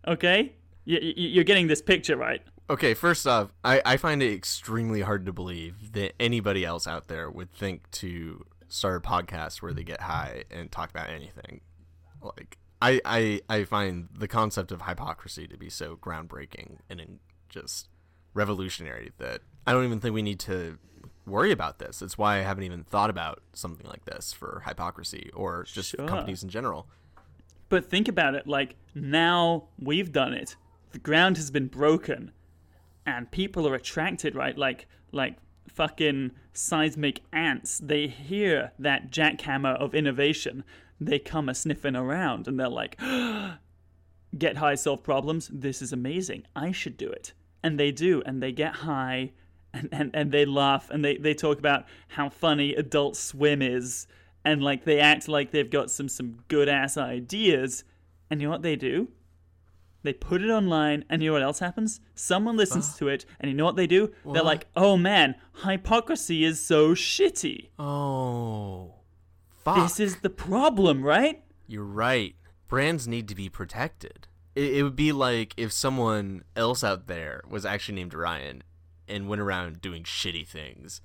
Okay, 0.07 0.53
y- 0.87 0.99
y- 1.01 1.13
you're 1.15 1.43
getting 1.43 1.67
this 1.67 1.81
picture 1.81 2.15
right. 2.17 2.41
Okay, 2.69 2.93
first 2.93 3.25
off, 3.25 3.51
I, 3.63 3.81
I 3.83 3.97
find 3.97 4.21
it 4.21 4.31
extremely 4.31 5.01
hard 5.01 5.25
to 5.25 5.33
believe 5.33 5.93
that 5.93 6.13
anybody 6.19 6.63
else 6.63 6.85
out 6.85 7.07
there 7.07 7.29
would 7.29 7.51
think 7.51 7.89
to 7.91 8.45
start 8.67 9.03
a 9.03 9.07
podcast 9.09 9.63
where 9.63 9.73
they 9.73 9.83
get 9.83 10.01
high 10.01 10.43
and 10.51 10.71
talk 10.71 10.91
about 10.91 11.09
anything. 11.09 11.61
Like, 12.21 12.59
I, 12.79 13.01
I, 13.03 13.41
I 13.49 13.63
find 13.63 14.07
the 14.15 14.27
concept 14.27 14.71
of 14.71 14.83
hypocrisy 14.83 15.47
to 15.47 15.57
be 15.57 15.71
so 15.71 15.95
groundbreaking 15.95 16.77
and 16.91 17.17
just 17.49 17.89
revolutionary 18.35 19.11
that 19.17 19.41
I 19.65 19.73
don't 19.73 19.85
even 19.85 19.99
think 19.99 20.13
we 20.13 20.21
need 20.21 20.39
to 20.41 20.77
worry 21.29 21.51
about 21.51 21.79
this. 21.79 22.01
It's 22.01 22.17
why 22.17 22.37
I 22.37 22.41
haven't 22.41 22.63
even 22.63 22.83
thought 22.83 23.09
about 23.09 23.41
something 23.53 23.87
like 23.87 24.05
this 24.05 24.33
for 24.33 24.63
hypocrisy 24.67 25.29
or 25.33 25.63
just 25.63 25.89
Sure. 25.91 26.07
companies 26.07 26.43
in 26.43 26.49
general. 26.49 26.87
But 27.69 27.85
think 27.89 28.07
about 28.07 28.35
it 28.35 28.47
like 28.47 28.75
now 28.95 29.67
we've 29.79 30.11
done 30.11 30.33
it. 30.33 30.55
The 30.91 30.99
ground 30.99 31.37
has 31.37 31.51
been 31.51 31.67
broken 31.67 32.31
and 33.05 33.29
people 33.31 33.67
are 33.67 33.75
attracted, 33.75 34.35
right? 34.35 34.57
Like 34.57 34.87
like 35.11 35.37
fucking 35.67 36.31
seismic 36.53 37.21
ants. 37.31 37.79
They 37.79 38.07
hear 38.07 38.71
that 38.79 39.11
jackhammer 39.11 39.75
of 39.75 39.93
innovation. 39.95 40.63
They 40.99 41.19
come 41.19 41.47
a 41.47 41.55
sniffing 41.55 41.95
around 41.95 42.47
and 42.47 42.59
they're 42.59 42.67
like, 42.69 42.99
get 44.37 44.57
high, 44.57 44.75
solve 44.75 45.03
problems. 45.03 45.49
This 45.53 45.81
is 45.81 45.93
amazing. 45.93 46.43
I 46.55 46.71
should 46.71 46.97
do 46.97 47.09
it. 47.09 47.33
And 47.63 47.79
they 47.79 47.91
do, 47.91 48.21
and 48.25 48.41
they 48.41 48.51
get 48.51 48.75
high 48.77 49.31
and, 49.73 49.89
and, 49.91 50.11
and 50.13 50.31
they 50.31 50.45
laugh 50.45 50.89
and 50.89 51.03
they, 51.03 51.17
they 51.17 51.33
talk 51.33 51.59
about 51.59 51.85
how 52.09 52.29
funny 52.29 52.73
Adult 52.75 53.15
Swim 53.15 53.61
is 53.61 54.07
and 54.43 54.63
like 54.63 54.85
they 54.85 54.99
act 54.99 55.27
like 55.27 55.51
they've 55.51 55.69
got 55.69 55.91
some 55.91 56.09
some 56.09 56.39
good 56.47 56.69
ass 56.69 56.97
ideas. 56.97 57.83
And 58.29 58.41
you 58.41 58.47
know 58.47 58.51
what 58.51 58.61
they 58.61 58.75
do? 58.75 59.09
They 60.01 60.13
put 60.13 60.41
it 60.41 60.49
online, 60.49 61.03
and 61.09 61.21
you 61.21 61.29
know 61.29 61.33
what 61.33 61.41
else 61.41 61.59
happens? 61.59 61.99
Someone 62.15 62.55
listens 62.55 62.95
to 62.97 63.09
it, 63.09 63.25
and 63.39 63.51
you 63.51 63.57
know 63.57 63.65
what 63.65 63.75
they 63.75 63.87
do? 63.87 64.13
They're 64.23 64.43
like, 64.43 64.67
"Oh 64.75 64.95
man, 64.95 65.35
hypocrisy 65.63 66.45
is 66.45 66.63
so 66.63 66.91
shitty. 66.91 67.69
Oh, 67.77 68.93
fuck. 69.57 69.75
This 69.75 69.99
is 69.99 70.21
the 70.21 70.29
problem, 70.29 71.03
right?" 71.03 71.43
You're 71.67 71.83
right. 71.83 72.35
Brands 72.67 73.07
need 73.07 73.27
to 73.27 73.35
be 73.35 73.49
protected. 73.49 74.27
It, 74.55 74.77
it 74.77 74.83
would 74.83 74.95
be 74.95 75.11
like 75.11 75.53
if 75.57 75.73
someone 75.73 76.43
else 76.55 76.83
out 76.83 77.07
there 77.07 77.41
was 77.49 77.65
actually 77.65 77.95
named 77.95 78.13
Ryan 78.13 78.63
and 79.09 79.27
went 79.27 79.41
around 79.41 79.81
doing 79.81 80.03
shitty 80.03 80.47
things. 80.47 81.01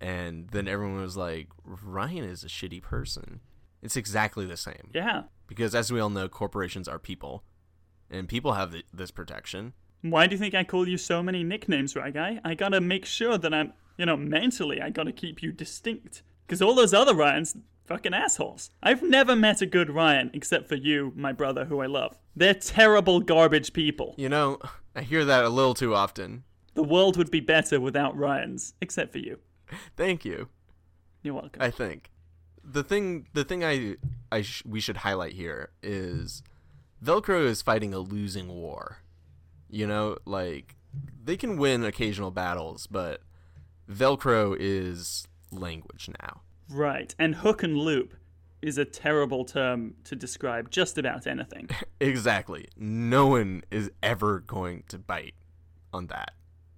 And 0.00 0.48
then 0.50 0.66
everyone 0.66 1.00
was 1.00 1.16
like, 1.16 1.48
Ryan 1.64 2.24
is 2.24 2.44
a 2.44 2.48
shitty 2.48 2.82
person. 2.82 3.40
It's 3.82 3.96
exactly 3.96 4.46
the 4.46 4.56
same. 4.56 4.90
Yeah. 4.94 5.24
Because 5.46 5.74
as 5.74 5.92
we 5.92 6.00
all 6.00 6.10
know, 6.10 6.28
corporations 6.28 6.88
are 6.88 6.98
people. 6.98 7.44
And 8.10 8.28
people 8.28 8.54
have 8.54 8.72
th- 8.72 8.86
this 8.92 9.10
protection. 9.10 9.72
Why 10.02 10.26
do 10.26 10.34
you 10.34 10.38
think 10.38 10.54
I 10.54 10.64
call 10.64 10.86
you 10.88 10.98
so 10.98 11.22
many 11.22 11.42
nicknames, 11.42 11.96
right, 11.96 12.12
guy? 12.12 12.40
I 12.44 12.54
gotta 12.54 12.80
make 12.80 13.06
sure 13.06 13.38
that 13.38 13.54
I'm, 13.54 13.72
you 13.96 14.06
know, 14.06 14.16
mentally, 14.16 14.80
I 14.80 14.90
gotta 14.90 15.12
keep 15.12 15.42
you 15.42 15.52
distinct. 15.52 16.22
Because 16.46 16.60
all 16.60 16.74
those 16.74 16.92
other 16.92 17.14
Ryans, 17.14 17.56
fucking 17.86 18.14
assholes. 18.14 18.70
I've 18.82 19.02
never 19.02 19.34
met 19.34 19.62
a 19.62 19.66
good 19.66 19.90
Ryan 19.90 20.30
except 20.34 20.68
for 20.68 20.74
you, 20.74 21.12
my 21.16 21.32
brother, 21.32 21.64
who 21.64 21.80
I 21.80 21.86
love. 21.86 22.18
They're 22.36 22.54
terrible 22.54 23.20
garbage 23.20 23.72
people. 23.72 24.14
You 24.18 24.28
know, 24.28 24.58
I 24.94 25.02
hear 25.02 25.24
that 25.24 25.44
a 25.44 25.48
little 25.48 25.74
too 25.74 25.94
often. 25.94 26.44
The 26.74 26.82
world 26.82 27.16
would 27.16 27.30
be 27.30 27.40
better 27.40 27.80
without 27.80 28.16
Ryans, 28.16 28.74
except 28.80 29.12
for 29.12 29.18
you. 29.18 29.38
Thank 29.96 30.24
you. 30.24 30.48
You're 31.22 31.34
welcome. 31.34 31.62
I 31.62 31.70
think 31.70 32.10
the 32.62 32.82
thing 32.82 33.26
the 33.32 33.44
thing 33.44 33.64
I 33.64 33.96
I 34.30 34.42
sh- 34.42 34.62
we 34.66 34.80
should 34.80 34.98
highlight 34.98 35.32
here 35.32 35.70
is 35.82 36.42
Velcro 37.02 37.44
is 37.44 37.62
fighting 37.62 37.94
a 37.94 37.98
losing 37.98 38.48
war. 38.48 38.98
You 39.70 39.86
know, 39.86 40.18
like 40.24 40.76
they 41.22 41.36
can 41.36 41.56
win 41.56 41.84
occasional 41.84 42.30
battles, 42.30 42.86
but 42.86 43.22
Velcro 43.90 44.56
is 44.58 45.26
language 45.50 46.10
now. 46.20 46.42
Right. 46.68 47.14
And 47.18 47.36
hook 47.36 47.62
and 47.62 47.76
loop 47.76 48.14
is 48.62 48.78
a 48.78 48.84
terrible 48.84 49.44
term 49.44 49.94
to 50.04 50.16
describe 50.16 50.70
just 50.70 50.96
about 50.98 51.26
anything. 51.26 51.68
Exactly. 52.00 52.68
No 52.76 53.28
one 53.28 53.62
is 53.70 53.90
ever 54.02 54.40
going 54.40 54.84
to 54.88 54.98
bite 54.98 55.34
on 55.92 56.08
that. 56.08 56.34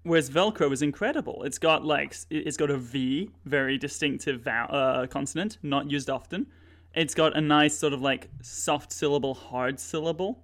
Whereas 0.07 0.31
Velcro 0.31 0.73
is 0.73 0.83
incredible. 0.83 1.43
It's 1.43 1.59
got 1.59 1.85
like 1.85 2.17
it's 2.31 2.57
got 2.57 2.71
a 2.71 2.77
V, 2.79 3.31
very 3.45 3.77
distinctive 3.77 4.41
vowel, 4.43 4.69
uh, 4.73 5.07
consonant, 5.09 5.59
not 5.63 5.91
used 5.91 6.09
often. 6.09 6.47
It's 6.95 7.13
got 7.15 7.37
a 7.37 7.41
nice 7.41 7.77
sort 7.77 7.93
of 7.93 8.01
like 8.01 8.31
soft 8.41 8.93
syllable, 8.93 9.35
hard 9.35 9.81
syllable. 9.81 10.43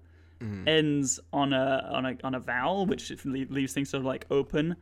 Ends 0.67 1.21
on 1.33 1.53
a 1.53 1.89
on 1.93 2.05
a 2.07 2.17
on 2.25 2.35
a 2.35 2.41
vowel, 2.41 2.87
which 2.87 3.13
leaves 3.25 3.73
things 3.73 3.91
sort 3.91 4.01
of 4.01 4.07
like 4.07 4.27
open, 4.29 4.75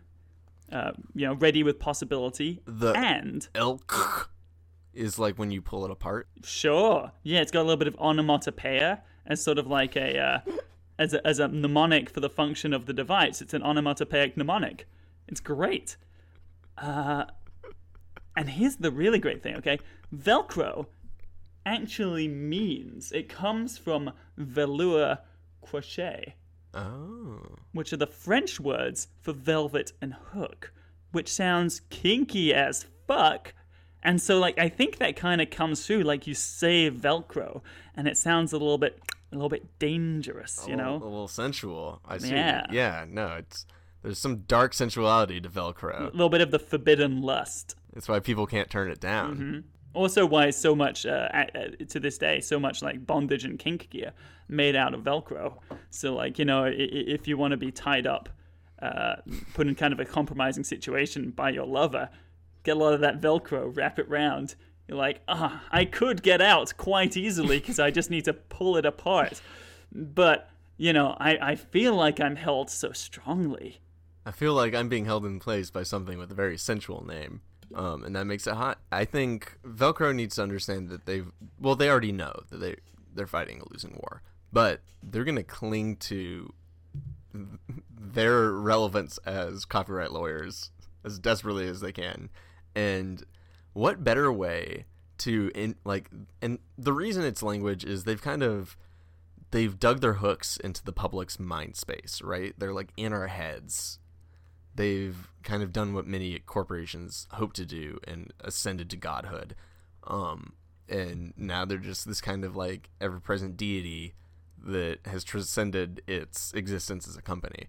uh, 0.72 0.92
you 1.14 1.26
know, 1.26 1.34
ready 1.34 1.62
with 1.62 1.78
possibility. 1.78 2.62
The- 2.64 2.94
and 2.96 3.46
Elk 3.54 4.30
is 4.94 5.18
like 5.18 5.38
when 5.38 5.50
you 5.50 5.60
pull 5.60 5.84
it 5.84 5.90
apart. 5.90 6.28
Sure. 6.42 7.12
Yeah, 7.22 7.42
it's 7.42 7.50
got 7.52 7.60
a 7.60 7.66
little 7.68 7.76
bit 7.76 7.88
of 7.88 7.96
onomatopoeia 7.98 9.02
as 9.26 9.42
sort 9.44 9.58
of 9.58 9.66
like 9.66 9.96
a 9.96 10.18
uh, 10.18 10.40
as 11.00 11.14
a 11.14 11.26
as 11.26 11.38
a 11.40 11.48
mnemonic 11.48 12.10
for 12.10 12.20
the 12.20 12.30
function 12.30 12.72
of 12.72 12.86
the 12.86 12.92
device. 12.92 13.40
It's 13.40 13.54
an 13.54 13.62
onomatopoeic 13.62 14.36
mnemonic. 14.36 14.86
It's 15.26 15.40
great. 15.40 15.96
Uh, 16.78 17.24
and 18.36 18.50
here's 18.50 18.76
the 18.76 18.90
really 18.90 19.18
great 19.18 19.42
thing. 19.42 19.56
Okay, 19.56 19.78
Velcro 20.14 20.86
actually 21.66 22.28
means 22.28 23.12
it 23.12 23.28
comes 23.28 23.78
from 23.78 24.12
velour 24.36 25.18
crochet, 25.62 26.34
Oh. 26.74 27.56
which 27.72 27.92
are 27.92 27.96
the 27.98 28.06
French 28.06 28.60
words 28.60 29.08
for 29.20 29.32
velvet 29.32 29.92
and 30.00 30.14
hook, 30.14 30.72
which 31.12 31.28
sounds 31.32 31.80
kinky 31.90 32.54
as 32.54 32.86
fuck. 33.06 33.54
And 34.02 34.20
so, 34.20 34.38
like, 34.38 34.58
I 34.58 34.68
think 34.68 34.98
that 34.98 35.16
kind 35.16 35.40
of 35.40 35.50
comes 35.50 35.86
through. 35.86 36.02
Like, 36.02 36.26
you 36.26 36.34
say 36.34 36.90
Velcro, 36.90 37.60
and 37.94 38.08
it 38.08 38.16
sounds 38.16 38.52
a 38.52 38.58
little 38.58 38.78
bit, 38.78 39.00
a 39.30 39.34
little 39.34 39.48
bit 39.48 39.78
dangerous, 39.78 40.64
you 40.66 40.74
a 40.74 40.76
know? 40.76 40.92
little, 40.94 41.08
a 41.08 41.10
little 41.10 41.28
sensual. 41.28 42.00
I 42.06 42.18
see. 42.18 42.30
Yeah. 42.30 42.66
Yeah, 42.70 43.04
no, 43.08 43.36
it's 43.38 43.66
there's 44.02 44.18
some 44.18 44.38
dark 44.48 44.72
sensuality 44.72 45.40
to 45.40 45.48
Velcro. 45.48 46.00
A 46.00 46.04
little 46.04 46.30
bit 46.30 46.40
of 46.40 46.50
the 46.50 46.58
forbidden 46.58 47.20
lust. 47.20 47.76
That's 47.92 48.08
why 48.08 48.20
people 48.20 48.46
can't 48.46 48.70
turn 48.70 48.90
it 48.90 49.00
down. 49.00 49.34
Mm-hmm. 49.34 49.58
Also, 49.92 50.24
why 50.24 50.50
so 50.50 50.74
much 50.74 51.04
uh, 51.04 51.28
to 51.88 52.00
this 52.00 52.16
day, 52.16 52.40
so 52.40 52.60
much 52.60 52.80
like 52.80 53.04
bondage 53.04 53.44
and 53.44 53.58
kink 53.58 53.90
gear 53.90 54.12
made 54.48 54.76
out 54.76 54.94
of 54.94 55.02
Velcro. 55.02 55.58
So, 55.90 56.14
like, 56.14 56.38
you 56.38 56.44
know, 56.44 56.64
if 56.72 57.26
you 57.26 57.36
want 57.36 57.50
to 57.50 57.56
be 57.56 57.72
tied 57.72 58.06
up 58.06 58.28
uh, 58.80 59.16
put 59.54 59.66
in 59.66 59.74
kind 59.74 59.92
of 59.92 60.00
a 60.00 60.04
compromising 60.04 60.64
situation 60.64 61.30
by 61.30 61.50
your 61.50 61.66
lover, 61.66 62.08
get 62.62 62.76
a 62.76 62.78
lot 62.78 62.94
of 62.94 63.00
that 63.00 63.20
Velcro, 63.20 63.74
wrap 63.74 63.98
it 63.98 64.08
round. 64.08 64.54
You're 64.88 64.98
like, 64.98 65.20
ah, 65.28 65.62
I 65.70 65.84
could 65.84 66.22
get 66.22 66.40
out 66.40 66.76
quite 66.76 67.16
easily 67.16 67.60
because 67.60 67.78
I 67.78 67.90
just 67.90 68.10
need 68.10 68.24
to 68.24 68.32
pull 68.32 68.76
it 68.76 68.84
apart. 68.84 69.40
But, 69.92 70.50
you 70.76 70.92
know, 70.92 71.16
I, 71.18 71.36
I 71.36 71.54
feel 71.54 71.94
like 71.94 72.20
I'm 72.20 72.36
held 72.36 72.70
so 72.70 72.92
strongly. 72.92 73.80
I 74.26 74.32
feel 74.32 74.54
like 74.54 74.74
I'm 74.74 74.88
being 74.88 75.04
held 75.04 75.24
in 75.24 75.38
place 75.38 75.70
by 75.70 75.82
something 75.82 76.18
with 76.18 76.30
a 76.30 76.34
very 76.34 76.58
sensual 76.58 77.06
name. 77.06 77.40
Um, 77.74 78.04
and 78.04 78.16
that 78.16 78.24
makes 78.24 78.46
it 78.46 78.54
hot. 78.54 78.78
I 78.90 79.04
think 79.04 79.58
Velcro 79.64 80.14
needs 80.14 80.36
to 80.36 80.42
understand 80.42 80.88
that 80.90 81.06
they've 81.06 81.30
well, 81.60 81.76
they 81.76 81.88
already 81.88 82.12
know 82.12 82.32
that 82.50 82.56
they 82.56 82.76
they're 83.14 83.28
fighting 83.28 83.60
a 83.60 83.72
losing 83.72 83.92
war, 83.92 84.22
but 84.52 84.80
they're 85.02 85.24
gonna 85.24 85.44
cling 85.44 85.96
to 85.96 86.52
their 87.98 88.50
relevance 88.50 89.18
as 89.18 89.64
copyright 89.64 90.10
lawyers 90.10 90.72
as 91.04 91.18
desperately 91.18 91.68
as 91.68 91.80
they 91.80 91.92
can. 91.92 92.28
And 92.74 93.24
what 93.72 94.04
better 94.04 94.32
way 94.32 94.86
to 95.18 95.50
in 95.54 95.76
like 95.84 96.10
and 96.40 96.58
the 96.78 96.94
reason 96.94 97.24
it's 97.24 97.42
language 97.42 97.84
is 97.84 98.04
they've 98.04 98.22
kind 98.22 98.42
of 98.42 98.76
they've 99.50 99.78
dug 99.78 100.00
their 100.00 100.14
hooks 100.14 100.56
into 100.56 100.82
the 100.84 100.92
public's 100.92 101.38
mind 101.38 101.76
space, 101.76 102.20
right? 102.22 102.54
They're 102.56 102.72
like 102.72 102.92
in 102.96 103.12
our 103.12 103.26
heads. 103.26 103.98
They've 104.74 105.28
kind 105.42 105.62
of 105.62 105.72
done 105.72 105.94
what 105.94 106.06
many 106.06 106.38
corporations 106.38 107.26
hope 107.32 107.52
to 107.54 107.66
do 107.66 107.98
and 108.06 108.32
ascended 108.40 108.88
to 108.90 108.96
godhood. 108.96 109.56
Um, 110.06 110.54
and 110.88 111.34
now 111.36 111.64
they're 111.64 111.78
just 111.78 112.06
this 112.06 112.20
kind 112.20 112.44
of 112.44 112.56
like 112.56 112.90
ever 113.00 113.20
present 113.20 113.56
deity 113.56 114.14
that 114.62 114.98
has 115.06 115.24
transcended 115.24 116.02
its 116.06 116.52
existence 116.54 117.08
as 117.08 117.16
a 117.16 117.22
company. 117.22 117.66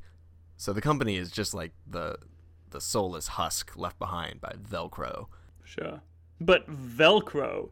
So 0.57 0.73
the 0.73 0.81
company 0.81 1.17
is 1.17 1.31
just 1.31 1.53
like 1.53 1.71
the 1.87 2.17
the 2.71 2.81
soulless 2.81 3.27
husk 3.27 3.77
left 3.77 3.99
behind 3.99 4.41
by 4.41 4.53
Velcro. 4.53 5.27
Sure. 5.63 6.01
But 6.39 6.69
Velcro, 6.69 7.69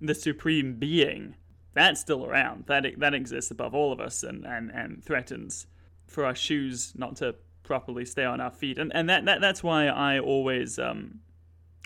the 0.00 0.14
supreme 0.14 0.74
being, 0.74 1.34
that's 1.74 2.00
still 2.00 2.24
around. 2.24 2.64
That 2.66 2.86
that 2.98 3.14
exists 3.14 3.50
above 3.50 3.74
all 3.74 3.92
of 3.92 4.00
us 4.00 4.22
and, 4.22 4.44
and, 4.46 4.70
and 4.70 5.04
threatens 5.04 5.66
for 6.06 6.24
our 6.24 6.34
shoes 6.34 6.92
not 6.96 7.16
to 7.16 7.34
properly 7.62 8.04
stay 8.04 8.24
on 8.24 8.40
our 8.40 8.50
feet. 8.50 8.78
And 8.78 8.90
and 8.94 9.08
that, 9.10 9.26
that 9.26 9.40
that's 9.40 9.62
why 9.62 9.88
I 9.88 10.18
always 10.18 10.78
um 10.78 11.20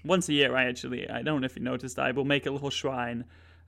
once 0.04 0.28
a 0.28 0.32
year 0.32 0.54
I 0.54 0.64
actually 0.66 1.08
I 1.10 1.22
don't 1.22 1.40
know 1.40 1.46
if 1.46 1.56
you 1.56 1.62
noticed 1.62 1.98
I 1.98 2.12
will 2.12 2.24
make 2.24 2.46
a 2.46 2.50
little 2.50 2.70
shrine 2.70 3.24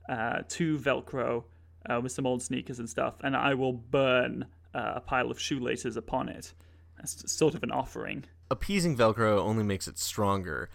uh, 0.07 0.43
to 0.49 0.77
Velcro 0.77 1.43
uh, 1.89 1.99
with 2.01 2.11
some 2.11 2.25
old 2.25 2.41
sneakers 2.41 2.79
and 2.79 2.89
stuff, 2.89 3.15
and 3.23 3.35
I 3.35 3.53
will 3.53 3.73
burn 3.73 4.45
uh, 4.73 4.93
a 4.95 5.01
pile 5.01 5.31
of 5.31 5.39
shoelaces 5.39 5.97
upon 5.97 6.29
it. 6.29 6.53
That's 6.97 7.31
sort 7.31 7.55
of 7.55 7.63
an 7.63 7.71
offering. 7.71 8.25
Appeasing 8.53 8.95
Velcro 8.95 9.39
only 9.39 9.63
makes 9.63 9.87
it 9.87 9.97
stronger. 9.97 10.69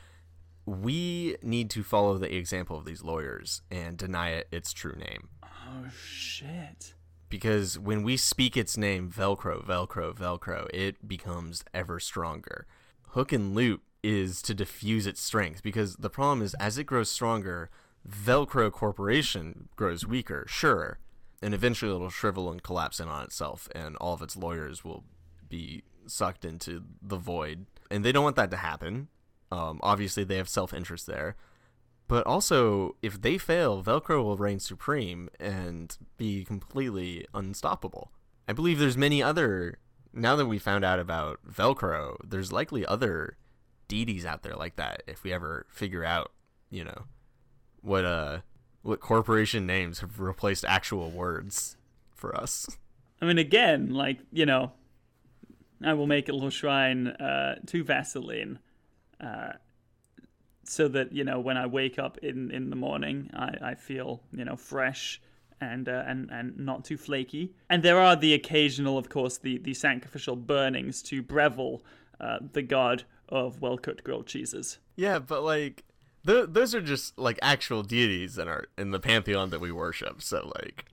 We 0.66 1.36
need 1.42 1.70
to 1.70 1.84
follow 1.84 2.18
the 2.18 2.34
example 2.34 2.76
of 2.76 2.84
these 2.84 3.04
lawyers 3.04 3.62
and 3.70 3.96
deny 3.96 4.30
it 4.30 4.48
its 4.50 4.72
true 4.72 4.96
name. 4.96 5.28
Oh 5.44 5.86
shit. 5.96 6.94
because 7.28 7.78
when 7.78 8.02
we 8.02 8.16
speak 8.16 8.56
its 8.56 8.76
name, 8.76 9.08
Velcro, 9.08 9.64
Velcro, 9.64 10.12
Velcro, 10.12 10.68
it 10.74 11.06
becomes 11.06 11.64
ever 11.72 12.00
stronger. 12.00 12.66
Hook 13.10 13.32
and 13.32 13.54
loop 13.54 13.82
is 14.02 14.42
to 14.42 14.54
diffuse 14.54 15.06
its 15.06 15.20
strength 15.20 15.62
because 15.62 15.94
the 15.96 16.10
problem 16.10 16.42
is 16.42 16.54
as 16.54 16.78
it 16.78 16.84
grows 16.84 17.10
stronger, 17.10 17.70
Velcro 18.08 18.72
Corporation 18.72 19.68
grows 19.76 20.04
weaker, 20.04 20.44
sure, 20.48 20.98
and 21.40 21.54
eventually 21.54 21.94
it'll 21.94 22.10
shrivel 22.10 22.50
and 22.50 22.62
collapse 22.62 22.98
in 22.98 23.06
on 23.08 23.22
itself, 23.24 23.68
and 23.72 23.94
all 23.98 24.14
of 24.14 24.22
its 24.22 24.36
lawyers 24.36 24.84
will 24.84 25.04
be 25.48 25.82
sucked 26.10 26.44
into 26.44 26.84
the 27.02 27.16
void. 27.16 27.66
And 27.90 28.04
they 28.04 28.12
don't 28.12 28.24
want 28.24 28.36
that 28.36 28.50
to 28.50 28.56
happen. 28.56 29.08
Um, 29.50 29.80
obviously, 29.82 30.24
they 30.24 30.36
have 30.36 30.48
self 30.48 30.74
interest 30.74 31.06
there. 31.06 31.36
But 32.06 32.26
also, 32.26 32.96
if 33.02 33.20
they 33.20 33.36
fail, 33.36 33.82
Velcro 33.82 34.24
will 34.24 34.36
reign 34.36 34.58
supreme 34.58 35.28
and 35.38 35.96
be 36.16 36.44
completely 36.44 37.26
unstoppable. 37.34 38.10
I 38.46 38.54
believe 38.54 38.78
there's 38.78 38.96
many 38.96 39.22
other. 39.22 39.78
Now 40.12 40.34
that 40.36 40.46
we 40.46 40.58
found 40.58 40.84
out 40.84 40.98
about 40.98 41.38
Velcro, 41.46 42.16
there's 42.26 42.50
likely 42.50 42.84
other 42.86 43.36
deities 43.88 44.24
out 44.24 44.42
there 44.42 44.56
like 44.56 44.76
that. 44.76 45.02
If 45.06 45.22
we 45.22 45.32
ever 45.32 45.66
figure 45.68 46.04
out, 46.04 46.32
you 46.70 46.82
know, 46.82 47.04
what 47.82 48.06
uh, 48.06 48.38
what 48.82 49.00
corporation 49.00 49.66
names 49.66 50.00
have 50.00 50.18
replaced 50.18 50.64
actual 50.64 51.10
words 51.10 51.76
for 52.14 52.34
us. 52.34 52.78
I 53.20 53.26
mean, 53.26 53.38
again, 53.38 53.92
like 53.92 54.18
you 54.32 54.46
know, 54.46 54.72
I 55.84 55.94
will 55.94 56.06
make 56.06 56.28
a 56.28 56.32
little 56.32 56.50
shrine 56.50 57.08
uh, 57.08 57.56
to 57.66 57.84
Vaseline, 57.84 58.58
uh, 59.20 59.52
so 60.64 60.88
that 60.88 61.12
you 61.12 61.24
know 61.24 61.40
when 61.40 61.56
I 61.56 61.66
wake 61.66 61.98
up 61.98 62.18
in, 62.18 62.50
in 62.50 62.70
the 62.70 62.76
morning, 62.76 63.30
I, 63.32 63.54
I 63.62 63.74
feel 63.74 64.22
you 64.32 64.44
know 64.44 64.56
fresh 64.56 65.20
and 65.60 65.88
uh, 65.88 66.04
and 66.06 66.30
and 66.30 66.58
not 66.58 66.84
too 66.84 66.96
flaky. 66.96 67.52
And 67.70 67.82
there 67.82 67.98
are 68.00 68.16
the 68.16 68.34
occasional, 68.34 68.98
of 68.98 69.08
course, 69.08 69.38
the 69.38 69.58
the 69.58 69.74
sacrificial 69.74 70.36
burnings 70.36 71.02
to 71.04 71.22
Breville, 71.22 71.82
uh, 72.20 72.38
the 72.52 72.62
god 72.62 73.04
of 73.28 73.60
well 73.60 73.78
cooked 73.78 74.04
grilled 74.04 74.26
cheeses. 74.26 74.78
Yeah, 74.96 75.18
but 75.18 75.42
like, 75.42 75.84
th- 76.26 76.46
those 76.48 76.74
are 76.74 76.80
just 76.80 77.18
like 77.18 77.38
actual 77.42 77.82
deities 77.82 78.38
in 78.38 78.48
our 78.48 78.64
in 78.76 78.90
the 78.90 79.00
pantheon 79.00 79.50
that 79.50 79.60
we 79.60 79.70
worship. 79.70 80.22
So 80.22 80.52
like, 80.60 80.86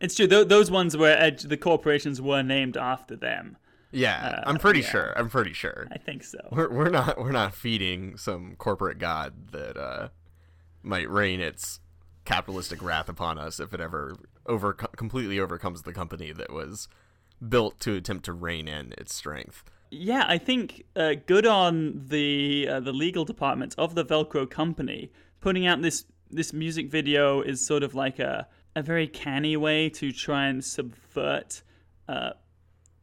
It's 0.00 0.14
true; 0.14 0.26
th- 0.26 0.48
those 0.48 0.70
ones 0.70 0.96
where 0.96 1.18
uh, 1.18 1.30
the 1.42 1.56
corporations 1.56 2.20
were 2.20 2.42
named 2.42 2.76
after 2.76 3.16
them. 3.16 3.56
Yeah, 3.92 4.40
Uh, 4.44 4.48
I'm 4.48 4.58
pretty 4.58 4.80
yeah. 4.80 4.86
sure. 4.90 5.12
I'm 5.18 5.28
pretty 5.28 5.52
sure. 5.52 5.86
I 5.92 5.98
think 5.98 6.24
so. 6.24 6.38
We're 6.50 6.70
we're 6.70 6.90
not 6.90 7.18
we're 7.18 7.32
not 7.32 7.54
feeding 7.54 8.16
some 8.16 8.56
corporate 8.56 8.98
god 8.98 9.52
that 9.52 9.76
uh, 9.76 10.08
might 10.82 11.08
rain 11.10 11.40
its 11.40 11.80
capitalistic 12.24 12.82
wrath 12.82 13.08
upon 13.08 13.38
us 13.38 13.60
if 13.60 13.74
it 13.74 13.80
ever 13.80 14.16
over 14.46 14.72
completely 14.72 15.38
overcomes 15.40 15.82
the 15.82 15.92
company 15.92 16.32
that 16.32 16.52
was 16.52 16.88
built 17.48 17.78
to 17.80 17.94
attempt 17.96 18.24
to 18.24 18.32
rein 18.32 18.68
in 18.68 18.92
its 18.98 19.14
strength. 19.14 19.64
Yeah, 19.90 20.24
I 20.26 20.38
think 20.38 20.84
uh, 20.96 21.14
good 21.26 21.46
on 21.46 22.04
the 22.08 22.66
uh, 22.68 22.80
the 22.80 22.92
legal 22.92 23.24
department 23.24 23.74
of 23.76 23.94
the 23.94 24.04
Velcro 24.04 24.48
company 24.48 25.12
putting 25.40 25.66
out 25.66 25.82
this 25.82 26.06
this 26.30 26.52
music 26.52 26.90
video 26.90 27.42
is 27.42 27.64
sort 27.66 27.82
of 27.82 27.94
like 27.94 28.18
a 28.18 28.48
a 28.74 28.82
very 28.82 29.06
canny 29.06 29.54
way 29.56 29.90
to 29.90 30.12
try 30.12 30.46
and 30.46 30.64
subvert 30.64 31.62
uh, 32.08 32.30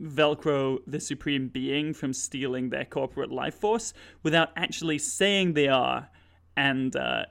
Velcro, 0.01 0.79
the 0.87 0.99
supreme 0.99 1.47
being, 1.47 1.93
from 1.93 2.13
stealing 2.13 2.69
their 2.69 2.85
corporate 2.85 3.31
life 3.31 3.55
force 3.55 3.93
without 4.23 4.49
actually 4.55 4.97
saying 4.97 5.53
they 5.53 5.67
are, 5.67 6.09
and 6.55 6.95
uh, 6.95 7.25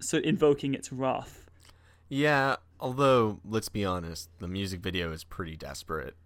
so 0.00 0.18
invoking 0.18 0.74
its 0.74 0.92
wrath. 0.92 1.46
Yeah, 2.08 2.56
although 2.80 3.40
let's 3.44 3.68
be 3.68 3.84
honest, 3.84 4.30
the 4.38 4.48
music 4.48 4.80
video 4.80 5.12
is 5.12 5.24
pretty 5.24 5.56
desperate. 5.56 6.16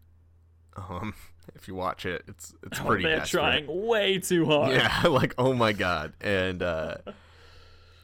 Um, 0.76 1.14
if 1.54 1.68
you 1.68 1.74
watch 1.74 2.06
it, 2.06 2.22
it's 2.28 2.54
it's 2.62 2.78
pretty 2.78 3.04
They're 3.04 3.18
desperate. 3.18 3.40
trying 3.40 3.86
way 3.86 4.18
too 4.18 4.46
hard. 4.46 4.72
Yeah, 4.72 5.02
like 5.08 5.34
oh 5.38 5.52
my 5.52 5.72
god, 5.72 6.12
and 6.20 6.62
uh, 6.62 6.96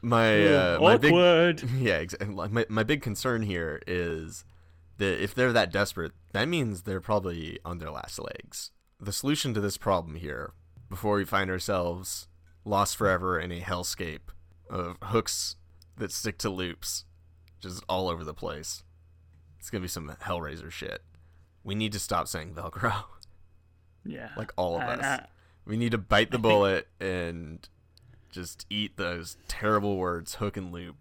my 0.03 0.47
uh, 0.47 0.79
my 0.81 0.97
big 0.97 1.13
yeah, 1.79 1.99
exactly. 1.99 2.35
My 2.35 2.67
my 2.69 2.83
big 2.83 3.03
concern 3.03 3.43
here 3.43 3.83
is 3.87 4.45
that 4.99 5.23
if 5.23 5.35
they're 5.35 5.53
that 5.53 5.73
desperate, 5.73 6.13
that 6.33 6.49
means 6.49 6.83
they're 6.83 7.01
probably 7.01 7.59
on 7.65 7.79
their 7.79 7.91
last 7.91 8.19
legs. 8.19 8.71
The 9.01 9.13
solution 9.13 9.55
to 9.55 9.61
this 9.61 9.77
problem 9.77 10.15
here, 10.17 10.53
before 10.89 11.17
we 11.17 11.25
find 11.25 11.51
ourselves 11.51 12.29
lost 12.65 12.97
forever 12.97 13.39
in 13.39 13.53
a 13.53 13.61
hellscape 13.61 14.31
of 14.71 14.97
hooks 15.03 15.57
that 15.97 16.13
stick 16.13 16.39
to 16.39 16.51
loops, 16.51 17.05
just 17.61 17.83
all 17.89 18.09
over 18.09 18.25
the 18.25 18.35
place, 18.35 18.83
it's 19.59 19.71
gonna 19.71 19.83
be 19.83 19.89
some 19.89 20.09
Hellraiser 20.23 20.71
shit. 20.71 21.03
We 21.63 21.75
need 21.75 21.93
to 21.93 21.99
stop 21.99 22.29
saying 22.29 22.55
Velcro, 22.55 23.05
Yeah. 24.05 24.31
like 24.37 24.53
all 24.57 24.77
of 24.77 24.83
And, 24.83 25.01
us. 25.01 25.21
uh, 25.21 25.27
We 25.65 25.77
need 25.77 25.93
to 25.93 25.99
bite 25.99 26.31
the 26.31 26.39
bullet 26.39 26.89
and 27.01 27.67
just 28.31 28.67
eat 28.69 28.97
those 28.97 29.37
terrible 29.49 29.97
words, 29.97 30.35
hook 30.37 30.57
and 30.57 30.73
loop. 30.73 30.97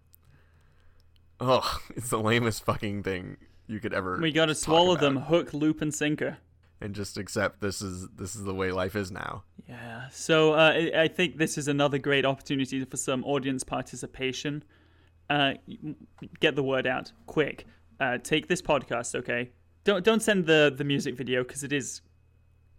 Oh, 1.39 1.79
it's 1.95 2.09
the 2.09 2.19
lamest 2.19 2.63
fucking 2.63 3.03
thing 3.03 3.37
you 3.67 3.79
could 3.79 3.93
ever. 3.93 4.17
we 4.19 4.31
gotta 4.31 4.53
talk 4.53 4.63
swallow 4.63 4.95
them 4.95 5.17
hook, 5.17 5.53
loop, 5.53 5.81
and 5.81 5.93
sinker. 5.93 6.37
and 6.81 6.93
just 6.93 7.17
accept 7.17 7.61
this 7.61 7.81
is 7.81 8.07
this 8.15 8.35
is 8.35 8.43
the 8.43 8.53
way 8.53 8.71
life 8.71 8.95
is 8.95 9.11
now. 9.11 9.43
Yeah. 9.67 10.09
So 10.11 10.53
uh, 10.53 10.73
I 10.75 11.01
I 11.03 11.07
think 11.07 11.37
this 11.37 11.57
is 11.57 11.67
another 11.67 11.97
great 11.97 12.25
opportunity 12.25 12.83
for 12.85 12.97
some 12.97 13.23
audience 13.23 13.63
participation. 13.63 14.63
Uh, 15.29 15.53
get 16.39 16.55
the 16.55 16.63
word 16.63 16.85
out 16.85 17.11
quick. 17.27 17.65
Uh, 17.99 18.17
take 18.17 18.47
this 18.47 18.61
podcast, 18.61 19.15
okay? 19.15 19.51
Don't 19.85 20.03
don't 20.03 20.21
send 20.21 20.45
the 20.45 20.73
the 20.75 20.83
music 20.83 21.15
video 21.15 21.43
because 21.43 21.63
it 21.63 21.71
is 21.73 22.01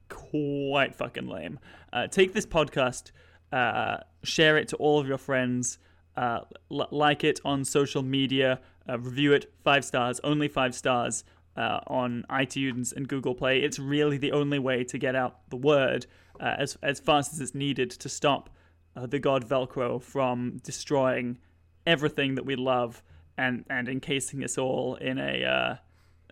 quite 0.09 0.95
fucking 0.95 1.27
lame. 1.27 1.59
Uh, 1.93 2.07
take 2.07 2.33
this 2.35 2.47
podcast, 2.47 3.11
uh, 3.53 3.99
share 4.23 4.57
it 4.59 4.69
to 4.69 4.77
all 4.77 4.99
of 5.01 5.07
your 5.09 5.19
friends, 5.19 5.79
uh, 6.17 6.41
l- 6.71 6.89
like 6.91 7.25
it 7.25 7.41
on 7.45 7.65
social 7.65 8.03
media, 8.03 8.61
uh, 8.89 8.99
review 8.99 9.33
it 9.33 9.53
five 9.63 9.85
stars, 9.85 10.21
only 10.25 10.49
five 10.49 10.75
stars 10.75 11.25
uh, 11.57 11.81
on 11.87 12.25
iTunes 12.31 12.95
and 12.95 13.09
Google 13.09 13.35
Play. 13.35 13.61
It's 13.61 13.79
really 13.79 14.19
the 14.19 14.33
only 14.33 14.59
way 14.59 14.85
to 14.85 14.99
get 14.99 15.15
out 15.15 15.49
the 15.51 15.57
word 15.57 16.07
uh, 16.41 16.55
as 16.59 16.77
as 16.83 17.01
fast 17.01 17.33
as 17.33 17.41
it's 17.41 17.55
needed 17.55 17.91
to 17.91 18.09
stop 18.09 18.51
uh, 18.97 19.07
the 19.07 19.19
god 19.19 19.49
Velcro 19.49 20.03
from 20.03 20.59
destroying 20.63 21.39
everything 21.87 22.35
that 22.35 22.45
we 22.45 22.57
love 22.57 23.03
and 23.37 23.65
and 23.71 23.89
encasing 23.89 24.43
us 24.43 24.59
all 24.59 24.97
in 24.97 25.19
a, 25.19 25.45
uh, 25.45 25.77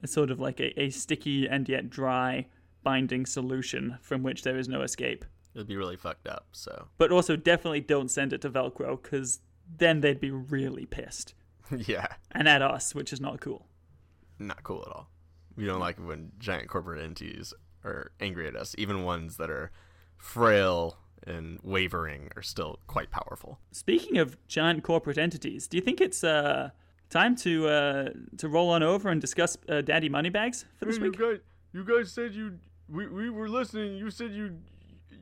a 0.03 0.07
sort 0.07 0.31
of 0.31 0.41
like 0.41 0.61
a, 0.61 0.81
a 0.81 0.91
sticky 0.91 1.47
and 1.47 1.69
yet 1.69 1.91
dry 1.91 2.47
binding 2.83 3.27
solution 3.27 3.99
from 4.01 4.23
which 4.23 4.43
there 4.43 4.59
is 4.59 4.69
no 4.69 4.83
escape. 4.83 5.25
It'd 5.55 5.69
be 5.69 5.77
really 5.77 5.97
fucked 5.97 6.27
up. 6.27 6.47
So 6.53 6.89
But 6.99 7.13
also, 7.13 7.37
definitely 7.37 7.81
don't 7.81 8.11
send 8.11 8.33
it 8.33 8.41
to 8.43 8.51
Velcro 8.51 9.01
because 9.01 9.41
then 9.79 10.01
they'd 10.01 10.21
be 10.21 10.31
really 10.31 10.87
pissed 10.87 11.35
yeah, 11.77 12.07
and 12.33 12.49
at 12.49 12.63
us, 12.63 12.95
which 12.95 13.13
is 13.13 13.21
not 13.21 13.41
cool. 13.41 13.67
not 14.39 14.63
cool 14.63 14.83
at 14.87 14.93
all. 14.93 15.09
We 15.57 15.67
don't 15.67 15.81
like 15.81 15.99
when 15.99 16.33
giant 16.39 16.69
corporate 16.69 17.03
entities 17.03 17.53
are 17.85 18.13
angry 18.21 18.49
at 18.49 18.57
us. 18.57 18.75
Even 18.79 19.05
ones 19.05 19.37
that 19.37 19.51
are 19.51 19.71
frail 20.17 20.97
and 21.27 21.59
wavering 21.63 22.31
are 22.37 22.43
still 22.43 22.79
quite 22.87 23.11
powerful. 23.11 23.59
Speaking 23.71 24.19
of 24.19 24.37
giant 24.49 24.83
corporate 24.83 25.19
entities, 25.19 25.69
do 25.69 25.77
you 25.77 25.83
think 25.83 26.01
it's 26.01 26.25
uh, 26.25 26.71
time 27.11 27.37
to 27.37 27.69
uh, 27.69 28.09
to 28.39 28.49
roll 28.49 28.71
on 28.71 28.83
over 28.83 29.09
and 29.11 29.21
discuss 29.21 29.57
uh, 29.69 29.83
Daddy 29.83 30.09
Moneybags 30.09 30.65
for 30.79 30.87
this 30.87 30.99
week? 30.99 31.19
You 31.19 31.33
guys, 31.33 31.41
you 31.73 31.85
guys 31.85 32.13
said 32.13 32.35
you 32.35 32.59
we, 32.89 33.07
we 33.09 33.31
were 33.31 33.49
listening. 33.49 33.97
You 33.97 34.11
said 34.11 34.33
you 34.33 34.59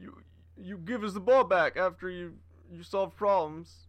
you 0.00 0.16
you 0.56 0.78
give 0.78 1.04
us 1.04 1.12
the 1.12 1.20
ball 1.20 1.44
back 1.44 1.76
after 1.76 2.08
you 2.08 2.34
you 2.70 2.82
solve 2.82 3.16
problems. 3.16 3.86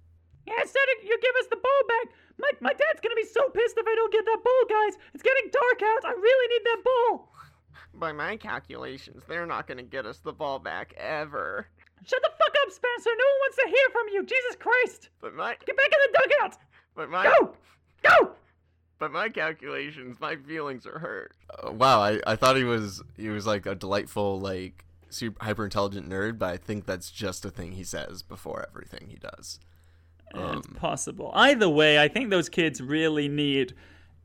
Yeah, 0.48 0.62
instead 0.62 0.88
of 0.98 1.04
you 1.04 1.18
give 1.22 1.36
us 1.40 1.48
the 1.50 1.58
ball 1.58 1.82
back. 1.88 2.14
My, 2.40 2.52
my 2.62 2.74
dad's 2.74 3.02
gonna 3.02 3.16
be 3.16 3.26
so 3.26 3.50
pissed 3.50 3.78
if 3.78 3.86
I 3.86 3.96
don't 3.96 4.12
get 4.12 4.26
that 4.26 4.42
ball, 4.44 4.64
guys. 4.68 4.98
It's 5.14 5.24
getting 5.24 5.50
dark 5.52 5.82
out. 5.84 6.06
I 6.10 6.14
really 6.14 6.48
need 6.56 6.66
that 6.66 6.82
ball. 6.84 7.32
By 7.94 8.12
my 8.12 8.38
calculations, 8.38 9.24
they're 9.28 9.46
not 9.46 9.68
going 9.68 9.78
to 9.78 9.84
get 9.84 10.06
us 10.06 10.20
the 10.20 10.32
ball 10.32 10.60
back 10.60 10.94
ever. 10.98 11.68
Shut 12.06 12.22
the 12.24 12.32
fuck 12.38 12.56
up, 12.64 12.72
Spencer. 12.72 13.10
No 13.10 13.26
one 13.26 13.40
wants 13.42 13.58
to 13.58 13.68
hear 13.68 13.90
from 13.92 14.08
you. 14.14 14.24
Jesus 14.24 14.56
Christ. 14.58 15.10
But 15.20 15.36
my 15.36 15.56
Get 15.66 15.78
back 15.78 15.86
in 15.86 16.12
the 16.12 16.20
dugout. 16.20 16.58
but 16.96 17.10
my 17.10 17.26
Go. 17.26 17.54
Go. 18.02 18.32
But 18.98 19.12
my 19.12 19.30
calculations, 19.30 20.18
my 20.20 20.36
feelings 20.36 20.86
are 20.88 21.00
hurt. 21.00 21.34
Uh, 21.50 21.72
wow, 21.72 22.02
I, 22.02 22.20
I 22.26 22.36
thought 22.36 22.56
he 22.56 22.64
was 22.64 23.04
he 23.18 23.30
was 23.30 23.46
like 23.46 23.66
a 23.66 23.76
delightful 23.76 24.40
like 24.40 24.86
super 25.10 25.44
hyper 25.44 25.66
intelligent 25.66 26.08
nerd, 26.10 26.38
but 26.40 26.50
I 26.50 26.58
think 26.58 26.86
that's 26.86 27.12
just 27.12 27.44
a 27.44 27.50
thing 27.50 27.74
he 27.74 27.84
says 27.84 28.22
before 28.24 28.66
everything 28.70 29.08
he 29.10 29.18
does. 29.18 29.60
It's 30.36 30.68
possible. 30.76 31.32
Either 31.34 31.70
way, 31.70 32.00
I 32.00 32.08
think 32.08 32.30
those 32.30 32.50
kids 32.50 32.82
really 32.82 33.28
need 33.28 33.74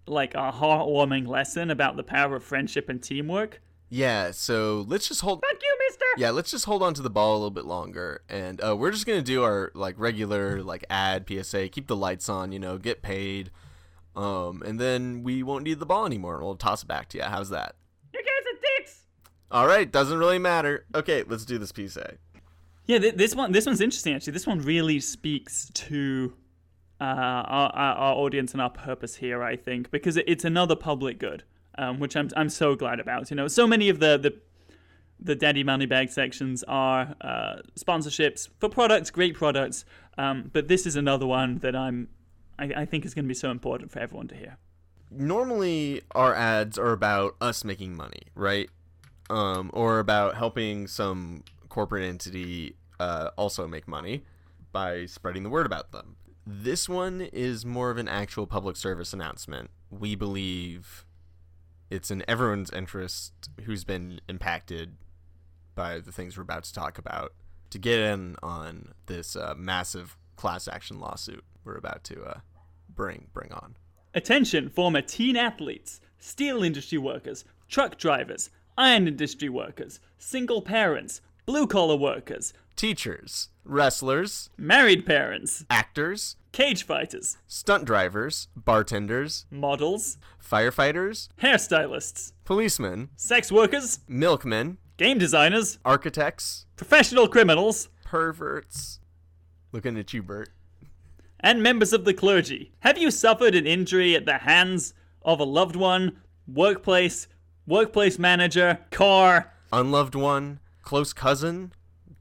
like 0.06 0.34
a 0.34 0.52
heartwarming 0.52 1.26
lesson 1.26 1.70
about 1.70 1.96
the 1.96 2.02
power 2.02 2.36
of 2.36 2.44
friendship 2.44 2.88
and 2.88 3.02
teamwork. 3.02 3.60
Yeah, 3.88 4.32
so 4.32 4.84
let's 4.88 5.06
just 5.06 5.20
hold 5.20 5.42
Fuck 5.48 5.62
you, 5.62 5.78
mister. 5.88 6.04
Yeah, 6.16 6.30
let's 6.30 6.50
just 6.50 6.64
hold 6.64 6.82
on 6.82 6.94
to 6.94 7.02
the 7.02 7.10
ball 7.10 7.34
a 7.34 7.38
little 7.38 7.50
bit 7.50 7.66
longer, 7.66 8.22
and 8.28 8.60
uh, 8.64 8.76
we're 8.76 8.90
just 8.90 9.06
gonna 9.06 9.22
do 9.22 9.44
our 9.44 9.70
like 9.74 9.94
regular 9.98 10.62
like 10.62 10.84
ad 10.90 11.24
PSA, 11.28 11.68
keep 11.68 11.86
the 11.86 11.96
lights 11.96 12.28
on, 12.28 12.50
you 12.50 12.58
know, 12.58 12.78
get 12.78 13.02
paid, 13.02 13.50
um, 14.16 14.62
and 14.66 14.80
then 14.80 15.22
we 15.22 15.42
won't 15.44 15.62
need 15.62 15.78
the 15.78 15.86
ball 15.86 16.04
anymore, 16.04 16.42
we'll 16.42 16.56
toss 16.56 16.82
it 16.82 16.88
back 16.88 17.08
to 17.10 17.18
you. 17.18 17.24
How's 17.24 17.50
that? 17.50 17.76
You 18.12 18.20
guys 18.20 18.52
are 18.52 18.60
dicks. 18.78 19.02
All 19.52 19.68
right, 19.68 19.90
doesn't 19.90 20.18
really 20.18 20.40
matter. 20.40 20.84
Okay, 20.92 21.22
let's 21.24 21.44
do 21.44 21.56
this 21.58 21.72
PSA. 21.74 22.14
Yeah, 22.86 22.98
th- 22.98 23.14
this 23.14 23.34
one 23.34 23.52
this 23.52 23.66
one's 23.66 23.80
interesting 23.80 24.14
actually. 24.14 24.32
This 24.32 24.46
one 24.46 24.60
really 24.60 25.00
speaks 25.00 25.70
to 25.74 26.34
uh, 27.00 27.04
our, 27.04 27.70
our 27.72 28.14
audience 28.14 28.52
and 28.52 28.60
our 28.62 28.70
purpose 28.70 29.16
here, 29.16 29.42
I 29.42 29.56
think, 29.56 29.90
because 29.90 30.16
it's 30.16 30.44
another 30.44 30.76
public 30.76 31.18
good, 31.18 31.42
um, 31.78 31.98
which 31.98 32.16
I'm 32.16 32.30
I'm 32.36 32.48
so 32.48 32.74
glad 32.74 33.00
about. 33.00 33.30
You 33.30 33.36
know, 33.36 33.48
so 33.48 33.66
many 33.66 33.88
of 33.88 33.98
the 33.98 34.16
the 34.18 34.34
the 35.18 35.34
Daddy 35.34 35.64
Moneybag 35.64 36.10
sections 36.10 36.62
are 36.68 37.14
uh, 37.22 37.56
sponsorships 37.78 38.48
for 38.60 38.68
products, 38.68 39.10
great 39.10 39.34
products, 39.34 39.84
um, 40.18 40.50
but 40.52 40.68
this 40.68 40.86
is 40.86 40.94
another 40.94 41.26
one 41.26 41.58
that 41.58 41.74
I'm 41.74 42.08
I, 42.58 42.64
I 42.82 42.84
think 42.84 43.04
is 43.04 43.14
going 43.14 43.24
to 43.24 43.28
be 43.28 43.34
so 43.34 43.50
important 43.50 43.90
for 43.90 43.98
everyone 43.98 44.28
to 44.28 44.34
hear. 44.36 44.56
normally 45.10 46.02
our 46.14 46.34
ads 46.34 46.78
are 46.78 46.92
about 46.92 47.36
us 47.40 47.64
making 47.64 47.96
money, 47.96 48.22
right? 48.34 48.68
Um, 49.28 49.70
or 49.72 49.98
about 49.98 50.36
helping 50.36 50.86
some 50.86 51.42
corporate 51.76 52.04
entity 52.04 52.74
uh, 52.98 53.28
also 53.36 53.66
make 53.68 53.86
money 53.86 54.24
by 54.72 55.04
spreading 55.04 55.42
the 55.42 55.50
word 55.50 55.66
about 55.66 55.92
them. 55.92 56.16
This 56.46 56.88
one 56.88 57.20
is 57.20 57.66
more 57.66 57.90
of 57.90 57.98
an 57.98 58.08
actual 58.08 58.46
public 58.46 58.76
service 58.76 59.12
announcement. 59.12 59.68
We 59.90 60.14
believe 60.14 61.04
it's 61.90 62.10
in 62.10 62.24
everyone's 62.26 62.70
interest 62.70 63.34
who's 63.64 63.84
been 63.84 64.22
impacted 64.26 64.96
by 65.74 66.00
the 66.00 66.10
things 66.10 66.38
we're 66.38 66.44
about 66.44 66.64
to 66.64 66.72
talk 66.72 66.96
about 66.96 67.34
to 67.68 67.78
get 67.78 68.00
in 68.00 68.36
on 68.42 68.94
this 69.04 69.36
uh, 69.36 69.52
massive 69.54 70.16
class 70.36 70.66
action 70.66 70.98
lawsuit 70.98 71.44
we're 71.62 71.76
about 71.76 72.04
to 72.04 72.22
uh, 72.22 72.38
bring 72.88 73.26
bring 73.34 73.52
on. 73.52 73.76
Attention, 74.14 74.70
former 74.70 75.02
teen 75.02 75.36
athletes, 75.36 76.00
steel 76.18 76.62
industry 76.62 76.96
workers, 76.96 77.44
truck 77.68 77.98
drivers, 77.98 78.48
iron 78.78 79.06
industry 79.06 79.50
workers, 79.50 80.00
single 80.16 80.62
parents, 80.62 81.20
blue 81.46 81.66
collar 81.66 81.96
workers, 81.96 82.52
Teachers, 82.74 83.48
wrestlers, 83.64 84.50
married 84.58 85.06
parents, 85.06 85.64
actors, 85.70 86.36
cage 86.52 86.82
fighters, 86.84 87.38
stunt 87.46 87.86
drivers, 87.86 88.48
bartenders, 88.54 89.46
models, 89.50 90.18
firefighters, 90.44 91.28
hairstylists, 91.40 92.32
policemen, 92.44 93.08
sex 93.16 93.50
workers, 93.50 94.00
milkmen, 94.06 94.76
game 94.98 95.16
designers, 95.18 95.78
architects, 95.86 96.66
professional 96.76 97.28
criminals, 97.28 97.88
perverts. 98.04 99.00
Looking 99.72 99.96
at 99.98 100.12
you, 100.12 100.22
Bert. 100.22 100.50
and 101.40 101.62
members 101.62 101.92
of 101.94 102.04
the 102.04 102.12
clergy. 102.14 102.72
Have 102.80 102.98
you 102.98 103.10
suffered 103.10 103.54
an 103.54 103.66
injury 103.66 104.14
at 104.14 104.26
the 104.26 104.38
hands 104.38 104.92
of 105.22 105.40
a 105.40 105.44
loved 105.44 105.76
one, 105.76 106.18
workplace, 106.46 107.26
workplace 107.66 108.18
manager, 108.18 108.80
car, 108.90 109.52
Unloved 109.72 110.14
one, 110.14 110.60
close 110.86 111.12
cousin, 111.12 111.72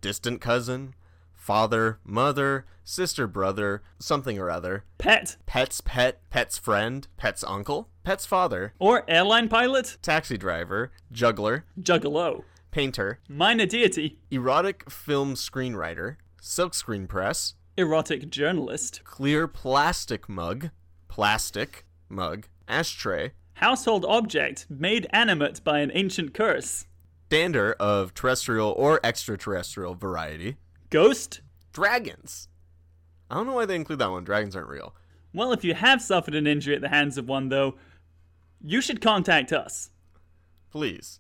distant 0.02 0.42
cousin, 0.42 0.96
father, 1.32 2.00
mother, 2.04 2.66
sister, 2.84 3.28
brother, 3.28 3.84
something 4.00 4.40
or 4.40 4.50
other, 4.50 4.84
pet, 4.98 5.38
pet's 5.46 5.82
pet, 5.82 6.20
pet's 6.32 6.58
friend, 6.58 7.08
pet's 7.16 7.44
uncle, 7.44 7.90
pet's 8.04 8.26
father, 8.26 8.74
or 8.80 9.04
airline 9.08 9.48
pilot? 9.48 9.98
taxi 10.02 10.36
driver, 10.36 10.92
juggler, 11.12 11.64
Juggalo. 11.80 12.44
painter, 12.72 13.20
Minor 13.30 13.68
deity. 13.68 14.18
erotic 14.32 14.90
film 14.90 15.36
screenwriter, 15.36 16.16
silkscreen 16.42 17.08
press, 17.08 17.54
Erotic 17.78 18.30
journalist. 18.32 19.02
clear 19.04 19.48
plastic 19.48 20.28
mug, 20.28 20.72
plastic 21.08 21.86
mug, 22.10 22.48
ashtray, 22.68 23.32
Household 23.60 24.06
object 24.06 24.66
made 24.70 25.06
animate 25.12 25.64
by 25.64 25.80
an 25.82 25.92
ancient 25.94 26.34
curse. 26.34 26.88
Dander 27.30 27.74
of 27.80 28.14
terrestrial 28.14 28.72
or 28.78 29.00
extraterrestrial 29.04 29.96
variety, 29.96 30.58
Ghost? 30.90 31.42
dragons. 31.74 32.48
I 33.30 33.36
don't 33.36 33.48
know 33.48 33.54
why 33.54 33.66
they 33.66 33.76
include 33.76 34.00
that 34.00 34.12
one. 34.12 34.24
Dragons 34.24 34.56
aren't 34.56 34.70
real. 34.70 34.96
Well, 35.34 35.52
if 35.52 35.64
you 35.64 35.74
have 35.74 36.02
suffered 36.02 36.36
an 36.36 36.48
injury 36.48 36.76
at 36.76 36.82
the 36.82 36.90
hands 36.90 37.18
of 37.18 37.28
one, 37.28 37.50
though, 37.50 37.76
you 38.64 38.80
should 38.82 39.02
contact 39.02 39.52
us. 39.52 39.90
Please. 40.72 41.20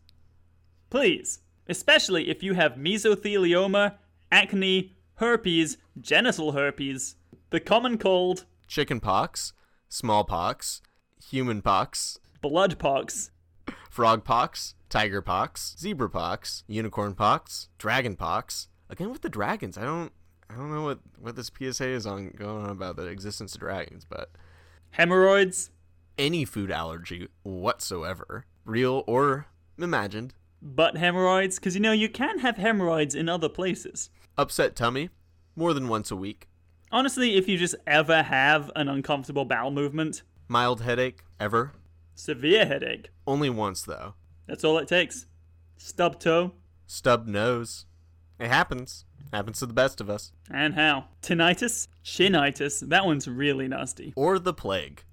Please. 0.89 1.39
Especially 1.67 2.29
if 2.29 2.43
you 2.43 2.53
have 2.53 2.75
mesothelioma, 2.75 3.95
acne, 4.31 4.95
herpes, 5.15 5.77
genital 5.99 6.51
herpes, 6.53 7.15
the 7.49 7.59
common 7.59 7.97
cold, 7.97 8.45
Chicken 8.67 8.99
pox, 8.99 9.53
smallpox, 9.89 10.81
human 11.29 11.61
pox, 11.61 12.19
blood 12.41 12.77
pox, 12.79 13.31
frog 13.95 14.25
pox, 14.25 14.75
tiger 14.89 15.21
pox, 15.21 15.73
zebra 15.79 16.09
pox, 16.09 16.65
unicorn 16.67 17.15
pox, 17.15 17.69
dragon 17.77 18.17
pox. 18.17 18.67
Again 18.89 19.09
with 19.09 19.21
the 19.21 19.29
dragons. 19.29 19.77
I 19.77 19.85
don't 19.85 20.11
I 20.49 20.55
don't 20.55 20.69
know 20.69 20.83
what 20.83 20.99
what 21.17 21.37
this 21.37 21.49
PSA 21.57 21.87
is 21.87 22.05
on 22.05 22.31
going 22.31 22.65
on 22.65 22.71
about 22.71 22.97
the 22.97 23.05
existence 23.05 23.53
of 23.55 23.61
dragons, 23.61 24.03
but 24.03 24.31
hemorrhoids, 24.91 25.71
any 26.17 26.43
food 26.43 26.71
allergy 26.71 27.29
whatsoever, 27.43 28.45
real 28.65 29.05
or 29.07 29.45
imagined, 29.77 30.33
But 30.61 30.97
hemorrhoids, 30.97 31.57
because 31.57 31.73
you 31.73 31.79
know 31.79 31.93
you 31.93 32.09
can 32.09 32.39
have 32.39 32.57
hemorrhoids 32.57 33.15
in 33.15 33.29
other 33.29 33.47
places. 33.47 34.09
upset 34.37 34.75
tummy, 34.75 35.09
more 35.55 35.73
than 35.73 35.87
once 35.87 36.11
a 36.11 36.17
week, 36.17 36.49
Honestly, 36.91 37.37
if 37.37 37.47
you 37.47 37.57
just 37.57 37.75
ever 37.87 38.23
have 38.23 38.69
an 38.75 38.89
uncomfortable 38.89 39.45
bowel 39.45 39.71
movement, 39.71 40.23
mild 40.49 40.81
headache, 40.81 41.23
ever, 41.39 41.71
severe 42.15 42.65
headache, 42.65 43.09
only 43.27 43.49
once 43.49 43.83
though, 43.83 44.15
that's 44.47 44.63
all 44.63 44.77
it 44.79 44.87
takes. 44.87 45.25
Stub 45.77 46.19
toe, 46.19 46.53
stub 46.87 47.27
nose. 47.27 47.85
It 48.39 48.47
happens. 48.47 49.05
Happens 49.31 49.59
to 49.59 49.65
the 49.65 49.73
best 49.73 49.99
of 50.01 50.09
us. 50.09 50.31
and 50.51 50.75
how? 50.75 51.05
Tinnitus, 51.21 51.87
chinitis, 52.03 52.87
that 52.89 53.05
one's 53.05 53.27
really 53.27 53.67
nasty. 53.67 54.13
Or 54.15 54.39
the 54.39 54.53
plague. 54.53 55.03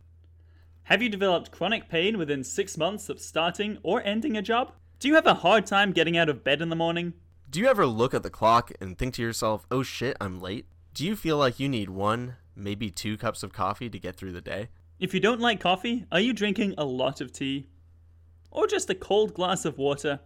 Have 0.85 1.03
you 1.03 1.09
developed 1.09 1.51
chronic 1.51 1.89
pain 1.89 2.19
within 2.19 2.45
six 2.45 2.77
months 2.77 3.09
of 3.09 3.21
starting 3.21 3.79
or 3.83 4.03
ending 4.05 4.37
a 4.37 4.43
job? 4.43 4.73
Do 4.99 5.09
you 5.09 5.15
have 5.15 5.27
a 5.27 5.35
hard 5.35 5.67
time 5.67 5.93
getting 5.93 6.17
out 6.17 6.29
of 6.29 6.45
bed 6.45 6.61
in 6.61 6.69
the 6.69 6.77
morning? 6.77 7.15
Do 7.49 7.59
you 7.61 7.69
ever 7.69 7.87
look 7.87 8.13
at 8.15 8.23
the 8.23 8.31
clock 8.31 8.73
and 8.81 8.99
think 8.99 9.15
to 9.15 9.23
yourself, 9.23 9.67
oh 9.71 9.83
shit, 9.83 10.17
I'm 10.21 10.41
late? 10.41 10.67
Do 10.95 11.07
you 11.07 11.17
feel 11.17 11.39
like 11.39 11.59
you 11.59 11.69
need 11.69 11.89
one, 11.91 12.37
maybe 12.55 12.91
two 12.91 13.17
cups 13.17 13.43
of 13.43 13.53
coffee 13.53 13.89
to 13.89 13.99
get 13.99 14.17
through 14.17 14.33
the 14.33 14.41
day? 14.41 14.69
If 15.03 15.13
you 15.13 15.19
don't 15.19 15.41
like 15.41 15.59
coffee, 15.59 16.07
are 16.13 16.21
you 16.21 16.33
drinking 16.33 16.77
a 16.79 16.85
lot 16.85 17.21
of 17.21 17.33
tea? 17.33 17.67
Or 18.53 18.69
just 18.69 18.89
a 18.89 18.95
cold 18.95 19.35
glass 19.35 19.65
of 19.65 19.77
water 19.77 20.21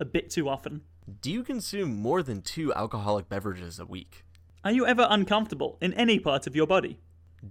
a 0.00 0.06
bit 0.06 0.30
too 0.30 0.48
often? 0.48 0.80
Do 1.20 1.30
you 1.30 1.44
consume 1.44 2.00
more 2.00 2.22
than 2.22 2.40
two 2.40 2.72
alcoholic 2.72 3.28
beverages 3.28 3.78
a 3.78 3.84
week? 3.84 4.24
Are 4.64 4.72
you 4.72 4.86
ever 4.86 5.06
uncomfortable 5.10 5.76
in 5.82 5.92
any 5.92 6.18
part 6.18 6.46
of 6.46 6.56
your 6.56 6.66
body? 6.66 6.98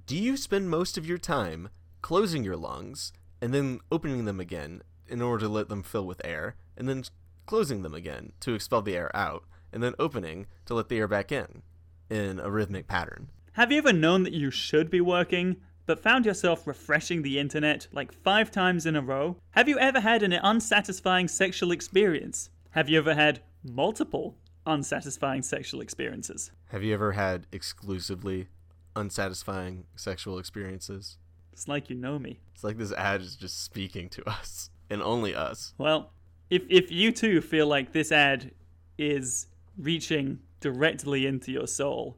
Do 0.08 0.18
you 0.18 0.36
spend 0.36 0.72
most 0.72 0.98
of 0.98 1.06
your 1.06 1.20
time 1.20 1.70
closing 2.02 2.44
your 2.44 2.58
lungs 2.58 3.14
and 3.40 3.54
then 3.54 3.80
opening 3.92 4.26
them 4.26 4.40
again 4.40 4.82
in 5.08 5.22
order 5.22 5.46
to 5.46 5.52
let 5.52 5.70
them 5.70 5.84
fill 5.84 6.08
with 6.08 6.26
air, 6.26 6.56
and 6.76 6.90
then 6.90 7.04
closing 7.46 7.84
them 7.84 7.94
again 7.94 8.32
to 8.40 8.56
expel 8.56 8.82
the 8.82 8.96
air 8.96 9.16
out, 9.16 9.44
and 9.72 9.84
then 9.84 9.94
opening 10.00 10.48
to 10.66 10.74
let 10.74 10.90
the 10.90 10.98
air 10.98 11.08
back 11.08 11.32
in 11.32 11.62
in 12.10 12.40
a 12.40 12.50
rhythmic 12.50 12.88
pattern? 12.88 13.30
Have 13.52 13.72
you 13.72 13.78
ever 13.78 13.94
known 13.94 14.24
that 14.24 14.34
you 14.34 14.50
should 14.50 14.90
be 14.90 15.02
working, 15.02 15.58
but 15.92 16.02
found 16.02 16.26
yourself 16.26 16.66
refreshing 16.66 17.22
the 17.22 17.38
internet 17.38 17.86
like 17.92 18.14
five 18.14 18.50
times 18.50 18.86
in 18.86 18.96
a 18.96 19.02
row? 19.02 19.36
Have 19.50 19.68
you 19.68 19.78
ever 19.78 20.00
had 20.00 20.24
an 20.24 20.32
unsatisfying 20.32 21.28
sexual 21.28 21.70
experience? 21.74 22.50
Have 22.70 22.88
you 22.88 22.98
ever 22.98 23.14
had 23.14 23.42
multiple 23.62 24.38
unsatisfying 24.66 25.42
sexual 25.42 25.82
experiences? 25.82 26.52
Have 26.70 26.82
you 26.82 26.94
ever 26.94 27.12
had 27.12 27.46
exclusively 27.52 28.48
unsatisfying 28.96 29.84
sexual 29.98 30.40
experiences? 30.40 31.18
It's 31.52 31.68
like 31.68 31.90
you 31.90 31.98
know 31.98 32.18
me. 32.18 32.40
It's 32.54 32.64
like 32.64 32.78
this 32.78 32.94
ad 32.94 33.20
is 33.20 33.36
just 33.36 33.62
speaking 33.62 34.08
to 34.12 34.30
us 34.30 34.70
and 34.90 35.04
only 35.04 35.36
us. 35.36 35.74
Well, 35.78 36.14
if 36.50 36.64
if 36.70 36.90
you 36.90 37.12
too 37.12 37.42
feel 37.42 37.68
like 37.68 37.92
this 37.92 38.14
ad 38.14 38.52
is 38.98 39.48
reaching 39.78 40.40
directly 40.62 41.26
into 41.26 41.52
your 41.52 41.68
soul, 41.68 42.18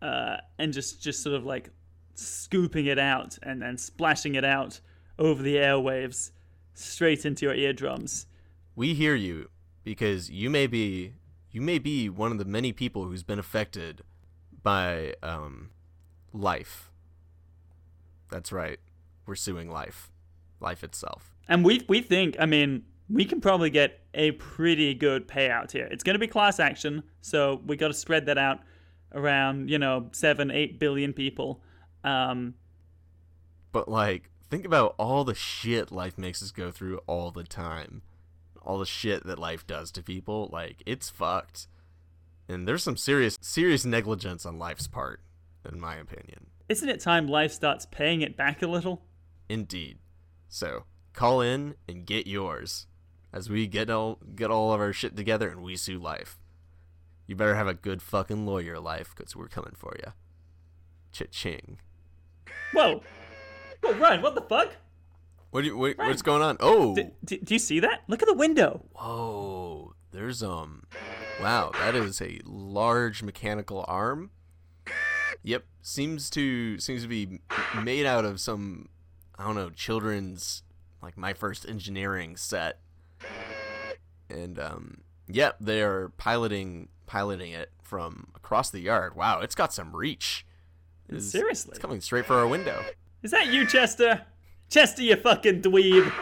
uh, 0.00 0.38
and 0.58 0.72
just 0.72 1.02
just 1.02 1.22
sort 1.22 1.36
of 1.36 1.44
like 1.44 1.68
scooping 2.14 2.86
it 2.86 2.98
out 2.98 3.38
and 3.42 3.62
then 3.62 3.78
splashing 3.78 4.34
it 4.34 4.44
out 4.44 4.80
over 5.18 5.42
the 5.42 5.56
airwaves 5.56 6.30
straight 6.74 7.24
into 7.24 7.46
your 7.46 7.54
eardrums, 7.54 8.26
We 8.74 8.94
hear 8.94 9.14
you 9.14 9.48
because 9.84 10.30
you 10.30 10.48
may 10.50 10.66
be 10.66 11.14
you 11.50 11.60
may 11.60 11.78
be 11.78 12.08
one 12.08 12.32
of 12.32 12.38
the 12.38 12.44
many 12.46 12.72
people 12.72 13.04
who's 13.04 13.22
been 13.22 13.38
affected 13.38 14.02
by 14.62 15.14
um 15.22 15.70
life. 16.32 16.90
That's 18.30 18.52
right. 18.52 18.78
We're 19.26 19.34
suing 19.34 19.70
life. 19.70 20.10
Life 20.60 20.82
itself. 20.84 21.34
and 21.48 21.64
we 21.64 21.84
we 21.88 22.00
think, 22.00 22.36
I 22.38 22.46
mean, 22.46 22.84
we 23.10 23.24
can 23.24 23.40
probably 23.40 23.68
get 23.70 24.00
a 24.14 24.30
pretty 24.32 24.94
good 24.94 25.26
payout 25.28 25.72
here. 25.72 25.88
It's 25.90 26.04
going 26.04 26.14
to 26.14 26.20
be 26.20 26.26
class 26.28 26.60
action, 26.60 27.02
so 27.20 27.60
we 27.66 27.76
got 27.76 27.88
to 27.88 27.94
spread 27.94 28.26
that 28.26 28.38
out 28.38 28.60
around, 29.14 29.68
you 29.68 29.78
know, 29.78 30.08
seven, 30.12 30.50
eight 30.50 30.78
billion 30.78 31.12
people. 31.12 31.60
Um, 32.04 32.54
But 33.72 33.88
like 33.88 34.30
think 34.50 34.64
about 34.64 34.94
all 34.98 35.24
the 35.24 35.34
shit 35.34 35.90
life 35.90 36.18
makes 36.18 36.42
us 36.42 36.50
go 36.50 36.70
through 36.70 36.98
all 37.06 37.30
the 37.30 37.44
time. 37.44 38.02
All 38.60 38.78
the 38.78 38.86
shit 38.86 39.24
that 39.24 39.38
life 39.38 39.66
does 39.66 39.90
to 39.92 40.02
people, 40.02 40.48
like 40.52 40.82
it's 40.86 41.10
fucked. 41.10 41.66
And 42.48 42.66
there's 42.68 42.82
some 42.82 42.96
serious 42.96 43.38
serious 43.40 43.84
negligence 43.84 44.44
on 44.44 44.58
life's 44.58 44.86
part 44.86 45.20
in 45.70 45.80
my 45.80 45.96
opinion. 45.96 46.46
isn't 46.68 46.88
it 46.88 47.00
time 47.00 47.28
life 47.28 47.52
starts 47.52 47.86
paying 47.86 48.20
it 48.20 48.36
back 48.36 48.62
a 48.62 48.66
little? 48.66 49.02
Indeed. 49.48 49.98
So 50.48 50.84
call 51.12 51.40
in 51.40 51.74
and 51.88 52.06
get 52.06 52.26
yours 52.26 52.86
as 53.32 53.48
we 53.48 53.66
get 53.66 53.88
all 53.90 54.18
get 54.34 54.50
all 54.50 54.72
of 54.72 54.80
our 54.80 54.92
shit 54.92 55.16
together 55.16 55.48
and 55.48 55.62
we 55.62 55.76
sue 55.76 55.98
life. 55.98 56.38
You 57.26 57.36
better 57.36 57.54
have 57.54 57.68
a 57.68 57.74
good 57.74 58.02
fucking 58.02 58.44
lawyer, 58.44 58.78
life, 58.80 59.14
because 59.16 59.34
we're 59.36 59.48
coming 59.48 59.74
for 59.76 59.94
you. 60.04 60.12
Cha-ching. 61.12 61.78
Whoa! 62.72 63.02
Whoa, 63.82 63.92
Ryan, 63.94 64.22
what 64.22 64.34
the 64.34 64.42
fuck? 64.42 64.76
What 65.50 65.62
do 65.62 65.66
you, 65.66 65.76
what, 65.76 65.98
what's 65.98 66.22
going 66.22 66.42
on? 66.42 66.56
Oh, 66.60 66.94
do 66.94 67.38
you 67.46 67.58
see 67.58 67.80
that? 67.80 68.02
Look 68.08 68.22
at 68.22 68.28
the 68.28 68.34
window. 68.34 68.84
whoa! 68.92 69.94
There's 70.12 70.42
um, 70.42 70.84
wow, 71.40 71.72
that 71.74 71.94
is 71.94 72.20
a 72.20 72.38
large 72.44 73.22
mechanical 73.22 73.84
arm. 73.88 74.30
Yep, 75.42 75.64
seems 75.80 76.30
to 76.30 76.78
seems 76.78 77.02
to 77.02 77.08
be 77.08 77.40
made 77.82 78.06
out 78.06 78.24
of 78.24 78.40
some 78.40 78.88
I 79.38 79.44
don't 79.44 79.54
know 79.54 79.70
children's 79.70 80.62
like 81.02 81.16
my 81.16 81.32
first 81.32 81.66
engineering 81.68 82.36
set, 82.36 82.80
and 84.28 84.58
um, 84.58 85.00
yep, 85.28 85.56
they 85.60 85.82
are 85.82 86.10
piloting 86.18 86.88
piloting 87.06 87.52
it 87.52 87.70
from 87.82 88.28
across 88.36 88.70
the 88.70 88.80
yard. 88.80 89.16
Wow, 89.16 89.40
it's 89.40 89.54
got 89.54 89.72
some 89.72 89.96
reach. 89.96 90.46
It 91.08 91.16
is- 91.16 91.30
Seriously? 91.30 91.70
it's 91.72 91.78
coming 91.78 92.00
straight 92.00 92.26
for 92.26 92.34
our 92.36 92.46
window. 92.46 92.82
Is 93.22 93.30
that 93.30 93.48
you, 93.52 93.66
Chester? 93.66 94.22
Chester, 94.70 95.02
you 95.02 95.16
fucking 95.16 95.62
dweeb. 95.62 96.12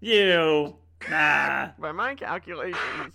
You. 0.00 0.76
Nah. 1.08 1.68
By 1.78 1.92
my 1.92 2.14
calculations, 2.14 3.14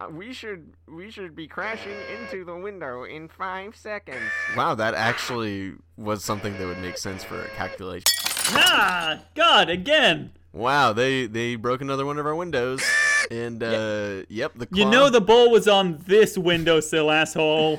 uh, 0.00 0.08
we 0.10 0.32
should 0.32 0.72
we 0.88 1.10
should 1.10 1.34
be 1.36 1.46
crashing 1.46 1.94
into 2.18 2.44
the 2.44 2.56
window 2.56 3.04
in 3.04 3.28
five 3.28 3.76
seconds. 3.76 4.30
Wow, 4.56 4.74
that 4.76 4.94
actually 4.94 5.74
was 5.96 6.24
something 6.24 6.56
that 6.58 6.66
would 6.66 6.78
make 6.78 6.98
sense 6.98 7.22
for 7.22 7.40
a 7.42 7.48
calculation. 7.50 8.04
Ah, 8.52 9.20
God, 9.36 9.68
again. 9.70 10.32
Wow, 10.52 10.92
they 10.92 11.26
they 11.26 11.54
broke 11.54 11.80
another 11.82 12.04
one 12.04 12.18
of 12.18 12.26
our 12.26 12.34
windows, 12.34 12.82
and 13.30 13.62
uh, 13.62 14.22
yep, 14.28 14.52
the 14.56 14.66
You 14.72 14.86
know 14.86 15.08
the 15.10 15.20
ball 15.20 15.50
was 15.52 15.68
on 15.68 16.02
this 16.06 16.36
windowsill, 16.36 17.10
asshole. 17.12 17.78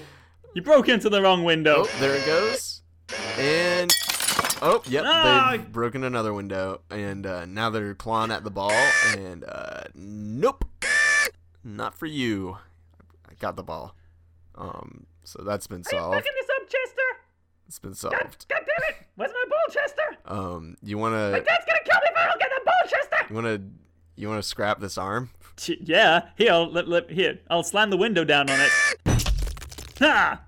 You 0.56 0.62
broke 0.62 0.88
into 0.88 1.10
the 1.10 1.22
wrong 1.22 1.44
window. 1.44 1.84
Oh, 1.86 1.90
there 2.00 2.16
it 2.16 2.26
goes, 2.26 2.71
and 3.38 3.92
oh, 4.62 4.82
yep, 4.88 5.04
Ah! 5.06 5.50
they've 5.52 5.72
broken 5.72 6.04
another 6.04 6.34
window, 6.34 6.82
and 6.90 7.26
uh, 7.26 7.46
now 7.46 7.70
they're 7.70 7.94
clawing 7.96 8.32
at 8.32 8.44
the 8.44 8.52
ball, 8.52 8.72
and 9.18 9.44
uh, 9.44 9.84
nope, 9.96 10.66
not 11.64 11.96
for 11.96 12.06
you. 12.06 12.58
I 13.30 13.34
got 13.40 13.56
the 13.56 13.64
ball, 13.64 13.96
um, 14.56 15.06
so 15.24 15.44
that's 15.44 15.68
been 15.68 15.84
solved. 15.84 16.18
this 16.18 16.50
up, 16.56 16.68
Chester? 16.70 17.02
It's 17.68 17.80
been 17.80 17.94
solved. 17.96 18.46
God 18.50 18.60
damn 18.66 18.90
it! 18.90 18.96
Where's 19.16 19.32
my 19.32 19.46
ball, 19.50 19.74
Chester? 19.74 20.18
Um, 20.26 20.76
you 20.84 20.98
wanna 20.98 21.32
My 21.32 21.40
Dad's 21.40 21.66
gonna 21.66 21.80
kill 21.86 22.00
me 22.02 22.08
if 22.10 22.18
I 22.18 22.26
don't 22.28 22.40
get 22.40 22.50
the 22.56 22.62
ball, 22.66 22.74
Chester! 22.90 23.26
you 23.30 23.36
wanna 23.36 23.62
you 24.16 24.28
wanna 24.30 24.44
scrap 24.44 24.80
this 24.80 24.98
arm? 24.98 25.30
Yeah, 25.68 26.30
here, 26.38 26.52
I'll, 26.54 26.72
let, 26.72 26.88
let, 26.88 27.12
here, 27.12 27.40
I'll 27.50 27.62
slam 27.64 27.92
the 27.92 27.98
window 27.98 28.24
down 28.24 28.50
on 28.50 28.60
it. 28.60 28.72
Ha! 30.00 30.42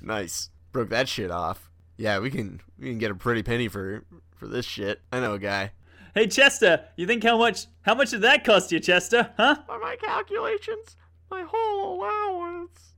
Nice. 0.00 0.50
Broke 0.72 0.88
that 0.88 1.08
shit 1.08 1.30
off. 1.30 1.65
Yeah, 1.96 2.18
we 2.18 2.30
can 2.30 2.60
we 2.78 2.88
can 2.90 2.98
get 2.98 3.10
a 3.10 3.14
pretty 3.14 3.42
penny 3.42 3.68
for 3.68 4.04
for 4.36 4.46
this 4.46 4.66
shit. 4.66 5.00
I 5.12 5.20
know 5.20 5.34
a 5.34 5.38
guy. 5.38 5.72
Hey, 6.14 6.26
Chester, 6.28 6.84
you 6.96 7.06
think 7.06 7.22
how 7.22 7.36
much, 7.36 7.66
how 7.82 7.94
much 7.94 8.10
did 8.10 8.22
that 8.22 8.42
cost 8.42 8.72
you, 8.72 8.80
Chester? 8.80 9.30
Huh? 9.36 9.56
By 9.68 9.76
my 9.76 9.96
calculations, 10.02 10.96
my 11.30 11.42
whole 11.46 12.00
allowance. 12.00 12.92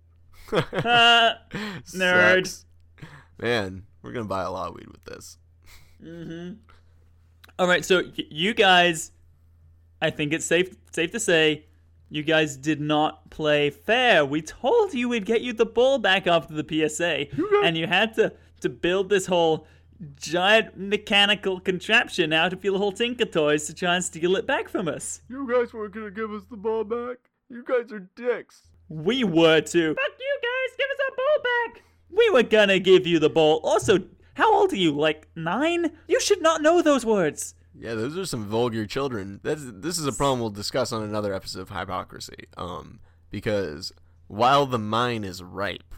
Uh, 0.53 1.35
Nerd. 1.95 2.47
Sucks. 2.47 2.65
Man, 3.41 3.83
we're 4.03 4.13
gonna 4.13 4.25
buy 4.27 4.43
a 4.43 4.51
lot 4.51 4.69
of 4.69 4.75
weed 4.77 4.89
with 4.89 5.05
this. 5.05 5.37
Mhm. 6.03 6.57
All 7.59 7.67
right, 7.69 7.85
so 7.85 8.03
y- 8.03 8.13
you 8.31 8.55
guys, 8.55 9.11
I 10.01 10.11
think 10.11 10.33
it's 10.33 10.47
safe 10.47 10.75
safe 10.93 11.11
to 11.13 11.21
say, 11.21 11.67
you 12.09 12.23
guys 12.23 12.57
did 12.57 12.81
not 12.81 13.29
play 13.31 13.69
fair. 13.71 14.25
We 14.25 14.41
told 14.41 14.95
you 14.95 15.09
we'd 15.11 15.27
get 15.27 15.43
you 15.43 15.53
the 15.53 15.67
ball 15.67 15.99
back 15.99 16.27
after 16.27 16.55
the 16.55 16.65
PSA, 16.65 17.27
and 17.65 17.77
you 17.77 17.87
had 17.87 18.15
to 18.15 18.33
to 18.59 18.69
build 18.69 19.09
this 19.09 19.27
whole 19.27 19.67
giant 20.17 20.77
mechanical 20.77 21.61
contraption 21.61 22.33
out 22.33 22.53
of 22.53 22.63
your 22.63 22.73
little 22.73 22.93
Tinker 22.93 23.25
Toys 23.25 23.67
to 23.67 23.75
try 23.75 23.97
and 23.97 24.05
steal 24.05 24.37
it 24.37 24.47
back 24.47 24.69
from 24.69 24.89
us. 24.89 25.23
You 25.29 25.49
guys 25.51 25.73
weren't 25.73 25.95
gonna 25.95 26.11
give 26.11 26.33
us 26.33 26.45
the 26.51 26.57
ball 26.57 26.85
back. 26.85 27.19
You 27.49 27.65
guys 27.65 27.91
are 27.93 28.09
dicks. 28.15 28.63
We 28.89 29.25
were 29.25 29.61
to. 29.61 29.95
Fuck 29.95 30.19
you 30.21 30.39
guys! 30.43 30.77
Give 30.77 30.87
us 30.91 30.99
our 31.05 31.17
ball 31.17 31.73
back. 31.73 31.83
We 32.11 32.31
were 32.31 32.43
gonna 32.43 32.79
give 32.79 33.07
you 33.07 33.19
the 33.19 33.31
ball. 33.31 33.61
Also, 33.65 33.99
how 34.35 34.55
old 34.55 34.73
are 34.73 34.77
you? 34.77 34.93
Like 34.93 35.29
nine? 35.35 35.91
You 36.07 36.21
should 36.21 36.43
not 36.43 36.63
know 36.63 36.81
those 36.81 37.05
words. 37.05 37.55
Yeah, 37.79 37.95
those 37.95 38.17
are 38.17 38.27
some 38.27 38.47
vulgar 38.47 38.87
children. 38.87 39.41
That's 39.43 39.63
this 39.65 39.99
is 39.99 40.07
a 40.07 40.13
problem 40.13 40.41
we'll 40.41 40.51
discuss 40.51 40.93
on 40.93 41.03
another 41.03 41.35
episode 41.35 41.61
of 41.61 41.71
Hypocrisy. 41.71 42.47
Um, 42.57 43.01
because 43.31 43.93
while 44.27 44.67
the 44.67 44.79
mine 44.79 45.25
is 45.25 45.43
ripe, 45.43 45.95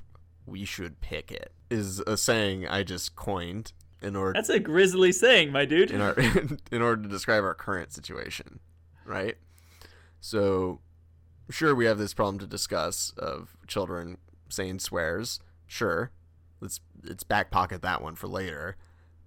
we 0.46 0.64
should 0.64 1.00
pick 1.00 1.30
it. 1.30 1.52
Is 1.70 2.00
a 2.00 2.16
saying 2.16 2.66
I 2.66 2.82
just 2.82 3.14
coined 3.14 3.72
in 4.02 4.16
order 4.16 4.32
That's 4.34 4.48
a 4.48 4.58
grisly 4.58 5.12
saying, 5.12 5.52
my 5.52 5.64
dude. 5.64 5.90
in 5.90 6.00
our 6.00 6.14
in 6.72 6.82
order 6.82 7.02
to 7.02 7.08
describe 7.08 7.44
our 7.44 7.54
current 7.54 7.92
situation, 7.92 8.58
right? 9.04 9.36
So, 10.20 10.80
sure, 11.48 11.74
we 11.74 11.84
have 11.86 11.98
this 11.98 12.12
problem 12.14 12.38
to 12.40 12.46
discuss 12.46 13.12
of 13.16 13.56
children 13.66 14.18
saying 14.48 14.80
swears. 14.80 15.38
Sure, 15.66 16.10
let's 16.60 16.80
let's 17.04 17.22
back 17.22 17.50
pocket 17.50 17.82
that 17.82 18.02
one 18.02 18.14
for 18.16 18.26
later. 18.28 18.76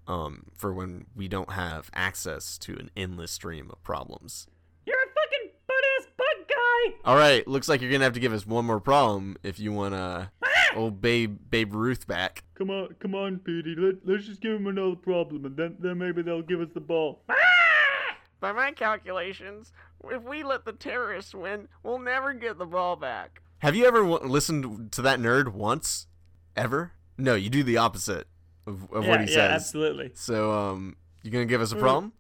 um, 0.06 0.48
for 0.54 0.74
when 0.74 1.06
we 1.16 1.30
don't 1.30 1.54
have 1.54 1.90
access 1.94 2.58
to 2.58 2.74
an 2.74 2.92
endless 2.98 3.32
stream 3.32 3.70
of 3.72 3.82
problems. 3.84 4.48
You're 4.86 4.98
a 4.98 5.08
fucking 5.08 5.52
butt-ass 5.66 6.08
bug 6.18 6.48
guy! 6.50 6.96
All 7.06 7.16
right, 7.16 7.48
looks 7.48 7.70
like 7.70 7.82
you're 7.82 7.90
gonna 7.90 8.04
have 8.04 8.12
to 8.14 8.20
give 8.20 8.34
us 8.34 8.46
one 8.46 8.66
more 8.66 8.82
problem 8.82 9.38
if 9.44 9.60
you 9.62 9.72
want 9.72 9.94
to 9.94 10.30
old 10.76 11.02
Babe 11.02 11.38
Babe 11.50 11.74
Ruth 11.74 12.08
back. 12.08 12.44
Come 12.56 12.70
on, 12.70 12.96
come 13.00 13.16
on, 13.16 13.40
Petey. 13.40 13.76
Let, 13.78 13.96
let's 14.06 14.26
just 14.26 14.42
give 14.42 14.54
him 14.54 14.68
another 14.68 14.96
problem, 14.96 15.46
and 15.46 15.56
then, 15.58 15.76
then 15.80 15.98
maybe 15.98 16.22
they'll 16.22 16.42
give 16.42 16.62
us 16.62 16.70
the 16.74 16.80
ball. 16.80 17.24
By 18.40 18.52
my 18.52 18.72
calculations, 18.72 19.72
if 20.10 20.22
we 20.24 20.44
let 20.44 20.66
the 20.66 20.74
terrorists 20.74 21.34
win, 21.34 21.68
we'll 21.82 22.00
never 22.00 22.34
get 22.34 22.58
the 22.58 22.66
ball 22.66 22.96
back. 22.96 23.42
Have 23.60 23.76
you 23.76 23.86
ever 23.86 24.02
w- 24.04 24.30
listened 24.30 24.92
to 24.92 25.02
that 25.02 25.20
nerd 25.20 25.54
once? 25.54 26.08
Ever? 26.56 26.92
No, 27.18 27.36
you 27.36 27.50
do 27.50 27.64
the 27.64 27.78
opposite 27.78 28.28
of, 28.68 28.92
of 28.92 29.06
yeah, 29.06 29.10
what 29.10 29.22
he 29.22 29.28
yeah, 29.28 29.34
says. 29.34 29.52
absolutely. 29.52 30.12
So, 30.16 30.52
um, 30.52 30.98
you 31.24 31.32
gonna 31.32 31.46
give 31.46 31.62
us 31.62 31.72
a 31.72 31.78
problem? 31.78 32.12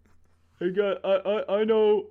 Hey, 0.59 0.71
guy, 0.71 0.93
I, 1.03 1.09
I, 1.09 1.55
I 1.59 1.63
know, 1.65 2.05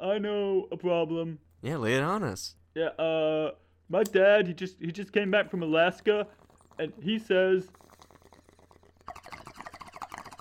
I 0.00 0.18
know 0.18 0.66
a 0.72 0.76
problem. 0.76 1.38
Yeah, 1.62 1.76
lay 1.76 1.94
it 1.94 2.02
on 2.02 2.24
us. 2.24 2.56
Yeah, 2.74 2.88
uh, 2.98 3.52
my 3.88 4.02
dad, 4.02 4.46
he 4.46 4.54
just, 4.54 4.76
he 4.80 4.92
just 4.92 5.12
came 5.12 5.30
back 5.30 5.50
from 5.50 5.62
Alaska, 5.62 6.26
and 6.78 6.92
he 7.00 7.18
says, 7.18 7.68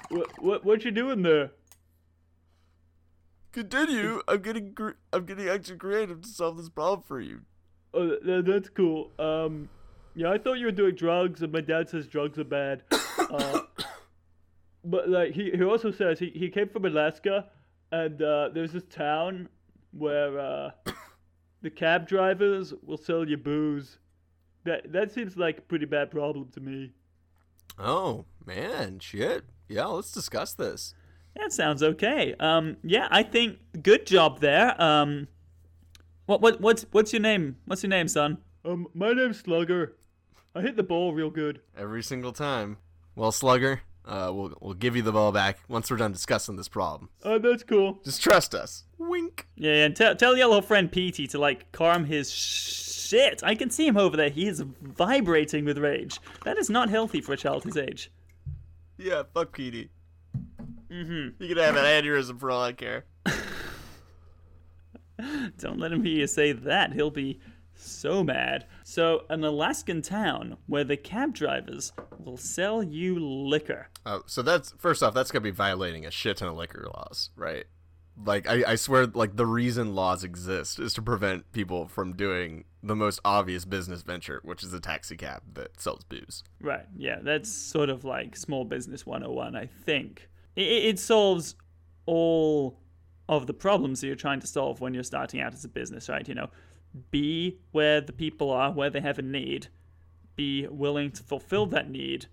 what, 0.09 0.41
what, 0.41 0.65
what 0.65 0.85
you 0.85 0.91
doing 0.91 1.21
there? 1.21 1.51
Continue. 3.51 4.21
I'm 4.27 4.41
getting 4.41 4.73
gr- 4.73 4.91
I'm 5.11 5.25
getting 5.25 5.49
extra 5.49 5.75
creative 5.75 6.21
to 6.21 6.27
solve 6.29 6.57
this 6.57 6.69
problem 6.69 7.03
for 7.05 7.19
you. 7.19 7.41
Oh, 7.93 8.15
th- 8.15 8.45
that's 8.45 8.69
cool. 8.69 9.11
Um, 9.19 9.67
yeah, 10.15 10.31
I 10.31 10.37
thought 10.37 10.53
you 10.53 10.65
were 10.67 10.71
doing 10.71 10.95
drugs, 10.95 11.41
and 11.41 11.51
my 11.51 11.59
dad 11.61 11.89
says 11.89 12.07
drugs 12.07 12.39
are 12.39 12.43
bad. 12.45 12.83
Uh, 13.31 13.61
but 14.83 15.07
like 15.07 15.31
he, 15.31 15.51
he 15.51 15.63
also 15.63 15.89
says 15.89 16.19
he, 16.19 16.31
he 16.31 16.49
came 16.49 16.67
from 16.67 16.83
Alaska, 16.83 17.45
and 17.93 18.21
uh, 18.21 18.49
there's 18.53 18.73
this 18.73 18.83
town 18.89 19.47
where 19.91 20.37
uh, 20.37 20.71
the 21.61 21.69
cab 21.69 22.07
drivers 22.07 22.73
will 22.83 22.97
sell 22.97 23.27
you 23.27 23.37
booze. 23.37 23.97
That 24.63 24.91
that 24.91 25.11
seems 25.11 25.37
like 25.37 25.57
a 25.57 25.61
pretty 25.61 25.85
bad 25.85 26.11
problem 26.11 26.49
to 26.53 26.59
me. 26.59 26.91
Oh 27.79 28.25
man, 28.45 28.99
shit. 28.99 29.45
Yeah, 29.67 29.85
let's 29.85 30.11
discuss 30.11 30.53
this. 30.53 30.93
That 31.35 31.53
sounds 31.53 31.81
okay. 31.81 32.35
Um, 32.39 32.77
yeah, 32.83 33.07
I 33.09 33.23
think 33.23 33.59
good 33.81 34.05
job 34.05 34.39
there. 34.39 34.79
Um, 34.81 35.27
what 36.25 36.41
what 36.41 36.61
what's 36.61 36.85
what's 36.91 37.13
your 37.13 37.21
name? 37.21 37.57
What's 37.65 37.83
your 37.83 37.89
name, 37.89 38.07
son? 38.07 38.37
Um, 38.65 38.87
my 38.93 39.13
name's 39.13 39.39
Slugger. 39.39 39.95
I 40.53 40.61
hit 40.61 40.75
the 40.75 40.83
ball 40.83 41.13
real 41.13 41.29
good. 41.29 41.61
Every 41.77 42.03
single 42.03 42.33
time. 42.33 42.77
Well, 43.15 43.31
Slugger, 43.31 43.81
uh, 44.05 44.31
we'll 44.33 44.53
we'll 44.59 44.73
give 44.73 44.95
you 44.95 45.01
the 45.01 45.11
ball 45.11 45.31
back 45.31 45.59
once 45.67 45.91
we're 45.91 45.97
done 45.97 46.11
discussing 46.11 46.55
this 46.55 46.67
problem. 46.67 47.09
Oh, 47.23 47.37
that's 47.37 47.63
cool. 47.63 47.99
Just 48.03 48.21
trust 48.21 48.55
us. 48.55 48.83
Wink. 48.97 49.47
Yeah, 49.55 49.73
yeah, 49.73 49.85
and 49.85 49.95
tell 49.95 50.15
tell 50.15 50.35
your 50.35 50.47
little 50.47 50.61
friend 50.61 50.91
Petey 50.91 51.27
to 51.27 51.39
like 51.39 51.71
calm 51.71 52.05
his 52.05 52.31
shit. 52.31 53.43
I 53.43 53.55
can 53.55 53.69
see 53.69 53.87
him 53.87 53.97
over 53.97 54.17
there. 54.17 54.29
He 54.29 54.47
is 54.47 54.63
vibrating 54.81 55.65
with 55.65 55.77
rage. 55.77 56.19
That 56.45 56.57
is 56.57 56.69
not 56.69 56.89
healthy 56.89 57.21
for 57.21 57.33
a 57.33 57.37
child 57.37 57.63
his 57.63 57.77
age. 57.77 58.11
Yeah, 58.97 59.23
fuck 59.33 59.55
Petey. 59.55 59.89
Mm-hmm. 60.89 61.41
You 61.41 61.55
can 61.55 61.57
have 61.57 61.75
an 61.75 61.85
aneurysm 61.85 62.39
for 62.39 62.51
all 62.51 62.61
I 62.61 62.73
care. 62.73 63.05
Don't 65.57 65.79
let 65.79 65.91
him 65.91 66.03
hear 66.03 66.19
you 66.19 66.27
say 66.27 66.51
that. 66.51 66.93
He'll 66.93 67.11
be 67.11 67.39
so 67.75 68.23
mad. 68.23 68.65
So, 68.83 69.25
an 69.29 69.43
Alaskan 69.43 70.01
town 70.01 70.57
where 70.67 70.83
the 70.83 70.97
cab 70.97 71.33
drivers 71.33 71.93
will 72.19 72.37
sell 72.37 72.83
you 72.83 73.19
liquor. 73.19 73.87
Oh, 74.05 74.23
so 74.25 74.41
that's 74.41 74.73
first 74.77 75.03
off, 75.03 75.13
that's 75.13 75.31
gonna 75.31 75.41
be 75.41 75.51
violating 75.51 76.05
a 76.05 76.11
shit 76.11 76.37
ton 76.37 76.49
of 76.49 76.55
liquor 76.55 76.87
laws, 76.93 77.29
right? 77.35 77.65
Like 78.23 78.47
I, 78.47 78.63
I 78.67 78.75
swear, 78.75 79.07
like 79.07 79.35
the 79.35 79.45
reason 79.45 79.95
laws 79.95 80.23
exist 80.23 80.79
is 80.79 80.93
to 80.95 81.01
prevent 81.01 81.51
people 81.53 81.87
from 81.87 82.13
doing 82.13 82.65
the 82.83 82.95
most 82.95 83.19
obvious 83.23 83.65
business 83.65 84.01
venture, 84.01 84.41
which 84.43 84.63
is 84.63 84.73
a 84.73 84.79
taxi 84.79 85.15
cab 85.15 85.41
that 85.53 85.79
sells 85.79 86.03
booze. 86.03 86.43
Right, 86.59 86.85
yeah, 86.95 87.19
that's 87.21 87.51
sort 87.51 87.89
of 87.89 88.03
like 88.03 88.35
small 88.35 88.65
business 88.65 89.05
101, 89.05 89.55
I 89.55 89.65
think. 89.65 90.29
It, 90.55 90.61
it 90.61 90.99
solves 90.99 91.55
all 92.05 92.79
of 93.29 93.47
the 93.47 93.53
problems 93.53 94.01
that 94.01 94.07
you're 94.07 94.15
trying 94.15 94.41
to 94.41 94.47
solve 94.47 94.81
when 94.81 94.93
you're 94.93 95.03
starting 95.03 95.39
out 95.39 95.53
as 95.53 95.63
a 95.63 95.69
business, 95.69 96.09
right? 96.09 96.27
You 96.27 96.35
know, 96.35 96.49
be 97.11 97.59
where 97.71 98.01
the 98.01 98.13
people 98.13 98.49
are, 98.49 98.71
where 98.71 98.89
they 98.89 99.01
have 99.01 99.19
a 99.19 99.21
need, 99.21 99.67
be 100.35 100.67
willing 100.67 101.11
to 101.11 101.23
fulfill 101.23 101.65
that 101.67 101.89
need, 101.89 102.27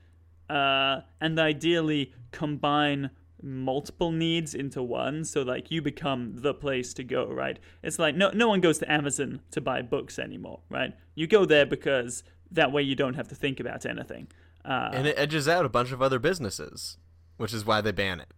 uh, 0.48 1.00
and 1.20 1.38
ideally 1.38 2.12
combine 2.32 3.10
multiple 3.40 4.10
needs 4.10 4.52
into 4.52 4.82
one 4.82 5.24
so 5.24 5.42
like 5.42 5.70
you 5.70 5.80
become 5.80 6.32
the 6.38 6.52
place 6.52 6.92
to 6.92 7.04
go 7.04 7.24
right 7.26 7.60
it's 7.84 7.96
like 7.96 8.16
no 8.16 8.30
no 8.30 8.48
one 8.48 8.60
goes 8.60 8.78
to 8.78 8.90
amazon 8.90 9.40
to 9.52 9.60
buy 9.60 9.80
books 9.80 10.18
anymore 10.18 10.58
right 10.68 10.96
you 11.14 11.24
go 11.24 11.44
there 11.44 11.64
because 11.64 12.24
that 12.50 12.72
way 12.72 12.82
you 12.82 12.96
don't 12.96 13.14
have 13.14 13.28
to 13.28 13.36
think 13.36 13.60
about 13.60 13.86
anything 13.86 14.26
uh, 14.64 14.90
and 14.92 15.06
it 15.06 15.18
edges 15.18 15.48
out 15.48 15.64
a 15.64 15.68
bunch 15.68 15.92
of 15.92 16.02
other 16.02 16.18
businesses, 16.18 16.98
which 17.38 17.54
is 17.54 17.64
why 17.64 17.80
they 17.80 17.92
ban 17.92 18.20
it. 18.20 18.32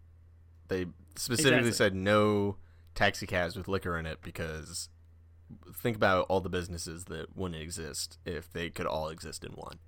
They 0.69 0.87
specifically 1.17 1.69
Exactly. 1.69 1.73
said 1.73 1.95
no 1.97 2.57
taxi 2.95 3.27
cabs 3.27 3.57
with 3.57 3.67
liquor 3.67 3.99
in 3.99 4.07
it 4.07 4.19
because 4.23 4.89
think 5.75 5.97
about 5.97 6.27
all 6.29 6.41
the 6.41 6.49
businesses 6.49 7.05
that 7.07 7.37
wouldn't 7.37 7.61
exist 7.61 8.19
if 8.25 8.53
they 8.53 8.71
could 8.71 8.87
all 8.87 9.09
exist 9.09 9.45
in 9.45 9.53
one. 9.53 9.79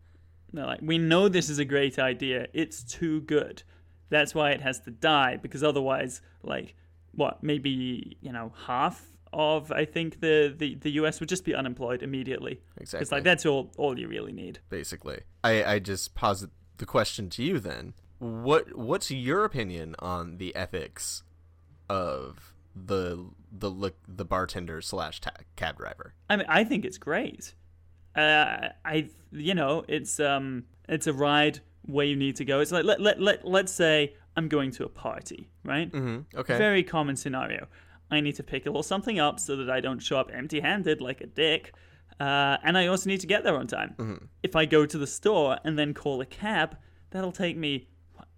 They're 0.53 0.67
like, 0.67 0.81
we 0.83 0.99
know 0.99 1.29
this 1.29 1.49
is 1.49 1.59
a 1.59 1.65
great 1.65 1.99
idea. 1.99 2.47
It's 2.53 2.83
too 2.83 3.23
good. 3.23 3.63
That's 4.11 4.35
why 4.35 4.51
it 4.51 4.61
has 4.61 4.81
to 4.81 4.91
die 4.91 5.39
because 5.41 5.63
otherwise, 5.65 6.21
like, 6.43 6.75
what? 7.13 7.43
Maybe 7.43 8.19
you 8.21 8.33
know 8.33 8.53
half 8.67 9.13
of 9.33 9.73
I 9.73 9.85
think 9.85 10.21
the 10.21 10.55
the, 10.57 10.75
the 10.75 10.91
U.S. 10.93 11.21
would 11.21 11.29
just 11.29 11.45
be 11.45 11.55
unemployed 11.55 12.03
immediately. 12.03 12.61
Exactly. 12.79 13.03
It's 13.03 13.13
like 13.13 13.25
that's 13.25 13.47
all 13.47 13.73
all 13.79 13.99
you 13.99 14.09
really 14.09 14.33
need. 14.33 14.59
basically. 14.69 15.21
I, 15.43 15.65
I 15.65 15.79
just 15.79 16.15
posit 16.15 16.51
the 16.77 16.87
question 16.87 17.31
to 17.31 17.43
you 17.43 17.59
then. 17.59 17.95
What 18.19 18.77
what's 18.77 19.11
your 19.11 19.45
opinion 19.45 19.97
on 19.99 20.37
the 20.37 20.55
ethics 20.55 21.23
of 21.89 22.55
the 22.75 23.27
the 23.51 23.71
li- 23.71 23.91
the 24.09 24.25
bartender 24.25 24.81
slash 24.81 25.21
cab 25.57 25.77
driver? 25.77 26.15
I 26.29 26.37
mean, 26.37 26.47
I 26.49 26.65
think 26.65 26.85
it's 26.85 26.99
great. 26.99 27.55
Uh, 28.15 28.69
I 28.85 29.09
you 29.31 29.55
know 29.55 29.85
it's 29.89 30.21
um 30.21 30.65
it's 30.89 31.07
a 31.07 31.13
ride 31.13 31.61
where 31.83 32.07
you 32.07 32.17
need 32.17 32.37
to 32.37 32.45
go. 32.45 32.61
It's 32.61 32.73
like 32.73 32.85
let 32.85 33.01
let 33.01 33.21
let 33.21 33.47
let's 33.47 33.73
say 33.73 34.15
I'm 34.37 34.49
going 34.49 34.71
to 34.73 34.85
a 34.85 34.89
party, 34.89 35.49
right? 35.65 35.91
Mm-hmm. 35.91 36.39
Okay. 36.39 36.59
Very 36.59 36.83
common 36.83 37.17
scenario. 37.17 37.69
I 38.11 38.21
need 38.21 38.37
to 38.37 38.43
pick 38.43 38.67
a 38.67 38.69
little 38.69 38.83
something 38.83 39.19
up 39.19 39.41
so 39.41 39.57
that 39.57 39.71
I 39.71 39.81
don't 39.81 39.99
show 40.01 40.19
up 40.19 40.31
empty 40.33 40.61
handed 40.61 41.01
like 41.01 41.21
a 41.21 41.27
dick. 41.27 41.73
Uh, 42.21 42.59
and 42.63 42.77
I 42.77 42.87
also 42.87 43.09
need 43.09 43.21
to 43.21 43.27
get 43.27 43.43
there 43.43 43.57
on 43.57 43.67
time. 43.67 44.29
If 44.43 44.55
I 44.55 44.67
go 44.67 44.85
to 44.85 44.99
the 44.99 45.07
store 45.07 45.59
and 45.65 45.79
then 45.79 45.95
call 45.95 46.21
a 46.21 46.27
cab, 46.27 46.77
that'll 47.11 47.33
take 47.33 47.57
me 47.57 47.89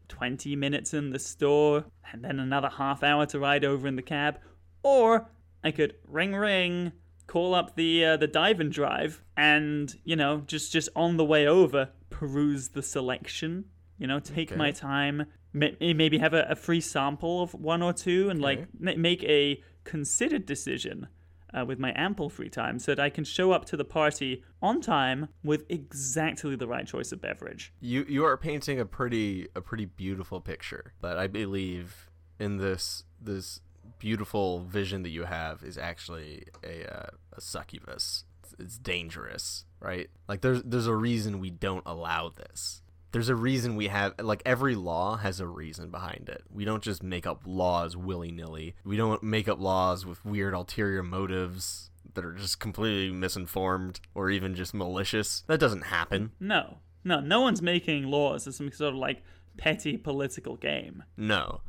20 0.09 0.55
minutes 0.57 0.92
in 0.94 1.11
the 1.11 1.18
store 1.18 1.84
and 2.12 2.24
then 2.24 2.38
another 2.38 2.68
half 2.68 3.02
hour 3.02 3.26
to 3.26 3.38
ride 3.38 3.64
over 3.64 3.86
in 3.88 3.96
the 3.96 4.02
cab. 4.02 4.38
Or 4.82 5.30
I 5.62 5.70
could 5.70 5.94
ring 6.07 6.34
ring, 6.34 6.92
call 7.26 7.55
up 7.55 7.74
the 7.76 8.05
uh, 8.05 8.16
the 8.16 8.26
dive 8.26 8.61
and 8.61 8.70
drive, 8.70 9.22
and 9.36 9.94
you 10.05 10.14
know 10.16 10.42
just 10.46 10.72
just 10.72 10.88
on 10.94 11.16
the 11.16 11.24
way 11.24 11.46
over 11.46 11.90
peruse 12.11 12.70
the 12.70 12.82
selection. 12.82 13.64
You 13.98 14.07
know, 14.07 14.18
take 14.20 14.57
my 14.57 14.70
time. 14.72 15.26
May- 15.52 15.76
Maybe 15.80 16.18
have 16.18 16.34
a, 16.34 16.46
a 16.50 16.57
free 16.57 16.80
sample 16.80 17.42
of 17.42 17.55
one 17.55 17.80
or 17.80 17.92
two, 17.92 18.28
and 18.28 18.42
like 18.42 18.66
ma- 18.78 18.96
make 18.96 19.22
a 19.24 19.62
considered 19.84 20.44
decision 20.46 21.07
uh, 21.55 21.64
with 21.64 21.78
my 21.78 21.92
ample 21.94 22.28
free 22.28 22.48
time, 22.48 22.78
so 22.78 22.94
that 22.94 23.02
I 23.02 23.11
can 23.11 23.24
show 23.24 23.52
up 23.52 23.64
to 23.66 23.76
the 23.76 23.84
party 23.84 24.42
on 24.61 24.80
time 24.80 25.28
with 25.42 25.64
exactly 25.68 26.57
the 26.57 26.66
right 26.66 26.86
choice 26.86 27.12
of 27.12 27.20
beverage. 27.20 27.72
You 27.80 28.05
you 28.09 28.24
are 28.24 28.36
painting 28.36 28.80
a 28.80 28.86
pretty 28.86 29.48
a 29.55 29.61
pretty 29.61 29.86
beautiful 29.86 30.40
picture, 30.40 30.92
but 31.00 31.16
I 31.16 31.26
believe 31.26 32.11
in 32.38 32.59
this 32.59 33.05
this 33.20 33.61
beautiful 33.98 34.61
vision 34.61 35.02
that 35.02 35.11
you 35.11 35.24
have 35.24 35.62
is 35.62 35.78
actually 35.78 36.44
a 36.62 36.92
uh, 36.92 37.07
a 37.32 37.40
succubus. 37.40 38.24
It's, 38.42 38.55
it's 38.59 38.78
dangerous, 38.78 39.64
right? 39.80 40.09
Like 40.28 40.40
there's 40.40 40.62
there's 40.62 40.86
a 40.86 40.94
reason 40.94 41.40
we 41.40 41.50
don't 41.50 41.84
allow 41.86 42.28
this. 42.28 42.82
There's 43.15 43.29
a 43.29 43.37
reason 43.37 43.77
we 43.77 43.87
have 43.87 44.15
like 44.21 44.43
every 44.45 44.75
law 44.75 45.19
has 45.19 45.39
a 45.39 45.47
reason 45.47 45.89
behind 45.89 46.29
it. 46.29 46.43
We 46.51 46.65
don't 46.65 46.83
just 46.83 47.01
make 47.01 47.29
up 47.29 47.43
laws 47.47 47.97
willy-nilly. 47.97 48.75
We 48.85 48.97
don't 48.97 49.23
make 49.23 49.47
up 49.47 49.61
laws 49.61 50.05
with 50.05 50.25
weird 50.25 50.53
ulterior 50.53 51.05
motives 51.05 51.91
that 52.15 52.25
are 52.25 52.33
just 52.33 52.59
completely 52.59 53.12
misinformed 53.12 54.01
or 54.17 54.31
even 54.31 54.57
just 54.57 54.75
malicious. 54.75 55.45
That 55.47 55.61
doesn't 55.61 55.83
happen. 55.83 56.33
No, 56.41 56.79
no, 57.05 57.21
no 57.21 57.41
one's 57.41 57.62
making 57.62 58.11
laws 58.11 58.49
as 58.49 58.57
some 58.57 58.73
sort 58.73 58.95
of 58.95 58.99
like 58.99 59.23
petty 59.57 59.97
political 59.97 60.57
game. 60.57 61.05
No. 61.17 61.61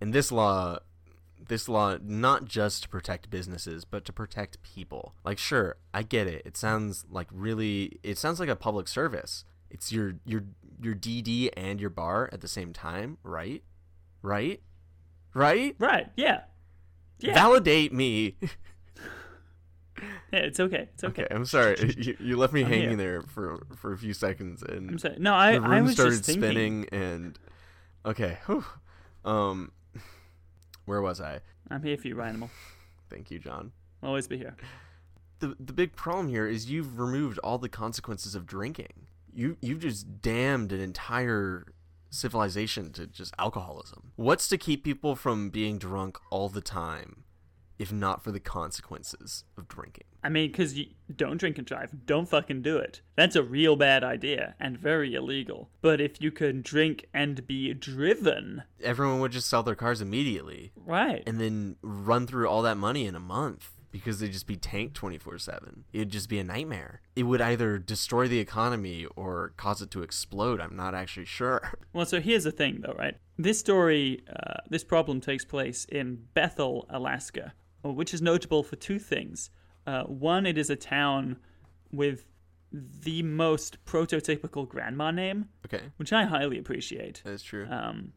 And 0.00 0.14
this 0.14 0.32
law 0.32 0.78
this 1.46 1.68
law 1.68 1.98
not 2.02 2.46
just 2.46 2.84
to 2.84 2.88
protect 2.88 3.28
businesses, 3.28 3.84
but 3.84 4.06
to 4.06 4.14
protect 4.14 4.62
people. 4.62 5.14
Like 5.26 5.36
sure, 5.36 5.76
I 5.92 6.04
get 6.04 6.26
it. 6.26 6.40
It 6.46 6.56
sounds 6.56 7.04
like 7.10 7.28
really 7.30 8.00
it 8.02 8.16
sounds 8.16 8.40
like 8.40 8.48
a 8.48 8.56
public 8.56 8.88
service. 8.88 9.44
It's 9.70 9.92
your 9.92 10.14
your 10.24 10.44
your 10.82 10.94
DD 10.94 11.50
and 11.56 11.80
your 11.80 11.90
bar 11.90 12.28
at 12.32 12.40
the 12.40 12.48
same 12.48 12.72
time, 12.72 13.18
right? 13.22 13.62
Right? 14.22 14.60
Right? 15.34 15.76
Right? 15.78 16.08
Yeah. 16.16 16.42
Yeah. 17.20 17.34
Validate 17.34 17.92
me. 17.92 18.36
yeah. 20.32 20.38
It's 20.40 20.58
okay. 20.60 20.88
It's 20.94 21.04
okay. 21.04 21.24
Okay, 21.24 21.34
I'm 21.34 21.44
sorry. 21.44 21.76
You, 21.98 22.16
you 22.18 22.36
left 22.36 22.52
me 22.52 22.62
I'm 22.62 22.68
hanging 22.70 22.88
here. 22.90 22.96
there 22.96 23.22
for 23.22 23.66
for 23.76 23.92
a 23.92 23.98
few 23.98 24.14
seconds, 24.14 24.62
and 24.62 24.90
I'm 24.90 24.98
sorry. 24.98 25.16
No, 25.18 25.34
I 25.34 25.52
the 25.52 25.60
room 25.60 25.70
I 25.70 25.80
was 25.82 25.92
started 25.92 26.16
just 26.24 26.32
spinning, 26.32 26.86
and 26.92 27.38
okay, 28.06 28.38
whew. 28.46 28.64
um, 29.24 29.72
where 30.86 31.02
was 31.02 31.20
I? 31.20 31.40
I'm 31.70 31.82
here 31.82 31.96
for 31.96 32.08
you, 32.08 32.14
Rhinimal. 32.16 32.50
Thank 33.10 33.30
you, 33.30 33.38
John. 33.38 33.72
I'll 34.02 34.08
always 34.10 34.26
be 34.28 34.38
here. 34.38 34.56
the 35.40 35.54
the 35.60 35.72
big 35.72 35.94
problem 35.94 36.28
here 36.28 36.46
is 36.46 36.70
you've 36.70 36.98
removed 36.98 37.38
all 37.40 37.58
the 37.58 37.68
consequences 37.68 38.34
of 38.34 38.46
drinking. 38.46 39.06
You 39.34 39.56
you've 39.60 39.80
just 39.80 40.20
damned 40.22 40.72
an 40.72 40.80
entire 40.80 41.72
civilization 42.10 42.92
to 42.92 43.06
just 43.06 43.34
alcoholism. 43.38 44.12
What's 44.16 44.48
to 44.48 44.58
keep 44.58 44.84
people 44.84 45.14
from 45.16 45.50
being 45.50 45.78
drunk 45.78 46.18
all 46.30 46.48
the 46.48 46.60
time 46.60 47.24
if 47.78 47.90
not 47.92 48.22
for 48.22 48.30
the 48.30 48.40
consequences 48.40 49.44
of 49.56 49.66
drinking? 49.68 50.04
I 50.22 50.28
mean, 50.28 50.50
because 50.50 50.76
you 50.76 50.86
don't 51.16 51.38
drink 51.38 51.56
and 51.56 51.66
drive. 51.66 52.04
Don't 52.04 52.28
fucking 52.28 52.60
do 52.60 52.76
it. 52.76 53.00
That's 53.16 53.36
a 53.36 53.42
real 53.42 53.74
bad 53.76 54.04
idea 54.04 54.54
and 54.60 54.76
very 54.76 55.14
illegal. 55.14 55.70
But 55.80 55.98
if 56.00 56.20
you 56.20 56.30
can 56.30 56.60
drink 56.60 57.06
and 57.14 57.46
be 57.46 57.72
driven, 57.72 58.64
Everyone 58.82 59.20
would 59.20 59.32
just 59.32 59.48
sell 59.48 59.62
their 59.62 59.74
cars 59.74 60.02
immediately 60.02 60.72
right? 60.76 61.22
and 61.26 61.40
then 61.40 61.76
run 61.80 62.26
through 62.26 62.48
all 62.48 62.60
that 62.62 62.76
money 62.76 63.06
in 63.06 63.14
a 63.14 63.20
month 63.20 63.70
because 63.90 64.20
they'd 64.20 64.32
just 64.32 64.46
be 64.46 64.56
tanked 64.56 64.94
24/7. 65.00 65.84
It'd 65.92 66.10
just 66.10 66.28
be 66.28 66.38
a 66.38 66.44
nightmare. 66.44 67.00
It 67.16 67.24
would 67.24 67.40
either 67.40 67.78
destroy 67.78 68.28
the 68.28 68.38
economy 68.38 69.06
or 69.16 69.52
cause 69.56 69.82
it 69.82 69.90
to 69.92 70.02
explode. 70.02 70.60
I'm 70.60 70.76
not 70.76 70.94
actually 70.94 71.26
sure. 71.26 71.72
Well, 71.92 72.06
so 72.06 72.20
here's 72.20 72.44
the 72.44 72.52
thing, 72.52 72.82
though, 72.82 72.94
right? 72.98 73.16
This 73.36 73.58
story, 73.58 74.22
uh, 74.28 74.58
this 74.68 74.84
problem 74.84 75.20
takes 75.20 75.44
place 75.44 75.84
in 75.86 76.24
Bethel, 76.34 76.86
Alaska, 76.88 77.52
which 77.82 78.14
is 78.14 78.22
notable 78.22 78.62
for 78.62 78.76
two 78.76 78.98
things. 79.00 79.50
Uh, 79.86 80.04
one, 80.04 80.46
it 80.46 80.56
is 80.56 80.70
a 80.70 80.76
town 80.76 81.36
with 81.90 82.26
the 82.72 83.22
most 83.24 83.84
prototypical 83.84 84.68
grandma 84.68 85.10
name, 85.10 85.48
Okay. 85.66 85.82
which 85.96 86.12
I 86.12 86.24
highly 86.24 86.58
appreciate. 86.58 87.20
That's 87.24 87.42
true. 87.42 87.66
Um, 87.68 88.12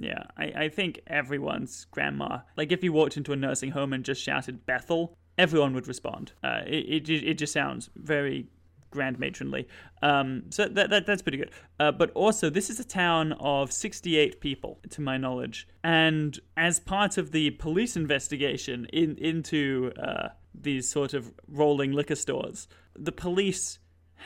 yeah, 0.00 0.24
I, 0.36 0.44
I 0.44 0.68
think 0.68 1.00
everyone's 1.06 1.86
grandma. 1.90 2.40
Like, 2.56 2.72
if 2.72 2.82
you 2.82 2.92
walked 2.92 3.16
into 3.16 3.32
a 3.32 3.36
nursing 3.36 3.70
home 3.70 3.92
and 3.92 4.04
just 4.04 4.22
shouted 4.22 4.66
Bethel, 4.66 5.14
everyone 5.36 5.74
would 5.74 5.88
respond. 5.88 6.32
Uh, 6.42 6.60
it, 6.66 7.08
it, 7.08 7.24
it 7.24 7.34
just 7.38 7.52
sounds 7.52 7.90
very 7.96 8.46
grand 8.90 9.18
matronly. 9.18 9.68
Um, 10.02 10.44
so 10.50 10.66
that, 10.66 10.90
that 10.90 11.06
that's 11.06 11.22
pretty 11.22 11.38
good. 11.38 11.50
Uh, 11.78 11.92
but 11.92 12.10
also, 12.12 12.50
this 12.50 12.70
is 12.70 12.80
a 12.80 12.84
town 12.84 13.32
of 13.34 13.72
68 13.72 14.40
people, 14.40 14.78
to 14.90 15.00
my 15.00 15.16
knowledge. 15.16 15.68
And 15.84 16.38
as 16.56 16.80
part 16.80 17.18
of 17.18 17.32
the 17.32 17.50
police 17.52 17.96
investigation 17.96 18.86
in, 18.92 19.16
into 19.18 19.92
uh, 20.02 20.28
these 20.54 20.88
sort 20.88 21.14
of 21.14 21.32
rolling 21.46 21.92
liquor 21.92 22.16
stores, 22.16 22.68
the 22.94 23.12
police 23.12 23.78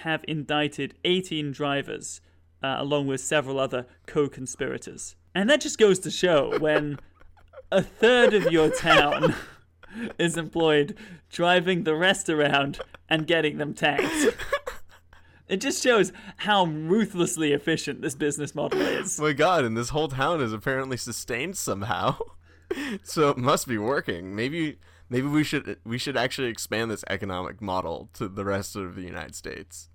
have 0.02 0.24
indicted 0.26 0.94
18 1.04 1.52
drivers 1.52 2.20
uh, 2.62 2.76
along 2.78 3.06
with 3.06 3.20
several 3.20 3.58
other 3.58 3.86
co 4.06 4.28
conspirators. 4.28 5.16
And 5.34 5.48
that 5.48 5.60
just 5.60 5.78
goes 5.78 5.98
to 6.00 6.10
show 6.10 6.58
when 6.58 6.98
a 7.70 7.82
third 7.82 8.34
of 8.34 8.52
your 8.52 8.70
town 8.70 9.34
is 10.18 10.36
employed 10.36 10.96
driving 11.30 11.84
the 11.84 11.94
rest 11.94 12.28
around 12.28 12.80
and 13.08 13.26
getting 13.26 13.58
them 13.58 13.74
tanked. 13.74 14.36
It 15.48 15.60
just 15.60 15.82
shows 15.82 16.12
how 16.38 16.64
ruthlessly 16.64 17.52
efficient 17.52 18.00
this 18.00 18.14
business 18.14 18.54
model 18.54 18.80
is. 18.80 19.20
my 19.20 19.34
god, 19.34 19.64
and 19.64 19.76
this 19.76 19.90
whole 19.90 20.08
town 20.08 20.40
is 20.40 20.50
apparently 20.50 20.96
sustained 20.96 21.58
somehow. 21.58 22.16
so 23.02 23.28
it 23.28 23.36
must 23.36 23.68
be 23.68 23.76
working. 23.76 24.34
Maybe 24.34 24.78
maybe 25.10 25.26
we 25.26 25.44
should 25.44 25.78
we 25.84 25.98
should 25.98 26.16
actually 26.16 26.48
expand 26.48 26.90
this 26.90 27.04
economic 27.10 27.60
model 27.60 28.08
to 28.14 28.28
the 28.28 28.46
rest 28.46 28.76
of 28.76 28.94
the 28.94 29.02
United 29.02 29.34
States. 29.34 29.90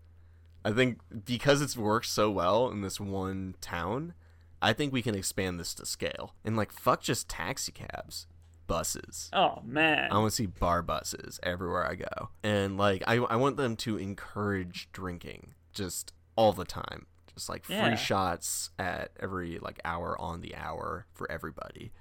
I 0.63 0.71
think 0.73 0.99
because 1.25 1.61
it's 1.61 1.75
worked 1.75 2.05
so 2.05 2.29
well 2.29 2.69
in 2.69 2.81
this 2.81 2.99
one 2.99 3.55
town, 3.59 4.13
I 4.61 4.73
think 4.73 4.91
we 4.91 5.01
can 5.01 5.15
expand 5.15 5.59
this 5.59 5.73
to 5.75 5.85
scale. 5.85 6.33
And 6.43 6.57
like 6.57 6.71
fuck 6.71 7.01
just 7.01 7.29
taxi 7.29 7.71
cabs, 7.71 8.27
buses. 8.67 9.29
Oh 9.33 9.61
man. 9.65 10.11
I 10.11 10.17
want 10.17 10.31
to 10.31 10.35
see 10.35 10.45
bar 10.45 10.81
buses 10.81 11.39
everywhere 11.43 11.85
I 11.85 11.95
go. 11.95 12.29
And 12.43 12.77
like 12.77 13.03
I 13.07 13.15
I 13.15 13.35
want 13.35 13.57
them 13.57 13.75
to 13.77 13.97
encourage 13.97 14.89
drinking 14.91 15.53
just 15.73 16.13
all 16.35 16.53
the 16.53 16.65
time. 16.65 17.05
Just 17.33 17.49
like 17.49 17.65
free 17.65 17.95
shots 17.95 18.71
at 18.79 19.11
every 19.19 19.59
like 19.59 19.79
hour 19.85 20.19
on 20.19 20.41
the 20.41 20.55
hour 20.55 21.05
for 21.13 21.29
everybody. 21.31 21.91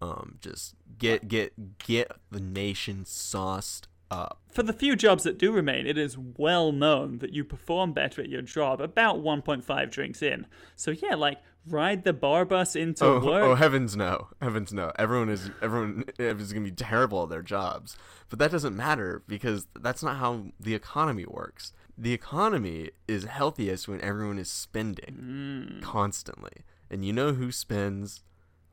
Um 0.00 0.38
just 0.40 0.74
get 0.98 1.28
get 1.28 1.78
get 1.78 2.10
the 2.30 2.40
nation 2.40 3.04
sauced 3.04 3.86
up. 4.12 4.40
For 4.52 4.62
the 4.62 4.72
few 4.72 4.94
jobs 4.94 5.24
that 5.24 5.38
do 5.38 5.50
remain, 5.50 5.86
it 5.86 5.96
is 5.96 6.18
well 6.18 6.70
known 6.70 7.18
that 7.18 7.32
you 7.32 7.44
perform 7.44 7.92
better 7.92 8.20
at 8.20 8.28
your 8.28 8.42
job 8.42 8.80
about 8.80 9.22
1.5 9.22 9.90
drinks 9.90 10.22
in. 10.22 10.46
So 10.76 10.90
yeah, 10.90 11.14
like 11.14 11.38
ride 11.66 12.04
the 12.04 12.12
bar 12.12 12.44
bus 12.44 12.76
into 12.76 13.04
Oh, 13.04 13.20
oh 13.20 13.24
work. 13.24 13.42
oh 13.42 13.54
heavens 13.54 13.96
no. 13.96 14.28
Heavens 14.40 14.72
no. 14.72 14.92
Everyone 14.98 15.28
is 15.28 15.50
everyone 15.60 16.04
is 16.18 16.52
going 16.52 16.64
to 16.64 16.70
be 16.70 16.74
terrible 16.74 17.24
at 17.24 17.28
their 17.30 17.42
jobs. 17.42 17.96
But 18.28 18.38
that 18.38 18.50
doesn't 18.50 18.76
matter 18.76 19.22
because 19.26 19.66
that's 19.78 20.02
not 20.02 20.16
how 20.16 20.46
the 20.58 20.74
economy 20.74 21.26
works. 21.26 21.72
The 21.96 22.12
economy 22.12 22.90
is 23.06 23.24
healthiest 23.24 23.88
when 23.88 24.00
everyone 24.00 24.38
is 24.38 24.50
spending 24.50 25.70
hmm. 25.74 25.80
constantly. 25.80 26.64
And 26.90 27.04
you 27.04 27.12
know 27.12 27.32
who 27.32 27.52
spends 27.52 28.22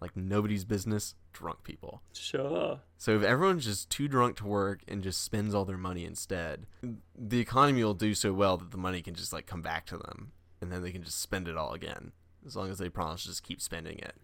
like 0.01 0.15
nobody's 0.15 0.65
business? 0.65 1.15
Drunk 1.31 1.63
people. 1.63 2.01
Sure. 2.13 2.79
So 2.97 3.15
if 3.15 3.23
everyone's 3.23 3.65
just 3.65 3.89
too 3.89 4.07
drunk 4.07 4.35
to 4.37 4.47
work 4.47 4.81
and 4.87 5.03
just 5.03 5.23
spends 5.23 5.53
all 5.53 5.63
their 5.63 5.77
money 5.77 6.03
instead, 6.03 6.65
the 7.15 7.39
economy 7.39 7.83
will 7.83 7.93
do 7.93 8.13
so 8.13 8.33
well 8.33 8.57
that 8.57 8.71
the 8.71 8.77
money 8.77 9.01
can 9.01 9.13
just 9.13 9.31
like 9.31 9.45
come 9.45 9.61
back 9.61 9.85
to 9.87 9.97
them 9.97 10.31
and 10.59 10.71
then 10.71 10.81
they 10.81 10.91
can 10.91 11.03
just 11.03 11.21
spend 11.21 11.47
it 11.47 11.55
all 11.55 11.73
again 11.73 12.11
as 12.45 12.55
long 12.55 12.69
as 12.69 12.77
they 12.77 12.89
promise 12.89 13.23
to 13.23 13.29
just 13.29 13.43
keep 13.43 13.61
spending 13.61 13.97
it. 13.99 14.15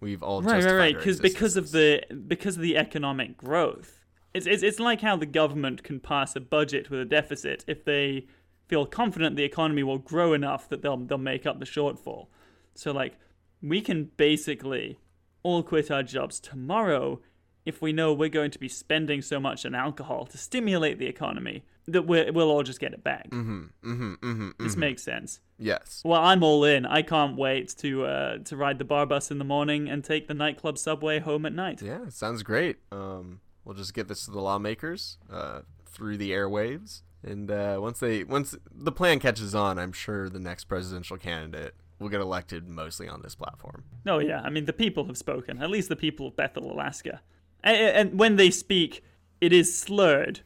We've 0.00 0.22
all 0.22 0.42
right, 0.42 0.64
right, 0.64 0.74
right. 0.74 0.96
Because 0.96 1.20
because 1.20 1.56
of 1.56 1.70
the 1.70 2.02
because 2.26 2.56
of 2.56 2.62
the 2.62 2.76
economic 2.76 3.36
growth, 3.36 4.00
it's, 4.34 4.46
it's 4.46 4.62
it's 4.62 4.80
like 4.80 5.00
how 5.00 5.16
the 5.16 5.26
government 5.26 5.84
can 5.84 6.00
pass 6.00 6.34
a 6.34 6.40
budget 6.40 6.90
with 6.90 7.00
a 7.00 7.04
deficit 7.04 7.64
if 7.68 7.84
they 7.84 8.26
feel 8.66 8.84
confident 8.84 9.36
the 9.36 9.44
economy 9.44 9.82
will 9.82 9.98
grow 9.98 10.32
enough 10.32 10.68
that 10.70 10.82
they'll 10.82 10.96
they'll 10.96 11.18
make 11.18 11.46
up 11.46 11.60
the 11.60 11.66
shortfall. 11.66 12.26
So 12.74 12.90
like 12.90 13.16
we 13.62 13.80
can 13.80 14.10
basically 14.16 14.98
all 15.44 15.62
quit 15.62 15.90
our 15.90 16.02
jobs 16.02 16.40
tomorrow 16.40 17.20
if 17.64 17.80
we 17.80 17.92
know 17.92 18.12
we're 18.12 18.28
going 18.28 18.50
to 18.50 18.58
be 18.58 18.68
spending 18.68 19.22
so 19.22 19.38
much 19.38 19.64
on 19.64 19.74
alcohol 19.74 20.26
to 20.26 20.38
stimulate 20.38 20.98
the 20.98 21.06
economy 21.06 21.62
that 21.88 22.02
we're, 22.02 22.30
we'll 22.32 22.50
all 22.50 22.62
just 22.62 22.78
get 22.80 22.92
it 22.92 23.02
back. 23.02 23.30
Mhm, 23.30 23.70
mhm, 23.84 24.16
mhm, 24.18 24.52
This 24.58 24.74
mhm. 24.76 24.78
makes 24.78 25.02
sense. 25.02 25.40
yes. 25.58 26.00
Well, 26.04 26.20
I'm 26.20 26.42
all 26.42 26.64
in. 26.64 26.86
I 26.86 27.02
can't 27.02 27.36
wait 27.36 27.74
to 27.78 28.04
uh, 28.04 28.38
to 28.38 28.56
ride 28.56 28.78
the 28.78 28.84
bar 28.84 29.06
bus 29.06 29.30
in 29.30 29.38
the 29.38 29.44
morning 29.44 29.88
and 29.88 30.04
take 30.04 30.28
the 30.28 30.34
nightclub 30.34 30.78
subway 30.78 31.18
home 31.18 31.44
at 31.46 31.52
night. 31.52 31.82
Yeah, 31.82 32.08
sounds 32.08 32.42
great. 32.42 32.76
Um, 32.92 33.40
we'll 33.64 33.74
just 33.74 33.94
get 33.94 34.08
this 34.08 34.24
to 34.26 34.30
the 34.30 34.40
lawmakers 34.40 35.18
uh, 35.30 35.62
through 35.86 36.16
the 36.18 36.30
airwaves, 36.30 37.02
and 37.24 37.50
uh, 37.50 37.78
once 37.80 37.98
they 38.00 38.24
once 38.24 38.54
the 38.70 38.92
plan 38.92 39.18
catches 39.18 39.54
on, 39.54 39.78
I'm 39.78 39.92
sure 39.92 40.28
the 40.28 40.40
next 40.40 40.64
presidential 40.64 41.16
candidate 41.16 41.74
will 41.98 42.08
get 42.08 42.20
elected 42.20 42.68
mostly 42.68 43.08
on 43.08 43.22
this 43.22 43.34
platform. 43.34 43.84
Oh 44.06 44.18
yeah, 44.18 44.40
I 44.42 44.50
mean 44.50 44.64
the 44.66 44.72
people 44.72 45.04
have 45.06 45.18
spoken. 45.18 45.60
At 45.62 45.70
least 45.70 45.88
the 45.88 45.96
people 45.96 46.28
of 46.28 46.36
Bethel, 46.36 46.70
Alaska, 46.72 47.20
and, 47.64 47.76
and 47.76 48.18
when 48.18 48.36
they 48.36 48.50
speak, 48.50 49.04
it 49.40 49.52
is 49.52 49.76
slurred, 49.76 50.40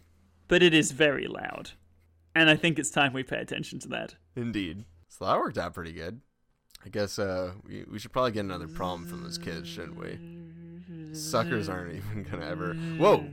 but 0.48 0.62
it 0.62 0.72
is 0.74 0.92
very 0.92 1.26
loud, 1.26 1.72
and 2.34 2.48
I 2.50 2.56
think 2.56 2.78
it's 2.78 2.90
time 2.90 3.12
we 3.12 3.22
pay 3.22 3.38
attention 3.38 3.78
to 3.80 3.88
that. 3.88 4.14
Indeed. 4.34 4.84
So 5.08 5.24
that 5.24 5.38
worked 5.38 5.58
out 5.58 5.74
pretty 5.74 5.92
good. 5.92 6.20
I 6.84 6.88
guess 6.88 7.18
uh, 7.18 7.52
we, 7.64 7.84
we 7.90 7.98
should 7.98 8.12
probably 8.12 8.32
get 8.32 8.44
another 8.44 8.68
problem 8.68 9.06
from 9.06 9.22
those 9.22 9.38
kids, 9.38 9.68
shouldn't 9.68 9.96
we? 9.98 10.18
Suckers 11.14 11.68
aren't 11.68 11.94
even 11.96 12.22
gonna 12.30 12.46
ever. 12.46 12.74
Whoa! 12.74 13.24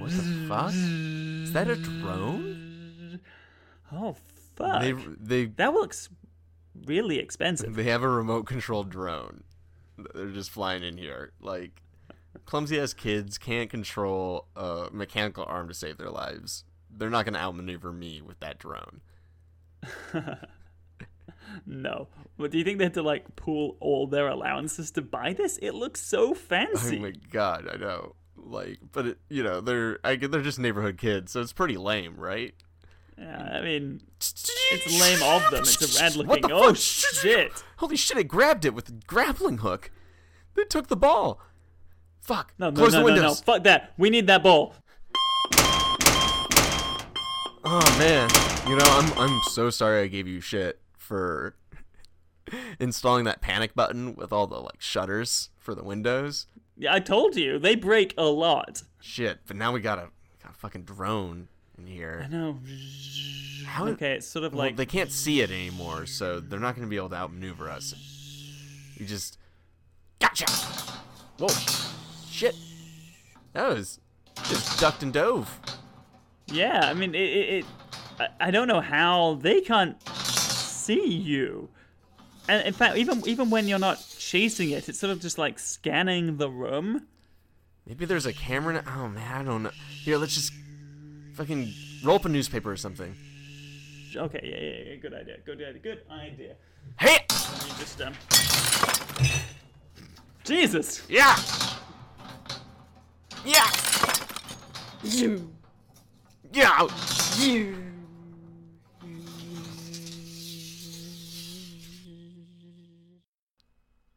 What 0.00 0.10
the 0.10 0.46
fuck? 0.48 0.72
Is 0.74 1.52
that 1.52 1.68
a 1.68 1.76
drone? 1.76 3.20
Oh 3.92 4.16
fuck! 4.56 4.80
They 4.82 4.92
they 4.92 5.44
That 5.46 5.72
looks 5.72 6.08
really 6.86 7.18
expensive. 7.18 7.74
they 7.74 7.84
have 7.84 8.02
a 8.02 8.08
remote 8.08 8.46
controlled 8.46 8.90
drone. 8.90 9.44
They're 10.14 10.30
just 10.30 10.50
flying 10.50 10.82
in 10.82 10.96
here. 10.98 11.32
Like 11.40 11.82
clumsy 12.44 12.78
ass 12.80 12.92
kids 12.92 13.38
can't 13.38 13.70
control 13.70 14.46
a 14.56 14.88
mechanical 14.92 15.44
arm 15.46 15.68
to 15.68 15.74
save 15.74 15.98
their 15.98 16.10
lives. 16.10 16.64
They're 16.90 17.10
not 17.10 17.24
gonna 17.24 17.38
outmaneuver 17.38 17.92
me 17.92 18.20
with 18.22 18.40
that 18.40 18.58
drone. 18.58 19.00
No, 21.66 22.08
but 22.36 22.50
do 22.50 22.58
you 22.58 22.64
think 22.64 22.78
they 22.78 22.84
had 22.84 22.94
to 22.94 23.02
like 23.02 23.36
pool 23.36 23.76
all 23.78 24.06
their 24.06 24.28
allowances 24.28 24.90
to 24.92 25.02
buy 25.02 25.34
this? 25.34 25.58
It 25.58 25.72
looks 25.72 26.00
so 26.02 26.34
fancy. 26.34 26.98
Oh 26.98 27.02
my 27.02 27.12
god, 27.30 27.68
I 27.72 27.76
know. 27.76 28.16
Like, 28.36 28.78
but 28.92 29.06
it, 29.06 29.18
you 29.28 29.42
know, 29.42 29.60
they're 29.60 29.98
I 30.02 30.16
they're 30.16 30.40
just 30.42 30.58
neighborhood 30.58 30.98
kids, 30.98 31.32
so 31.32 31.40
it's 31.40 31.52
pretty 31.52 31.76
lame, 31.76 32.16
right? 32.16 32.54
Yeah, 33.16 33.40
I 33.58 33.60
mean, 33.60 34.00
it's 34.16 35.00
lame 35.00 35.22
of 35.22 35.48
them. 35.50 35.60
It's 35.62 35.98
a 35.98 36.02
rad 36.02 36.16
What 36.16 36.26
looking. 36.26 36.48
the 36.48 36.54
Oh 36.54 36.68
fuck? 36.68 36.76
shit! 36.76 37.64
Holy 37.76 37.96
shit! 37.96 38.16
It 38.18 38.24
grabbed 38.24 38.64
it 38.64 38.74
with 38.74 38.88
a 38.88 38.92
grappling 39.06 39.58
hook. 39.58 39.90
They 40.54 40.64
took 40.64 40.88
the 40.88 40.96
ball. 40.96 41.40
Fuck. 42.24 42.54
No, 42.58 42.70
no, 42.70 42.76
Close 42.76 42.92
no, 42.94 42.98
the 42.98 43.02
no, 43.02 43.08
no! 43.08 43.14
windows. 43.14 43.40
Fuck 43.42 43.64
that! 43.64 43.92
We 43.98 44.08
need 44.08 44.26
that 44.28 44.42
ball. 44.42 44.74
Oh 47.66 47.96
man, 47.98 48.30
you 48.66 48.76
know 48.76 48.84
I'm 48.84 49.18
I'm 49.18 49.40
so 49.50 49.68
sorry 49.68 50.02
I 50.02 50.06
gave 50.06 50.26
you 50.26 50.40
shit 50.40 50.80
for 50.96 51.54
installing 52.80 53.24
that 53.24 53.42
panic 53.42 53.74
button 53.74 54.14
with 54.14 54.32
all 54.32 54.46
the 54.46 54.58
like 54.58 54.80
shutters 54.80 55.50
for 55.58 55.74
the 55.74 55.84
windows. 55.84 56.46
Yeah, 56.78 56.94
I 56.94 57.00
told 57.00 57.36
you 57.36 57.58
they 57.58 57.74
break 57.74 58.14
a 58.16 58.24
lot. 58.24 58.82
Shit, 59.00 59.40
but 59.46 59.56
now 59.56 59.72
we 59.72 59.80
got 59.80 59.98
a, 59.98 60.08
got 60.42 60.52
a 60.52 60.54
fucking 60.54 60.84
drone 60.84 61.48
in 61.78 61.86
here. 61.86 62.22
I 62.24 62.28
know. 62.28 62.58
How 63.66 63.86
Okay, 63.88 64.14
it's 64.14 64.26
sort 64.26 64.44
of 64.44 64.54
well, 64.54 64.64
like 64.66 64.76
they 64.76 64.86
can't 64.86 65.12
see 65.12 65.40
it 65.40 65.50
anymore, 65.50 66.06
so 66.06 66.40
they're 66.40 66.60
not 66.60 66.74
going 66.74 66.86
to 66.86 66.90
be 66.90 66.96
able 66.96 67.10
to 67.10 67.16
outmaneuver 67.16 67.68
us. 67.68 67.94
You 68.96 69.06
just 69.06 69.38
gotcha. 70.20 70.46
Whoa, 71.38 71.48
shit. 72.34 72.56
That 73.52 73.68
was 73.68 74.00
just 74.44 74.80
ducked 74.80 75.02
and 75.02 75.12
dove. 75.12 75.60
Yeah, 76.46 76.80
I 76.84 76.94
mean, 76.94 77.14
it. 77.14 77.20
it, 77.20 77.64
it 78.18 78.30
I, 78.40 78.50
don't 78.50 78.68
know 78.68 78.80
how 78.80 79.38
they 79.40 79.60
can't 79.60 80.00
see 80.08 81.08
you. 81.08 81.68
And 82.48 82.66
in 82.66 82.72
fact, 82.72 82.96
even 82.96 83.26
even 83.26 83.50
when 83.50 83.66
you're 83.66 83.78
not 83.78 84.04
chasing 84.18 84.70
it, 84.70 84.88
it's 84.88 84.98
sort 84.98 85.10
of 85.10 85.20
just 85.20 85.38
like 85.38 85.58
scanning 85.58 86.36
the 86.36 86.50
room. 86.50 87.06
Maybe 87.86 88.04
there's 88.04 88.26
a 88.26 88.32
camera. 88.32 88.74
Now. 88.74 88.82
Oh 88.96 89.08
man, 89.08 89.40
I 89.40 89.42
don't 89.44 89.62
know. 89.62 89.70
Here, 90.02 90.18
let's 90.18 90.34
just 90.34 90.52
fucking 91.34 91.72
roll 92.04 92.16
up 92.16 92.24
a 92.24 92.28
newspaper 92.28 92.70
or 92.70 92.76
something. 92.76 93.14
Okay, 94.14 94.40
yeah, 94.42 94.60
yeah, 94.60 94.92
yeah. 94.92 94.96
Good 94.96 95.14
idea. 95.14 95.36
Good 95.44 95.62
idea. 95.62 95.80
Good 95.80 96.02
idea. 96.10 96.54
Hey, 97.00 97.24
just 97.78 98.00
um. 98.02 98.14
Jesus. 100.44 101.02
yeah, 101.08 101.36
yeah, 103.44 103.70
You. 105.02 105.50
yeah. 106.52 106.88
You. 107.38 107.76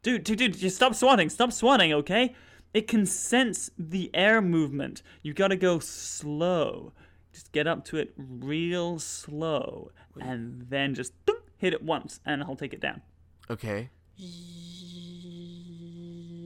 Dude, 0.04 0.24
dude, 0.24 0.38
dude, 0.38 0.58
just 0.58 0.76
stop 0.76 0.96
swatting. 0.96 1.30
Stop 1.30 1.52
swatting, 1.52 1.92
okay? 1.94 2.34
It 2.74 2.88
can 2.88 3.06
sense 3.06 3.70
the 3.78 4.10
air 4.14 4.42
movement. 4.42 5.02
You 5.22 5.34
gotta 5.34 5.58
go 5.58 5.80
slow. 5.80 6.94
Just 7.34 7.52
get 7.52 7.68
up 7.68 7.84
to 7.86 7.98
it 7.98 8.14
real 8.18 9.00
slow. 9.00 9.92
And 10.20 10.66
then 10.70 10.96
just 10.96 11.14
hit 11.58 11.74
it 11.74 11.84
once, 11.84 12.20
and 12.26 12.44
I'll 12.44 12.56
take 12.56 12.74
it 12.74 12.80
down. 12.80 13.02
Okay. 13.50 13.90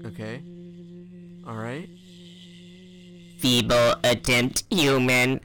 Okay. 0.06 0.42
All 1.48 1.56
right. 1.56 1.90
Feeble 3.42 3.96
attempt, 4.04 4.64
human. 4.70 5.42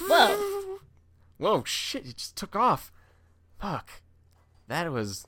Whoa. 0.00 0.78
Whoa, 1.38 1.64
shit! 1.64 2.06
It 2.06 2.16
just 2.18 2.36
took 2.36 2.54
off. 2.54 2.92
Fuck. 3.60 3.90
That 4.68 4.90
was. 4.92 5.26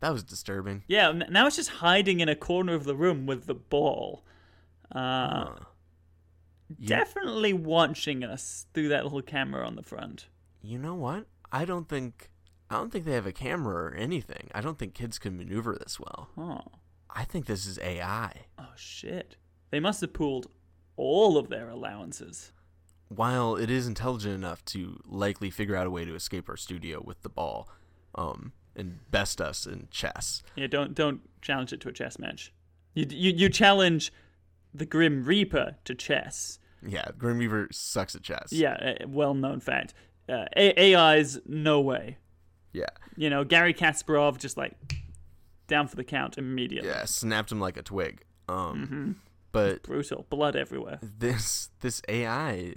That 0.00 0.12
was 0.12 0.22
disturbing. 0.24 0.82
Yeah, 0.88 1.12
now 1.12 1.46
it's 1.46 1.56
just 1.56 1.68
hiding 1.68 2.20
in 2.20 2.28
a 2.28 2.34
corner 2.34 2.74
of 2.74 2.84
the 2.84 2.94
room 2.96 3.26
with 3.26 3.46
the 3.46 3.54
ball. 3.54 4.24
Uh, 4.92 5.44
Huh. 5.44 5.56
definitely 6.84 7.52
watching 7.52 8.24
us 8.24 8.66
through 8.74 8.88
that 8.88 9.04
little 9.04 9.22
camera 9.22 9.66
on 9.66 9.76
the 9.76 9.82
front. 9.82 10.26
You 10.62 10.78
know 10.78 10.94
what? 10.94 11.26
I 11.52 11.64
don't 11.64 11.88
think. 11.88 12.30
I 12.70 12.74
don't 12.76 12.90
think 12.92 13.04
they 13.04 13.12
have 13.14 13.26
a 13.26 13.32
camera 13.32 13.84
or 13.90 13.94
anything. 13.94 14.48
I 14.54 14.60
don't 14.60 14.78
think 14.78 14.94
kids 14.94 15.18
can 15.18 15.36
maneuver 15.36 15.74
this 15.78 15.98
well. 16.00 16.28
Oh, 16.36 16.78
I 17.08 17.24
think 17.24 17.46
this 17.46 17.66
is 17.66 17.78
AI. 17.78 18.46
oh 18.58 18.72
shit. 18.76 19.36
They 19.70 19.80
must 19.80 20.00
have 20.00 20.12
pooled 20.12 20.48
all 21.00 21.38
of 21.38 21.48
their 21.48 21.68
allowances. 21.68 22.52
While 23.08 23.56
it 23.56 23.70
is 23.70 23.86
intelligent 23.88 24.34
enough 24.34 24.64
to 24.66 25.00
likely 25.06 25.50
figure 25.50 25.74
out 25.74 25.86
a 25.86 25.90
way 25.90 26.04
to 26.04 26.14
escape 26.14 26.48
our 26.48 26.56
studio 26.56 27.02
with 27.04 27.22
the 27.22 27.28
ball, 27.28 27.68
um, 28.14 28.52
and 28.76 29.00
best 29.10 29.40
us 29.40 29.66
in 29.66 29.88
chess. 29.90 30.42
Yeah, 30.54 30.68
don't 30.68 30.94
don't 30.94 31.20
challenge 31.42 31.72
it 31.72 31.80
to 31.80 31.88
a 31.88 31.92
chess 31.92 32.18
match. 32.18 32.52
You 32.94 33.06
you, 33.10 33.32
you 33.32 33.48
challenge 33.48 34.12
the 34.72 34.86
Grim 34.86 35.24
Reaper 35.24 35.76
to 35.84 35.94
chess. 35.94 36.58
Yeah, 36.86 37.06
Grim 37.18 37.38
Reaper 37.38 37.68
sucks 37.72 38.14
at 38.14 38.22
chess. 38.22 38.52
Yeah, 38.52 39.04
well 39.06 39.34
known 39.34 39.60
fact. 39.60 39.92
Uh, 40.28 40.44
A- 40.56 40.94
AI's 40.94 41.40
no 41.46 41.80
way. 41.80 42.18
Yeah. 42.72 42.86
You 43.16 43.28
know, 43.30 43.42
Garry 43.42 43.74
Kasparov 43.74 44.38
just 44.38 44.56
like 44.56 44.74
down 45.66 45.88
for 45.88 45.96
the 45.96 46.04
count 46.04 46.38
immediately. 46.38 46.88
Yeah, 46.88 47.04
snapped 47.06 47.50
him 47.50 47.58
like 47.60 47.76
a 47.76 47.82
twig. 47.82 48.22
Um, 48.48 49.16
but 49.52 49.82
Brutal, 49.82 50.26
blood 50.30 50.56
everywhere. 50.56 50.98
this 51.02 51.70
this 51.80 52.02
AI, 52.08 52.74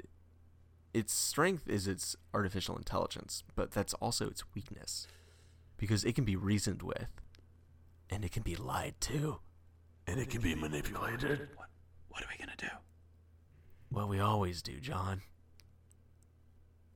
its 0.93 1.13
strength 1.13 1.67
is 1.67 1.87
its 1.87 2.15
artificial 2.33 2.77
intelligence, 2.77 3.43
but 3.55 3.71
that's 3.71 3.93
also 3.95 4.27
its 4.27 4.43
weakness, 4.55 5.07
because 5.77 6.03
it 6.03 6.13
can 6.15 6.25
be 6.25 6.35
reasoned 6.35 6.81
with, 6.81 7.07
and 8.09 8.23
it 8.25 8.31
can 8.31 8.43
be 8.43 8.55
lied 8.55 8.95
to. 9.01 9.39
And 10.05 10.19
it 10.19 10.29
can 10.29 10.41
be 10.41 10.53
manipulated. 10.55 11.49
What 11.55 11.69
what 12.09 12.23
are 12.23 12.27
we 12.31 12.37
gonna 12.37 12.57
do? 12.57 12.67
What 13.89 14.09
we 14.09 14.19
always 14.19 14.61
do, 14.61 14.79
John. 14.79 15.21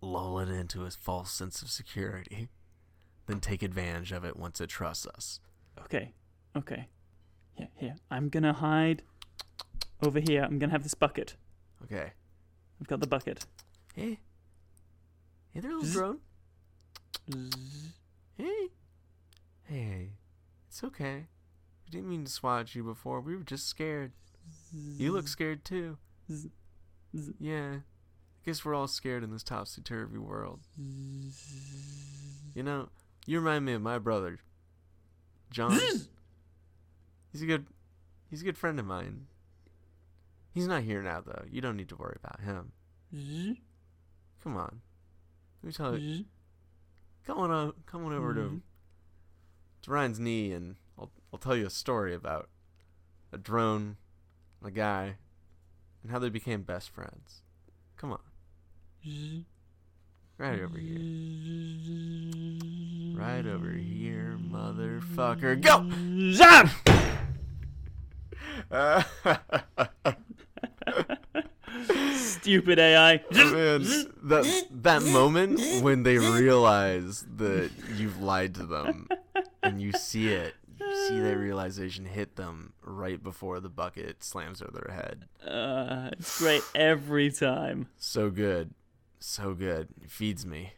Lull 0.02 0.40
it 0.40 0.50
into 0.50 0.86
a 0.86 0.92
false 0.92 1.32
sense 1.32 1.62
of 1.62 1.70
security, 1.70 2.50
then 3.26 3.40
take 3.40 3.64
advantage 3.64 4.12
of 4.12 4.24
it 4.24 4.38
once 4.38 4.62
it 4.62 4.70
trusts 4.70 5.08
us. 5.08 5.40
Okay, 5.80 6.14
okay. 6.56 6.88
Yeah, 7.58 7.66
here. 7.76 7.96
I'm 8.12 8.30
gonna 8.30 8.54
hide 8.54 9.02
over 10.02 10.20
here. 10.20 10.44
I'm 10.44 10.60
gonna 10.60 10.72
have 10.72 10.84
this 10.84 10.94
bucket. 10.94 11.36
Okay. 11.84 12.12
I've 12.80 12.88
got 12.88 13.00
the 13.00 13.08
bucket. 13.08 13.46
Hey. 13.96 14.20
Hey 15.52 15.60
there, 15.60 15.72
little 15.72 15.86
Zzz. 15.86 15.94
drone. 15.94 16.20
Hey. 18.38 18.68
Hey. 19.64 20.10
It's 20.68 20.84
okay. 20.84 21.28
We 21.86 21.92
didn't 21.92 22.10
mean 22.10 22.26
to 22.26 22.32
swat 22.32 22.62
at 22.62 22.76
you 22.76 22.84
before. 22.84 23.22
We 23.22 23.36
were 23.36 23.44
just 23.44 23.68
scared. 23.68 24.12
You 24.72 25.12
look 25.12 25.28
scared 25.28 25.66
too. 25.66 25.98
Zzz. 26.32 26.48
Zzz. 27.16 27.32
Yeah. 27.40 27.78
I 27.78 28.46
guess 28.46 28.64
we're 28.64 28.76
all 28.76 28.88
scared 28.88 29.24
in 29.24 29.32
this 29.32 29.44
topsy 29.44 29.82
turvy 29.82 30.18
world. 30.18 30.62
You 32.56 32.64
know, 32.64 32.90
you 33.26 33.40
remind 33.40 33.66
me 33.66 33.74
of 33.74 33.82
my 33.82 33.98
brother, 33.98 34.40
John. 35.52 35.80
He's 37.32 37.42
a 37.42 37.46
good 37.46 37.68
he's 38.30 38.42
a 38.42 38.46
good 38.46 38.58
friend 38.58 38.80
of 38.80 38.86
mine. 38.86 39.28
He's 40.58 40.68
not 40.68 40.82
here 40.82 41.04
now 41.04 41.22
though. 41.24 41.44
You 41.52 41.62
don't 41.62 41.78
need 41.78 41.90
to 41.90 41.96
worry 41.96 42.18
about 42.24 42.40
him. 42.40 42.72
Come 44.44 44.58
on. 44.58 44.82
Let 45.62 45.68
me 45.68 45.72
tell 45.72 45.96
you. 45.98 46.26
Come 47.28 47.38
on, 47.38 47.52
o- 47.52 47.74
come 47.86 48.06
on 48.06 48.14
over 48.14 48.34
to, 48.34 48.62
to 49.84 49.92
Ryan's 49.92 50.20
knee, 50.20 50.52
and 50.54 50.78
I'll 50.98 51.12
I'll 51.32 51.38
tell 51.38 51.56
you 51.56 51.66
a 51.66 51.70
story 51.70 52.16
about 52.16 52.50
a 53.32 53.38
drone, 53.38 53.98
a 54.64 54.72
guy, 54.72 55.18
and 56.02 56.12
how 56.12 56.18
they 56.20 56.30
became 56.30 56.64
best 56.64 56.90
friends. 56.90 57.44
Come 57.98 58.14
on, 58.14 58.20
right 60.38 60.60
over 60.60 60.78
here, 60.80 60.98
right 63.16 63.46
over 63.46 63.72
here, 63.72 64.40
motherfucker. 64.42 65.60
Go. 65.62 65.86
Zap! 66.32 66.70
Stupid 72.48 72.80
AI. 72.80 73.22
Man, 73.34 73.84
that 74.24 74.68
that 74.72 75.04
moment 75.04 75.60
when 75.84 76.04
they 76.04 76.18
realize 76.18 77.26
that 77.36 77.72
you've 77.98 78.22
lied 78.22 78.56
to 78.56 78.66
them, 78.66 79.10
and 79.62 79.82
you 79.82 79.92
see 79.92 80.30
it, 80.30 80.56
you 80.80 81.08
see 81.10 81.20
that 81.20 81.36
realization 81.36 82.06
hit 82.06 82.38
them 82.38 82.72
right 82.82 83.22
before 83.22 83.60
the 83.60 83.68
bucket 83.68 84.24
slams 84.24 84.62
over 84.62 84.82
their 84.82 84.96
head. 84.96 85.26
Uh, 85.46 86.12
it's 86.14 86.40
great 86.40 86.64
every 86.74 87.32
time. 87.32 87.88
So 87.98 88.30
good, 88.30 88.74
so 89.20 89.54
good. 89.54 89.90
It 90.02 90.10
feeds 90.10 90.46
me, 90.46 90.72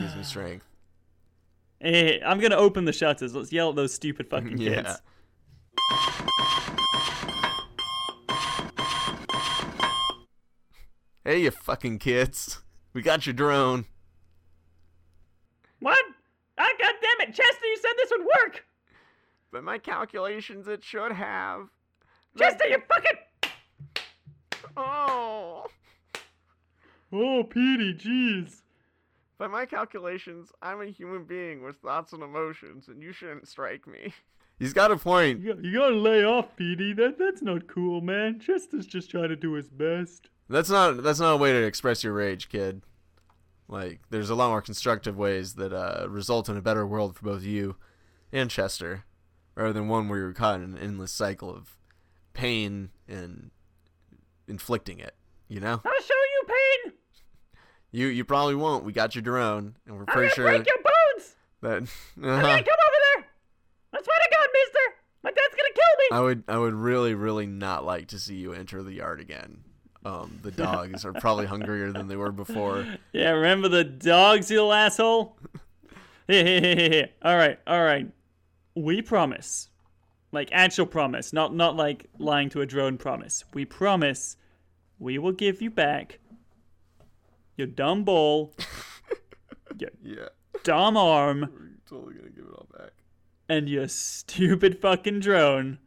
gives 0.00 0.16
me 0.16 0.22
strength. 0.24 0.66
Hey, 1.78 2.20
I'm 2.26 2.40
gonna 2.40 2.56
open 2.56 2.86
the 2.86 2.92
shutters. 2.92 3.36
Let's 3.36 3.52
yell 3.52 3.70
at 3.70 3.76
those 3.76 3.94
stupid 3.94 4.28
fucking 4.28 4.58
kids. 4.58 4.88
Yeah. 4.88 4.96
Hey, 11.26 11.42
you 11.42 11.50
fucking 11.50 11.98
kids! 11.98 12.62
We 12.92 13.02
got 13.02 13.26
your 13.26 13.32
drone. 13.32 13.86
What? 15.80 15.98
Ah, 16.56 16.68
God 16.80 16.94
damn 17.02 17.28
it, 17.28 17.34
Chester! 17.34 17.66
You 17.66 17.76
said 17.78 17.90
this 17.96 18.12
would 18.16 18.26
work. 18.40 18.64
But 19.50 19.64
my 19.64 19.78
calculations, 19.78 20.68
it 20.68 20.84
should 20.84 21.10
have. 21.10 21.66
Chester, 22.38 22.68
you 22.68 22.80
fucking. 22.88 23.52
Oh. 24.76 25.66
Oh, 27.12 27.42
Petey, 27.42 27.94
jeez. 27.94 28.62
By 29.36 29.48
my 29.48 29.66
calculations, 29.66 30.52
I'm 30.62 30.80
a 30.80 30.86
human 30.86 31.24
being 31.24 31.64
with 31.64 31.74
thoughts 31.78 32.12
and 32.12 32.22
emotions, 32.22 32.86
and 32.86 33.02
you 33.02 33.12
shouldn't 33.12 33.48
strike 33.48 33.88
me. 33.88 34.14
He's 34.60 34.72
got 34.72 34.92
a 34.92 34.96
point. 34.96 35.40
You, 35.40 35.54
got, 35.54 35.64
you 35.64 35.72
gotta 35.72 35.96
lay 35.96 36.24
off, 36.24 36.54
Petey. 36.54 36.92
That 36.92 37.18
that's 37.18 37.42
not 37.42 37.66
cool, 37.66 38.00
man. 38.00 38.38
Chester's 38.38 38.86
just 38.86 39.10
trying 39.10 39.30
to 39.30 39.36
do 39.36 39.54
his 39.54 39.68
best. 39.68 40.28
That's 40.48 40.70
not 40.70 41.02
that's 41.02 41.18
not 41.20 41.32
a 41.34 41.36
way 41.36 41.52
to 41.52 41.62
express 41.64 42.04
your 42.04 42.12
rage, 42.12 42.48
kid. 42.48 42.82
Like, 43.68 44.00
there's 44.10 44.30
a 44.30 44.36
lot 44.36 44.50
more 44.50 44.62
constructive 44.62 45.16
ways 45.16 45.54
that 45.54 45.72
uh, 45.72 46.06
result 46.08 46.48
in 46.48 46.56
a 46.56 46.62
better 46.62 46.86
world 46.86 47.16
for 47.16 47.24
both 47.24 47.42
you 47.42 47.74
and 48.32 48.48
Chester, 48.48 49.04
rather 49.56 49.72
than 49.72 49.88
one 49.88 50.08
where 50.08 50.20
you're 50.20 50.32
caught 50.32 50.60
in 50.60 50.62
an 50.62 50.78
endless 50.78 51.10
cycle 51.10 51.50
of 51.50 51.76
pain 52.32 52.90
and 53.08 53.50
inflicting 54.46 55.00
it. 55.00 55.16
You 55.48 55.58
know, 55.60 55.80
I'll 55.84 56.00
show 56.02 56.14
you 56.14 56.42
pain. 56.46 56.92
you 57.90 58.06
you 58.06 58.24
probably 58.24 58.54
won't. 58.54 58.84
We 58.84 58.92
got 58.92 59.14
your 59.16 59.22
drone, 59.22 59.76
and 59.86 59.96
we're 59.96 60.04
pretty 60.04 60.28
I'm 60.28 60.30
pretty 60.30 60.34
sure 60.34 60.44
break 60.46 60.66
your 60.66 60.76
bones. 60.76 61.34
that. 61.62 61.76
I'm 61.76 62.28
Uh-huh. 62.30 62.42
gonna 62.42 62.62
come 62.62 62.78
over 62.86 62.98
there. 63.14 63.26
I 63.94 64.02
swear 64.02 64.18
to 64.22 64.28
God, 64.32 64.48
Mister, 64.52 64.80
my 65.24 65.30
dad's 65.30 65.54
gonna 65.56 65.74
kill 65.74 65.96
me. 65.98 66.06
I 66.12 66.20
would 66.20 66.44
I 66.46 66.58
would 66.58 66.74
really 66.74 67.14
really 67.14 67.46
not 67.46 67.84
like 67.84 68.06
to 68.08 68.18
see 68.20 68.36
you 68.36 68.52
enter 68.52 68.82
the 68.84 68.92
yard 68.92 69.18
again. 69.20 69.64
Um, 70.06 70.38
the 70.42 70.52
dogs 70.52 71.04
are 71.04 71.12
probably 71.12 71.46
hungrier 71.46 71.90
than 71.90 72.06
they 72.06 72.16
were 72.16 72.30
before. 72.32 72.86
Yeah, 73.12 73.30
remember 73.30 73.68
the 73.68 73.82
dogs, 73.84 74.50
you 74.50 74.58
little 74.58 74.72
asshole? 74.72 75.36
All 76.28 77.36
right, 77.36 77.58
all 77.66 77.82
right. 77.84 78.08
We 78.74 79.00
promise, 79.02 79.68
like 80.32 80.48
actual 80.52 80.86
promise, 80.86 81.32
not 81.32 81.54
not 81.54 81.76
like 81.76 82.06
lying 82.18 82.48
to 82.50 82.60
a 82.60 82.66
drone 82.66 82.98
promise. 82.98 83.44
We 83.54 83.64
promise, 83.64 84.36
we 84.98 85.18
will 85.18 85.32
give 85.32 85.62
you 85.62 85.70
back 85.70 86.18
your 87.56 87.66
dumb 87.68 88.04
ball, 88.04 88.52
your 89.78 89.90
Yeah, 90.02 90.28
dumb 90.62 90.96
arm, 90.96 91.40
we're 91.52 91.70
totally 91.88 92.14
gonna 92.16 92.30
give 92.30 92.44
it 92.44 92.52
all 92.54 92.66
back. 92.76 92.90
and 93.48 93.68
your 93.68 93.88
stupid 93.88 94.78
fucking 94.80 95.20
drone. 95.20 95.78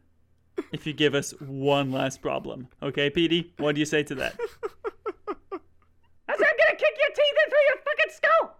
If 0.72 0.86
you 0.86 0.92
give 0.92 1.14
us 1.14 1.32
one 1.40 1.90
last 1.92 2.22
problem, 2.22 2.68
okay, 2.82 3.10
Petey? 3.10 3.52
What 3.58 3.74
do 3.74 3.80
you 3.80 3.84
say 3.86 4.02
to 4.04 4.14
that? 4.16 4.38
I 4.38 6.36
said 6.36 6.46
I'm 6.46 6.56
gonna 6.56 6.78
kick 6.78 6.94
your 6.98 7.10
teeth 7.14 7.36
in 7.44 7.50
through 7.50 7.66
your 7.68 7.78
fucking 7.84 8.12
skull. 8.12 8.56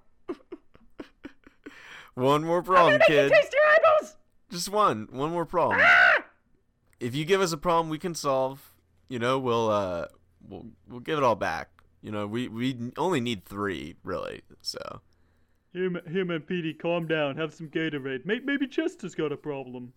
One 2.14 2.44
more 2.44 2.62
problem, 2.62 2.98
Make 2.98 3.09
you 3.09 3.14
kid. 3.14 3.32
taste 3.32 3.53
your 3.53 3.62
eyeballs. 3.62 4.16
Just 4.51 4.68
one. 4.68 5.09
One 5.12 5.30
more 5.30 5.46
problem. 5.46 5.80
If 6.98 7.14
you 7.14 7.24
give 7.24 7.40
us 7.40 7.53
a 7.53 7.57
problem 7.57 7.88
we 7.88 7.98
can 7.98 8.14
solve, 8.14 8.74
you 9.09 9.18
know, 9.18 9.38
we'll 9.38 9.70
uh 9.70 10.07
we'll 10.46 10.66
we'll 10.88 11.01
give 11.01 11.16
it 11.18 11.24
all 11.24 11.36
back. 11.36 11.68
You 12.03 12.11
know, 12.11 12.26
we 12.26 12.48
we 12.48 12.92
only 12.96 13.20
need 13.20 13.44
3, 13.44 13.94
really. 14.05 14.42
So, 14.62 15.01
Here, 15.72 15.90
ma- 15.90 16.01
here, 16.11 16.24
man, 16.24 16.40
Petey, 16.40 16.74
calm 16.74 17.07
down. 17.07 17.36
Have 17.36 17.53
some 17.55 17.68
Gatorade. 17.68 18.24
Maybe, 18.24 18.44
maybe 18.44 18.66
Chester's 18.66 19.14
got 19.14 19.32
a 19.32 19.36
problem. 19.36 19.92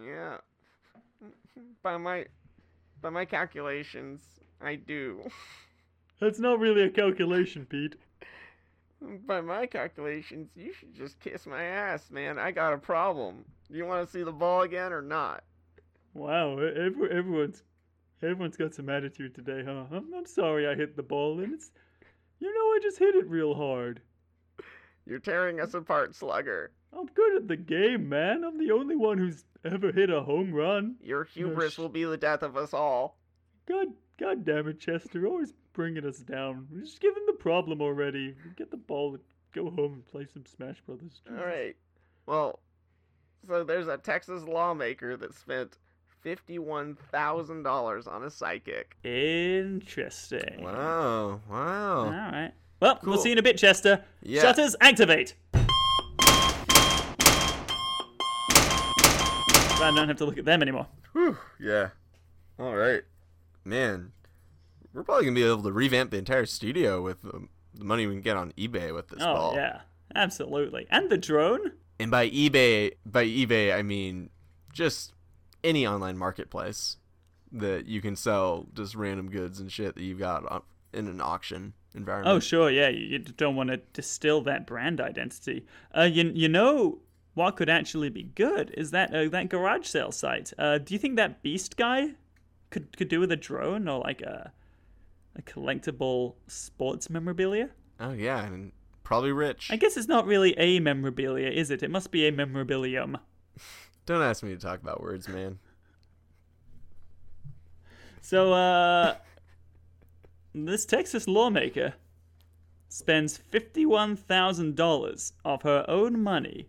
Yeah. 0.00 0.38
By 1.82 1.96
my 1.96 2.26
by 3.00 3.10
my 3.10 3.24
calculations, 3.24 4.22
I 4.60 4.76
do. 4.76 5.28
That's 6.20 6.38
not 6.38 6.60
really 6.60 6.84
a 6.84 6.90
calculation, 6.90 7.66
Pete. 7.66 7.96
By 9.26 9.40
my 9.40 9.66
calculations, 9.66 10.50
you 10.54 10.72
should 10.72 10.94
just 10.94 11.18
kiss 11.18 11.46
my 11.46 11.64
ass, 11.64 12.10
man. 12.10 12.38
I 12.38 12.52
got 12.52 12.72
a 12.72 12.78
problem. 12.78 13.44
Do 13.70 13.76
You 13.76 13.86
want 13.86 14.06
to 14.06 14.12
see 14.12 14.22
the 14.22 14.30
ball 14.30 14.62
again 14.62 14.92
or 14.92 15.02
not? 15.02 15.42
Wow, 16.14 16.58
every, 16.58 17.10
everyone's 17.10 17.64
everyone's 18.22 18.56
got 18.56 18.74
some 18.74 18.88
attitude 18.88 19.34
today, 19.34 19.64
huh? 19.66 19.84
I'm, 19.90 20.14
I'm 20.14 20.26
sorry 20.26 20.68
I 20.68 20.74
hit 20.76 20.96
the 20.96 21.02
ball, 21.02 21.40
and 21.40 21.52
it's, 21.54 21.72
you 22.38 22.52
know, 22.54 22.60
I 22.60 22.78
just 22.80 22.98
hit 22.98 23.16
it 23.16 23.28
real 23.28 23.54
hard. 23.54 24.00
You're 25.06 25.18
tearing 25.18 25.60
us 25.60 25.74
apart, 25.74 26.14
Slugger. 26.14 26.70
I'm 26.96 27.06
good 27.06 27.36
at 27.36 27.48
the 27.48 27.56
game, 27.56 28.08
man. 28.08 28.44
I'm 28.44 28.58
the 28.58 28.70
only 28.72 28.94
one 28.94 29.18
who's 29.18 29.44
ever 29.64 29.92
hit 29.92 30.10
a 30.10 30.22
home 30.22 30.52
run. 30.52 30.96
Your 31.02 31.24
hubris 31.24 31.78
will 31.78 31.88
be 31.88 32.04
the 32.04 32.16
death 32.16 32.42
of 32.42 32.56
us 32.56 32.72
all. 32.74 33.18
God, 33.66 33.88
God 34.18 34.44
damn 34.44 34.68
it, 34.68 34.80
Chester, 34.80 35.20
You're 35.20 35.28
always 35.28 35.52
bringing 35.72 36.04
us 36.04 36.18
down. 36.18 36.66
We 36.72 36.80
just 36.80 37.00
give 37.00 37.16
him 37.16 37.22
the 37.26 37.32
problem 37.34 37.80
already. 37.80 38.34
Get 38.56 38.70
the 38.70 38.76
ball 38.76 39.14
and 39.14 39.22
go 39.54 39.70
home 39.70 39.94
and 39.94 40.06
play 40.06 40.26
some 40.32 40.44
Smash 40.46 40.80
Brothers. 40.86 41.20
All 41.30 41.44
right. 41.44 41.76
Well, 42.26 42.60
so 43.46 43.64
there's 43.64 43.88
a 43.88 43.98
Texas 43.98 44.44
lawmaker 44.44 45.16
that 45.16 45.34
spent 45.34 45.78
$51,000 46.24 48.06
on 48.12 48.24
a 48.24 48.30
psychic. 48.30 48.96
Interesting. 49.04 50.62
wow. 50.62 51.40
Wow. 51.48 52.04
All 52.04 52.10
right. 52.10 52.52
Well, 52.80 52.98
we'll 53.04 53.18
see 53.18 53.28
you 53.28 53.34
in 53.34 53.38
a 53.38 53.42
bit, 53.42 53.58
Chester. 53.58 54.04
Yeah. 54.22 54.42
Shutters 54.42 54.74
activate. 54.80 55.34
I 59.82 59.94
don't 59.94 60.08
have 60.08 60.16
to 60.18 60.24
look 60.24 60.38
at 60.38 60.44
them 60.44 60.62
anymore. 60.62 60.86
Whew, 61.12 61.36
yeah. 61.60 61.88
All 62.58 62.74
right. 62.74 63.02
Man, 63.64 64.12
we're 64.92 65.02
probably 65.04 65.24
going 65.24 65.34
to 65.34 65.40
be 65.40 65.46
able 65.46 65.62
to 65.62 65.72
revamp 65.72 66.10
the 66.10 66.18
entire 66.18 66.46
studio 66.46 67.00
with 67.02 67.22
the, 67.22 67.46
money 67.78 68.06
we 68.06 68.14
can 68.14 68.22
get 68.22 68.36
on 68.36 68.52
eBay 68.52 68.94
with 68.94 69.08
this 69.08 69.20
Oh 69.22 69.34
ball. 69.34 69.54
yeah, 69.54 69.80
absolutely. 70.14 70.86
And 70.90 71.08
the 71.10 71.16
drone. 71.18 71.72
And 71.98 72.10
by 72.10 72.28
eBay, 72.28 72.92
by 73.06 73.24
eBay, 73.24 73.74
I 73.74 73.82
mean 73.82 74.30
just 74.72 75.12
any 75.64 75.86
online 75.86 76.18
marketplace 76.18 76.96
that 77.52 77.86
you 77.86 78.00
can 78.00 78.16
sell 78.16 78.66
just 78.74 78.94
random 78.94 79.30
goods 79.30 79.60
and 79.60 79.70
shit 79.70 79.94
that 79.94 80.02
you've 80.02 80.18
got 80.18 80.64
in 80.92 81.06
an 81.08 81.20
auction 81.20 81.74
environment. 81.94 82.34
Oh 82.36 82.40
sure, 82.40 82.70
yeah. 82.70 82.88
You, 82.88 83.06
you 83.06 83.18
don't 83.20 83.56
want 83.56 83.70
to 83.70 83.78
distill 83.92 84.42
that 84.42 84.66
brand 84.66 85.00
identity. 85.00 85.64
Uh, 85.96 86.02
you 86.02 86.30
you 86.34 86.48
know 86.48 86.98
what 87.34 87.56
could 87.56 87.70
actually 87.70 88.10
be 88.10 88.24
good 88.24 88.70
is 88.76 88.90
that 88.90 89.14
uh, 89.14 89.28
that 89.28 89.48
garage 89.48 89.86
sale 89.86 90.12
site. 90.12 90.52
Uh, 90.58 90.78
do 90.78 90.94
you 90.94 90.98
think 90.98 91.16
that 91.16 91.42
Beast 91.42 91.76
guy 91.76 92.10
could 92.70 92.96
could 92.96 93.08
do 93.08 93.20
with 93.20 93.32
a 93.32 93.36
drone 93.36 93.88
or 93.88 94.00
like 94.00 94.20
a 94.22 94.52
a 95.36 95.42
collectible 95.42 96.34
sports 96.46 97.08
memorabilia? 97.08 97.70
Oh 98.00 98.12
yeah, 98.12 98.44
and 98.44 98.72
probably 99.02 99.32
rich. 99.32 99.70
I 99.70 99.76
guess 99.76 99.96
it's 99.96 100.08
not 100.08 100.26
really 100.26 100.58
a 100.58 100.80
memorabilia, 100.80 101.48
is 101.48 101.70
it? 101.70 101.82
It 101.82 101.90
must 101.90 102.10
be 102.10 102.26
a 102.26 102.32
memorabilium. 102.32 103.18
Don't 104.06 104.22
ask 104.22 104.42
me 104.42 104.50
to 104.50 104.58
talk 104.58 104.80
about 104.80 105.00
words, 105.00 105.28
man. 105.28 105.58
So, 108.20 108.52
uh, 108.52 109.16
this 110.54 110.84
Texas 110.84 111.28
lawmaker 111.28 111.94
spends 112.88 113.38
$51,000 113.52 115.32
of 115.44 115.62
her 115.62 115.84
own 115.88 116.22
money 116.22 116.68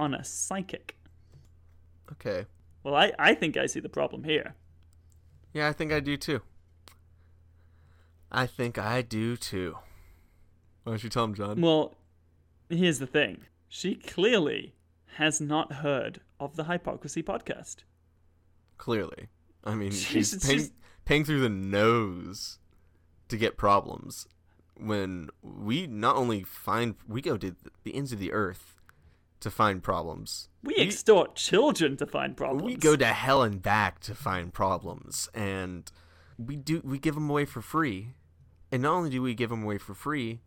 on 0.00 0.14
a 0.14 0.24
psychic. 0.24 0.96
Okay. 2.12 2.46
Well, 2.82 2.94
I, 2.94 3.12
I 3.18 3.34
think 3.34 3.56
I 3.56 3.66
see 3.66 3.80
the 3.80 3.88
problem 3.88 4.24
here. 4.24 4.54
Yeah, 5.52 5.68
I 5.68 5.72
think 5.72 5.92
I 5.92 6.00
do 6.00 6.16
too. 6.16 6.40
I 8.32 8.46
think 8.46 8.78
I 8.78 9.02
do 9.02 9.36
too. 9.36 9.76
Why 10.84 10.92
don't 10.92 11.04
you 11.04 11.10
tell 11.10 11.24
him, 11.24 11.34
John? 11.34 11.60
Well, 11.60 11.94
here's 12.68 12.98
the 12.98 13.06
thing 13.06 13.42
she 13.68 13.94
clearly 13.94 14.74
has 15.16 15.40
not 15.40 15.72
heard 15.74 16.20
of 16.38 16.56
the 16.56 16.64
Hypocrisy 16.64 17.22
podcast. 17.22 17.78
Clearly. 18.78 19.28
I 19.64 19.74
mean, 19.74 19.90
She's- 19.92 20.30
she's 20.30 20.44
paying, 20.46 20.58
just- 20.58 20.72
paying 21.04 21.24
through 21.24 21.40
the 21.40 21.48
nose 21.50 22.58
to 23.28 23.36
get 23.36 23.56
problems 23.56 24.26
when 24.76 25.28
we 25.42 25.86
not 25.86 26.16
only 26.16 26.42
find, 26.42 26.94
we 27.06 27.20
go 27.20 27.36
to 27.36 27.54
the 27.82 27.94
ends 27.94 28.12
of 28.12 28.18
the 28.18 28.32
earth 28.32 28.79
to 29.40 29.50
find 29.50 29.82
problems. 29.82 30.48
We 30.62 30.76
extort 30.76 31.34
children 31.34 31.96
to 31.96 32.06
find 32.06 32.36
problems. 32.36 32.64
We 32.64 32.76
go 32.76 32.96
to 32.96 33.06
hell 33.06 33.42
and 33.42 33.62
back 33.62 34.00
to 34.00 34.14
find 34.14 34.52
problems, 34.52 35.28
and 35.34 35.90
we 36.38 36.56
do 36.56 36.80
we 36.84 36.98
give 36.98 37.14
them 37.14 37.30
away 37.30 37.44
for 37.44 37.60
free. 37.60 38.14
And 38.72 38.82
not 38.82 38.92
only 38.92 39.10
do 39.10 39.22
we 39.22 39.34
give 39.34 39.50
them 39.50 39.64
away 39.64 39.78
for 39.78 39.94
free, 39.94 40.42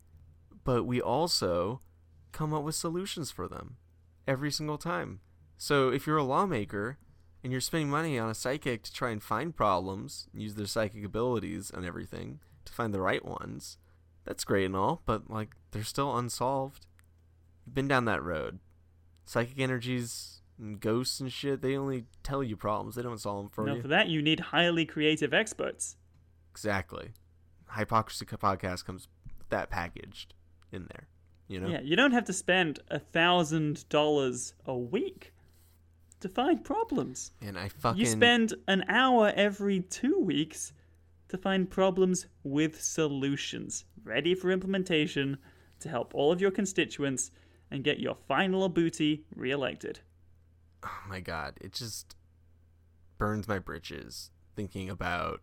but 0.64 0.84
we 0.84 1.00
also 1.00 1.80
come 2.32 2.54
up 2.54 2.64
with 2.64 2.74
solutions 2.74 3.30
for 3.30 3.46
them 3.46 3.76
every 4.26 4.50
single 4.50 4.78
time. 4.78 5.20
So 5.56 5.90
if 5.90 6.06
you're 6.06 6.16
a 6.16 6.24
lawmaker 6.24 6.98
and 7.42 7.52
you're 7.52 7.60
spending 7.60 7.90
money 7.90 8.18
on 8.18 8.30
a 8.30 8.34
psychic 8.34 8.82
to 8.84 8.92
try 8.92 9.10
and 9.10 9.22
find 9.22 9.54
problems, 9.54 10.26
use 10.32 10.54
their 10.54 10.66
psychic 10.66 11.04
abilities 11.04 11.70
and 11.72 11.84
everything 11.84 12.40
to 12.64 12.72
find 12.72 12.94
the 12.94 13.00
right 13.00 13.24
ones, 13.24 13.76
that's 14.24 14.44
great 14.44 14.64
and 14.64 14.76
all, 14.76 15.02
but 15.04 15.30
like 15.30 15.54
they're 15.70 15.84
still 15.84 16.16
unsolved. 16.16 16.86
You've 17.66 17.74
been 17.74 17.88
down 17.88 18.06
that 18.06 18.22
road. 18.22 18.58
Psychic 19.24 19.58
energies 19.58 20.42
and 20.58 20.80
ghosts 20.80 21.20
and 21.20 21.32
shit, 21.32 21.62
they 21.62 21.76
only 21.76 22.04
tell 22.22 22.42
you 22.42 22.56
problems. 22.56 22.94
They 22.94 23.02
don't 23.02 23.20
solve 23.20 23.44
them 23.44 23.50
for 23.50 23.64
Now, 23.64 23.74
you. 23.74 23.82
for 23.82 23.88
that, 23.88 24.08
you 24.08 24.22
need 24.22 24.40
highly 24.40 24.84
creative 24.84 25.32
experts. 25.34 25.96
Exactly. 26.50 27.12
Hypocrisy 27.76 28.24
podcast 28.26 28.84
comes 28.84 29.08
that 29.48 29.70
packaged 29.70 30.34
in 30.70 30.86
there. 30.90 31.08
You 31.48 31.60
know? 31.60 31.68
Yeah, 31.68 31.80
you 31.80 31.96
don't 31.96 32.12
have 32.12 32.24
to 32.26 32.32
spend 32.32 32.80
a 32.88 32.98
thousand 32.98 33.88
dollars 33.88 34.54
a 34.64 34.76
week 34.76 35.32
to 36.20 36.28
find 36.28 36.64
problems. 36.64 37.32
And 37.42 37.58
I 37.58 37.68
fucking 37.68 38.00
You 38.00 38.06
spend 38.06 38.54
an 38.68 38.84
hour 38.88 39.32
every 39.34 39.80
two 39.80 40.18
weeks 40.18 40.68
to 40.68 40.74
to 41.34 41.38
find 41.38 41.68
problems 41.68 42.26
with 42.44 42.80
solutions 42.80 43.84
ready 44.04 44.36
for 44.36 44.52
implementation 44.52 45.36
to 45.80 45.88
help 45.88 46.14
all 46.14 46.30
of 46.30 46.40
your 46.40 46.52
constituents 46.52 47.32
and 47.74 47.82
get 47.82 47.98
your 47.98 48.16
final 48.28 48.68
booty 48.68 49.24
re-elected. 49.34 49.98
Oh 50.84 51.02
my 51.08 51.18
god, 51.18 51.58
it 51.60 51.72
just 51.72 52.14
burns 53.18 53.48
my 53.48 53.58
britches 53.58 54.30
thinking 54.54 54.88
about 54.88 55.40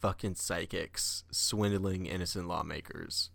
fucking 0.00 0.34
psychics 0.34 1.22
swindling 1.30 2.06
innocent 2.06 2.48
lawmakers. 2.48 3.30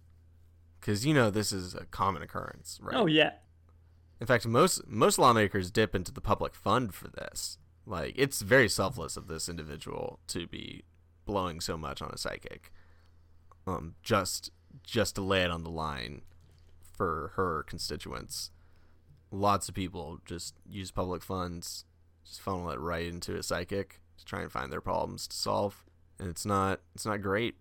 Cuz 0.82 1.06
you 1.06 1.14
know 1.14 1.30
this 1.30 1.54
is 1.54 1.76
a 1.76 1.86
common 1.86 2.22
occurrence, 2.22 2.78
right? 2.82 2.96
Oh 2.96 3.06
yeah. 3.06 3.36
In 4.20 4.28
fact, 4.28 4.46
most 4.46 4.86
most 4.86 5.18
lawmakers 5.18 5.72
dip 5.72 5.96
into 5.96 6.12
the 6.12 6.20
public 6.20 6.56
fund 6.56 6.94
for 6.94 7.08
this. 7.08 7.58
Like 7.86 8.16
it's 8.18 8.42
very 8.42 8.68
selfless 8.68 9.16
of 9.16 9.28
this 9.28 9.48
individual 9.48 10.20
to 10.28 10.46
be 10.46 10.84
blowing 11.26 11.62
so 11.62 11.78
much 11.78 12.02
on 12.02 12.12
a 12.12 12.18
psychic. 12.18 12.74
Um 13.66 13.96
just 14.02 14.52
just 14.84 15.16
to 15.16 15.22
lay 15.22 15.44
it 15.44 15.52
on 15.52 15.64
the 15.64 15.70
line 15.70 16.24
for 16.98 17.32
her 17.36 17.64
constituents. 17.64 18.52
Lots 19.32 19.70
of 19.70 19.76
people 19.76 20.20
just 20.26 20.56
use 20.68 20.92
public 20.92 21.22
funds, 21.22 21.86
just 22.26 22.42
funnel 22.42 22.70
it 22.72 22.80
right 22.80 23.06
into 23.06 23.36
a 23.36 23.44
psychic 23.44 24.02
to 24.18 24.26
try 24.26 24.42
and 24.42 24.52
find 24.52 24.72
their 24.72 24.82
problems 24.82 25.28
to 25.28 25.36
solve. 25.36 25.86
And 26.20 26.30
it's 26.30 26.46
not 26.46 26.82
it's 26.96 27.06
not 27.06 27.22
great. 27.22 27.56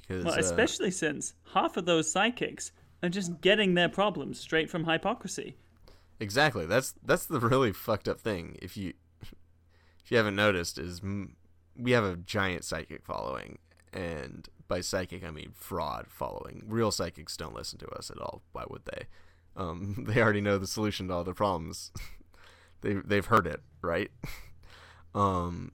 Because 0.00 0.24
Well, 0.24 0.34
uh, 0.34 0.38
especially 0.38 0.90
since 0.90 1.34
half 1.52 1.76
of 1.76 1.84
those 1.84 2.10
psychics 2.10 2.72
are 3.02 3.08
just 3.08 3.40
getting 3.40 3.74
their 3.74 3.88
problems 3.88 4.38
straight 4.38 4.70
from 4.70 4.84
hypocrisy. 4.84 5.56
Exactly. 6.20 6.66
That's 6.66 6.94
that's 7.04 7.26
the 7.26 7.40
really 7.40 7.72
fucked 7.72 8.08
up 8.08 8.20
thing. 8.20 8.56
If 8.62 8.76
you 8.76 8.92
if 9.20 10.10
you 10.10 10.16
haven't 10.16 10.36
noticed, 10.36 10.78
is 10.78 11.00
m- 11.02 11.36
we 11.76 11.92
have 11.92 12.04
a 12.04 12.16
giant 12.16 12.64
psychic 12.64 13.04
following, 13.04 13.58
and 13.92 14.48
by 14.72 14.80
psychic 14.80 15.22
I 15.22 15.30
mean 15.30 15.52
fraud 15.54 16.06
following. 16.08 16.64
Real 16.66 16.90
psychics 16.90 17.36
don't 17.36 17.54
listen 17.54 17.78
to 17.80 17.88
us 17.90 18.10
at 18.10 18.18
all. 18.18 18.40
Why 18.52 18.64
would 18.70 18.86
they? 18.86 19.04
Um, 19.54 20.04
they 20.08 20.22
already 20.22 20.40
know 20.40 20.56
the 20.56 20.66
solution 20.66 21.08
to 21.08 21.14
all 21.14 21.24
their 21.24 21.34
problems. 21.34 21.92
they 22.80 22.94
they've 22.94 23.26
heard 23.26 23.46
it, 23.46 23.60
right? 23.82 24.10
um, 25.14 25.72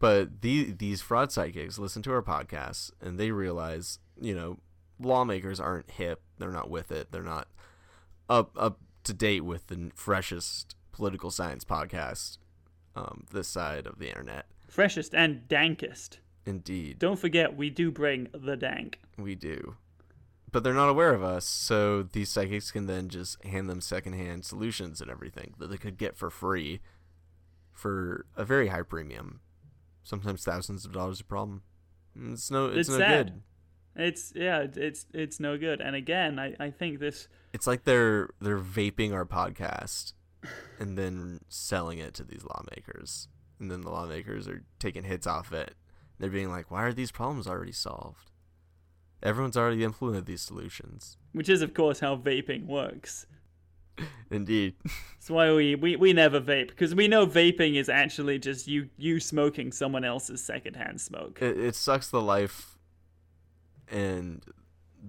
but 0.00 0.42
the 0.42 0.72
these 0.72 1.00
fraud 1.00 1.30
psychics 1.30 1.78
listen 1.78 2.02
to 2.02 2.12
our 2.12 2.22
podcasts 2.22 2.90
and 3.00 3.20
they 3.20 3.30
realize, 3.30 4.00
you 4.20 4.34
know, 4.34 4.58
lawmakers 4.98 5.60
aren't 5.60 5.92
hip. 5.92 6.20
They're 6.38 6.50
not 6.50 6.70
with 6.70 6.90
it. 6.90 7.12
They're 7.12 7.22
not 7.22 7.46
up 8.28 8.50
up 8.56 8.80
to 9.04 9.14
date 9.14 9.44
with 9.44 9.68
the 9.68 9.92
freshest 9.94 10.74
political 10.90 11.30
science 11.30 11.64
podcast 11.64 12.38
um, 12.96 13.26
this 13.32 13.46
side 13.46 13.86
of 13.86 14.00
the 14.00 14.08
internet. 14.08 14.46
Freshest 14.66 15.14
and 15.14 15.42
dankest. 15.48 16.18
Indeed, 16.48 16.98
Don't 16.98 17.18
forget, 17.18 17.56
we 17.56 17.68
do 17.70 17.90
bring 17.90 18.28
the 18.32 18.56
dank. 18.56 18.98
we 19.16 19.34
do. 19.34 19.76
But 20.50 20.64
they're 20.64 20.72
not 20.72 20.88
aware 20.88 21.12
of 21.12 21.22
us, 21.22 21.44
so 21.44 22.02
these 22.02 22.30
psychics 22.30 22.70
can 22.70 22.86
then 22.86 23.08
just 23.10 23.42
hand 23.44 23.68
them 23.68 23.82
secondhand 23.82 24.46
solutions 24.46 25.02
and 25.02 25.10
everything 25.10 25.52
that 25.58 25.68
they 25.68 25.76
could 25.76 25.98
get 25.98 26.16
for 26.16 26.30
free 26.30 26.80
for 27.72 28.24
a 28.34 28.44
very 28.46 28.68
high 28.68 28.82
premium, 28.82 29.40
sometimes 30.02 30.42
thousands 30.44 30.86
of 30.86 30.92
dollars 30.92 31.20
a 31.20 31.24
problem. 31.24 31.62
It's 32.18 32.50
no, 32.50 32.66
it's, 32.66 32.78
It's 32.78 32.88
no 32.88 32.98
sad. 32.98 33.26
good. 33.26 33.42
It's 34.06 34.32
yeah, 34.34 34.66
it's 34.74 35.06
it's 35.12 35.38
no 35.40 35.58
good. 35.58 35.80
And 35.80 35.94
again, 35.96 36.38
I, 36.38 36.54
I 36.58 36.70
think 36.70 36.98
this 37.00 37.28
It's 37.52 37.66
like 37.66 37.84
they're 37.84 38.30
they're 38.40 38.58
vaping 38.58 39.12
our 39.12 39.24
podcast 39.26 40.12
and 40.78 40.96
then 40.96 41.40
selling 41.48 41.98
it 41.98 42.14
to 42.14 42.24
these 42.24 42.44
lawmakers. 42.44 43.28
And 43.60 43.70
then 43.70 43.80
the 43.82 43.90
lawmakers 43.90 44.46
are 44.48 44.62
taking 44.78 45.02
hits 45.02 45.26
off 45.26 45.52
it. 45.52 45.74
They're 46.18 46.30
being 46.30 46.50
like, 46.50 46.70
"Why 46.70 46.84
are 46.84 46.92
these 46.92 47.10
problems 47.12 47.46
already 47.46 47.72
solved? 47.72 48.30
Everyone's 49.22 49.56
already 49.56 49.84
implemented 49.84 50.26
these 50.26 50.42
solutions." 50.42 51.16
which 51.32 51.48
is 51.48 51.62
of 51.62 51.74
course 51.74 52.00
how 52.00 52.16
vaping 52.16 52.66
works. 52.66 53.26
Indeed. 54.30 54.74
That's 54.84 55.30
why 55.30 55.52
we, 55.52 55.74
we, 55.74 55.96
we 55.96 56.12
never 56.12 56.40
vape 56.40 56.68
because 56.68 56.94
we 56.94 57.08
know 57.08 57.26
vaping 57.26 57.74
is 57.74 57.88
actually 57.88 58.38
just 58.38 58.66
you 58.66 58.88
you 58.96 59.20
smoking 59.20 59.72
someone 59.72 60.04
else's 60.04 60.42
secondhand 60.42 61.00
smoke. 61.00 61.38
it, 61.40 61.58
it 61.58 61.74
sucks 61.74 62.08
the 62.08 62.20
life 62.20 62.78
and 63.90 64.44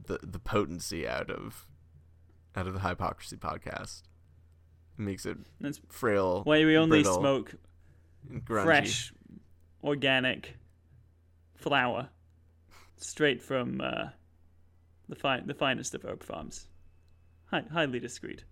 the 0.06 0.20
the 0.24 0.40
potency 0.40 1.08
out 1.08 1.30
of 1.30 1.68
out 2.56 2.68
of 2.68 2.74
the 2.74 2.80
hypocrisy 2.82 3.38
podcast. 3.38 4.04
It 4.98 5.02
makes 5.02 5.26
it 5.26 5.38
That's 5.62 5.80
frail. 5.90 6.44
why 6.44 6.66
we 6.66 6.78
only 6.78 7.02
brittle, 7.04 7.20
smoke 7.20 7.56
fresh, 8.46 9.14
organic 9.84 10.58
flower, 11.60 12.10
straight 12.98 13.42
from 13.42 13.82
uh, 13.82 14.10
the 15.08 15.16
fine 15.16 15.46
the 15.48 15.54
finest 15.54 15.94
of 15.96 16.04
herb 16.06 16.24
farms. 16.24 16.68
Hi, 17.52 17.64
highly 17.72 18.00
discreet. 18.00 18.44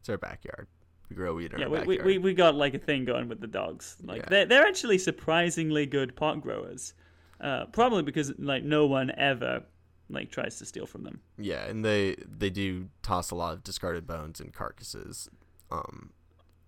It's 0.00 0.08
our 0.08 0.18
backyard. 0.18 0.66
We 1.08 1.16
grow 1.16 1.34
weed 1.34 1.52
in 1.52 1.60
Yeah, 1.60 1.66
our 1.66 1.70
we, 1.70 1.78
we, 1.80 1.84
backyard. 1.96 2.06
we, 2.06 2.18
we 2.18 2.34
got 2.34 2.54
like 2.54 2.74
a 2.74 2.78
thing 2.78 3.04
going 3.04 3.28
with 3.28 3.40
the 3.40 3.46
dogs. 3.46 3.96
Like 4.02 4.22
Yeah. 4.22 4.28
they're 4.28 4.46
they're 4.46 4.66
actually 4.66 4.98
surprisingly 4.98 5.86
good 5.86 6.16
pot 6.16 6.40
growers. 6.40 6.94
Uh, 7.40 7.66
probably 7.66 8.02
because 8.02 8.32
like 8.38 8.62
no 8.64 8.86
one 8.86 9.10
ever 9.16 9.62
like 10.08 10.30
tries 10.30 10.58
to 10.58 10.64
steal 10.66 10.86
from 10.86 11.04
them. 11.04 11.20
Yeah, 11.38 11.64
and 11.66 11.84
they 11.84 12.16
they 12.26 12.50
do 12.50 12.88
toss 13.02 13.30
a 13.30 13.34
lot 13.34 13.52
of 13.54 13.62
discarded 13.64 14.06
bones 14.06 14.40
and 14.40 14.52
carcasses 14.52 15.28
um 15.70 16.10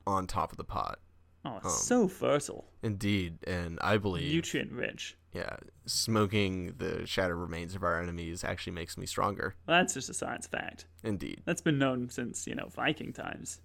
on 0.07 0.27
top 0.27 0.51
of 0.53 0.59
the 0.59 0.65
pot. 0.65 0.99
Oh, 1.47 1.57
it's 1.59 1.67
Um, 1.67 1.73
so 1.73 2.09
fertile, 2.09 2.71
Indeed, 2.83 3.39
and 3.47 3.79
I 3.81 3.99
believe 3.99 4.33
nutrient 4.33 4.73
rich. 4.73 5.17
Yeah, 5.35 5.57
smoking 5.87 6.75
the 6.79 7.07
shattered 7.07 7.37
remains 7.37 7.75
of 7.75 7.83
our 7.83 8.01
enemies 8.01 8.45
actually 8.45 8.73
makes 8.73 8.97
me 8.97 9.05
stronger. 9.07 9.55
Well, 9.67 9.79
that's 9.79 9.95
just 9.95 10.09
a 10.09 10.15
science 10.15 10.47
fact. 10.47 10.87
Indeed. 11.03 11.43
That's 11.45 11.61
been 11.61 11.79
known 11.79 12.09
since 12.09 12.47
you 12.47 12.55
know 12.55 12.69
Viking 12.75 13.13
times. 13.13 13.61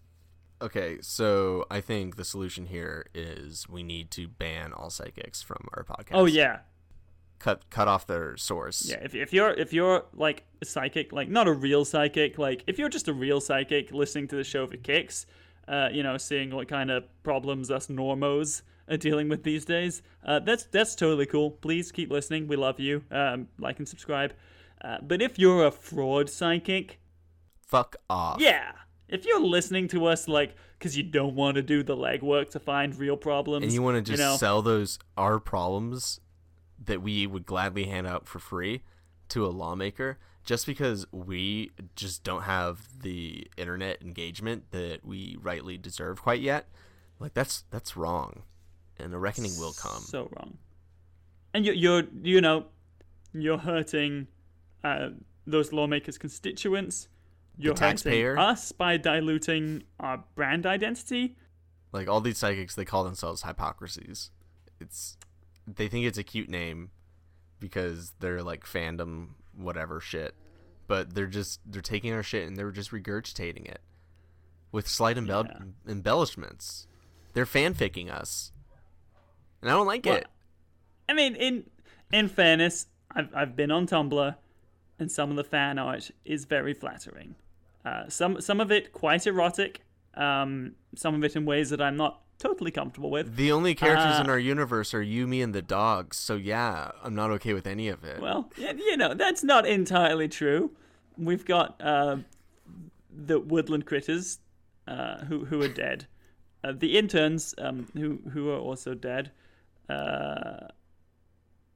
Okay, 0.62 0.98
so 1.02 1.66
I 1.72 1.80
think 1.80 2.18
the 2.18 2.26
solution 2.26 2.66
here 2.66 3.06
is 3.14 3.70
we 3.70 3.82
need 3.84 4.12
to 4.12 4.28
ban 4.28 4.74
all 4.74 4.90
psychics 4.90 5.42
from 5.42 5.66
our 5.74 5.84
podcast. 5.84 6.10
Oh 6.12 6.26
yeah, 6.26 6.60
Cut 7.40 7.70
cut 7.70 7.88
off 7.88 8.06
their 8.08 8.36
source. 8.36 8.90
yeah. 8.90 8.98
If 9.02 9.16
if 9.16 9.32
you're 9.32 9.52
if 9.52 9.72
you're 9.72 10.04
like 10.14 10.44
a 10.62 10.66
psychic, 10.66 11.14
like 11.14 11.30
not 11.30 11.48
a 11.48 11.54
real 11.54 11.86
psychic, 11.86 12.38
like 12.38 12.64
if 12.68 12.78
you're 12.78 12.90
just 12.90 13.08
a 13.08 13.14
real 13.14 13.40
psychic 13.40 13.94
listening 13.94 14.28
to 14.30 14.36
the 14.36 14.44
show 14.44 14.68
for 14.68 14.76
kicks, 14.76 15.26
uh, 15.70 15.88
you 15.94 16.04
know, 16.04 16.18
seeing 16.18 16.50
what 16.54 16.68
kind 16.68 16.92
of 16.92 17.06
problems 17.24 17.72
us 17.72 17.88
normos 17.88 18.64
are 18.90 18.98
dealing 18.98 19.30
with 19.30 19.44
these 19.44 19.66
days, 19.66 20.02
uh, 20.26 20.40
that's 20.40 20.66
that's 20.66 20.96
totally 20.96 21.26
cool. 21.26 21.52
Please 21.52 21.92
keep 21.92 22.12
listening. 22.12 22.48
We 22.48 22.56
love 22.56 22.80
you. 22.80 23.04
Um, 23.12 23.48
like 23.60 23.78
and 23.80 23.88
subscribe. 23.88 24.34
Uh, 24.82 24.98
but 25.02 25.22
if 25.22 25.38
you're 25.38 25.66
a 25.66 25.72
fraud 25.72 26.30
psychic, 26.30 27.00
Fuck 27.68 27.98
off. 28.10 28.40
yeah. 28.42 28.72
If 29.08 29.26
you're 29.26 29.42
listening 29.42 29.88
to 29.90 30.06
us 30.06 30.28
like 30.28 30.56
because 30.78 30.96
you 30.96 31.04
don't 31.04 31.36
want 31.36 31.56
to 31.56 31.62
do 31.62 31.84
the 31.84 31.96
legwork 31.96 32.50
to 32.52 32.60
find 32.60 32.96
real 32.96 33.18
problems, 33.18 33.64
And 33.64 33.74
you 33.74 33.82
want 33.82 33.98
to 33.98 34.02
just 34.12 34.22
know, 34.22 34.38
sell 34.38 34.62
those 34.62 34.98
our 35.18 35.40
problems 35.40 36.20
that 36.84 37.02
we 37.02 37.28
would 37.28 37.46
gladly 37.46 37.84
hand 37.86 38.08
out 38.08 38.28
for 38.28 38.40
free 38.40 38.82
to 39.30 39.46
a 39.46 39.50
lawmaker 39.50 40.18
just 40.46 40.66
because 40.66 41.06
we 41.12 41.72
just 41.96 42.24
don't 42.24 42.44
have 42.44 43.02
the 43.02 43.48
internet 43.58 44.02
engagement 44.02 44.72
that 44.72 45.06
we 45.06 45.38
rightly 45.42 45.78
deserve 45.78 46.22
quite 46.22 46.40
yet. 46.40 46.68
Like 47.20 47.34
that's 47.34 47.66
that's 47.70 47.98
wrong. 47.98 48.44
And 49.00 49.14
a 49.14 49.18
reckoning 49.18 49.58
will 49.58 49.74
come. 49.74 50.02
So 50.02 50.30
wrong. 50.36 50.58
And 51.54 51.66
you're, 51.66 51.76
you're, 51.76 52.04
you 52.22 52.42
know, 52.42 52.66
you're 53.34 53.58
hurting 53.58 54.28
uh, 54.84 55.10
those 55.48 55.72
lawmakers' 55.74 56.18
constituents. 56.18 57.08
You're 57.58 57.74
taxpayer. 57.74 58.36
hurting 58.36 58.44
us 58.50 58.72
by 58.72 58.98
diluting 58.98 59.84
our 60.00 60.24
brand 60.36 60.66
identity. 60.66 61.36
Like 61.92 62.08
all 62.08 62.22
these 62.22 62.38
psychics, 62.38 62.76
they 62.76 62.86
call 62.86 63.04
themselves 63.04 63.44
hypocrisies. 63.44 64.32
It's 64.80 65.18
they 65.68 65.88
think 65.88 66.06
it's 66.06 66.18
a 66.18 66.24
cute 66.24 66.50
name 66.50 66.92
because 67.60 68.14
they're 68.20 68.42
like 68.44 68.64
fandom 68.66 69.30
whatever 69.56 70.00
shit, 70.00 70.36
but 70.88 71.14
they're 71.16 71.28
just 71.28 71.60
they're 71.66 71.82
taking 71.82 72.14
our 72.14 72.24
shit 72.24 72.48
and 72.48 72.56
they're 72.56 72.72
just 72.72 72.92
regurgitating 72.92 73.66
it 73.68 73.82
with 74.72 74.88
slight 74.88 75.18
embell- 75.18 75.48
Yeah. 75.50 75.92
embellishments. 75.92 76.88
They're 77.34 77.46
fanficking 77.46 78.10
us, 78.10 78.52
and 79.62 79.70
I 79.70 79.74
don't 79.74 79.88
like 79.88 80.06
Well, 80.06 80.18
it. 80.18 80.28
I 81.08 81.14
mean, 81.14 81.36
in 81.36 81.64
in 82.12 82.28
fairness, 82.28 82.88
I've 83.12 83.30
I've 83.36 83.56
been 83.56 83.72
on 83.72 83.88
Tumblr, 83.88 84.36
and 85.00 85.12
some 85.12 85.30
of 85.32 85.36
the 85.36 85.44
fan 85.44 85.80
art 85.80 86.12
is 86.26 86.46
very 86.46 86.74
flattering. 86.74 87.36
Uh, 87.86 88.08
some 88.10 88.42
some 88.42 88.60
of 88.60 88.72
it 88.72 88.92
quite 88.92 89.26
erotic. 89.26 89.82
Um, 90.16 90.76
some 90.96 91.16
of 91.16 91.24
it 91.24 91.36
in 91.36 91.46
ways 91.46 91.70
that 91.70 91.82
I'm 91.82 91.96
not 91.96 92.22
totally 92.40 92.72
comfortable 92.72 93.10
with. 93.12 93.36
The 93.36 93.52
only 93.52 93.76
characters 93.76 94.20
Uh, 94.20 94.24
in 94.24 94.30
our 94.30 94.40
universe 94.40 94.94
are 94.94 95.02
you, 95.02 95.28
me, 95.28 95.42
and 95.42 95.54
the 95.54 95.62
dogs. 95.62 96.18
So 96.18 96.36
yeah, 96.36 96.92
I'm 97.04 97.16
not 97.16 97.32
okay 97.32 97.54
with 97.54 97.68
any 97.68 97.90
of 97.90 98.04
it. 98.04 98.20
Well, 98.20 98.52
you 98.58 98.98
know, 98.98 99.14
that's 99.14 99.44
not 99.44 99.66
entirely 99.66 100.28
true. 100.28 100.72
We've 101.18 101.46
got 101.46 101.80
uh, 101.82 102.18
the 103.12 103.40
woodland 103.40 103.86
critters 103.86 104.40
uh, 104.88 105.26
who 105.26 105.46
who 105.46 105.62
are 105.62 105.68
dead. 105.68 106.08
Uh, 106.64 106.74
the 106.74 106.98
interns 106.98 107.56
um, 107.58 107.88
who 107.94 108.20
who 108.32 108.50
are 108.52 108.60
also 108.60 108.94
dead. 108.94 109.32
Uh, 109.90 110.68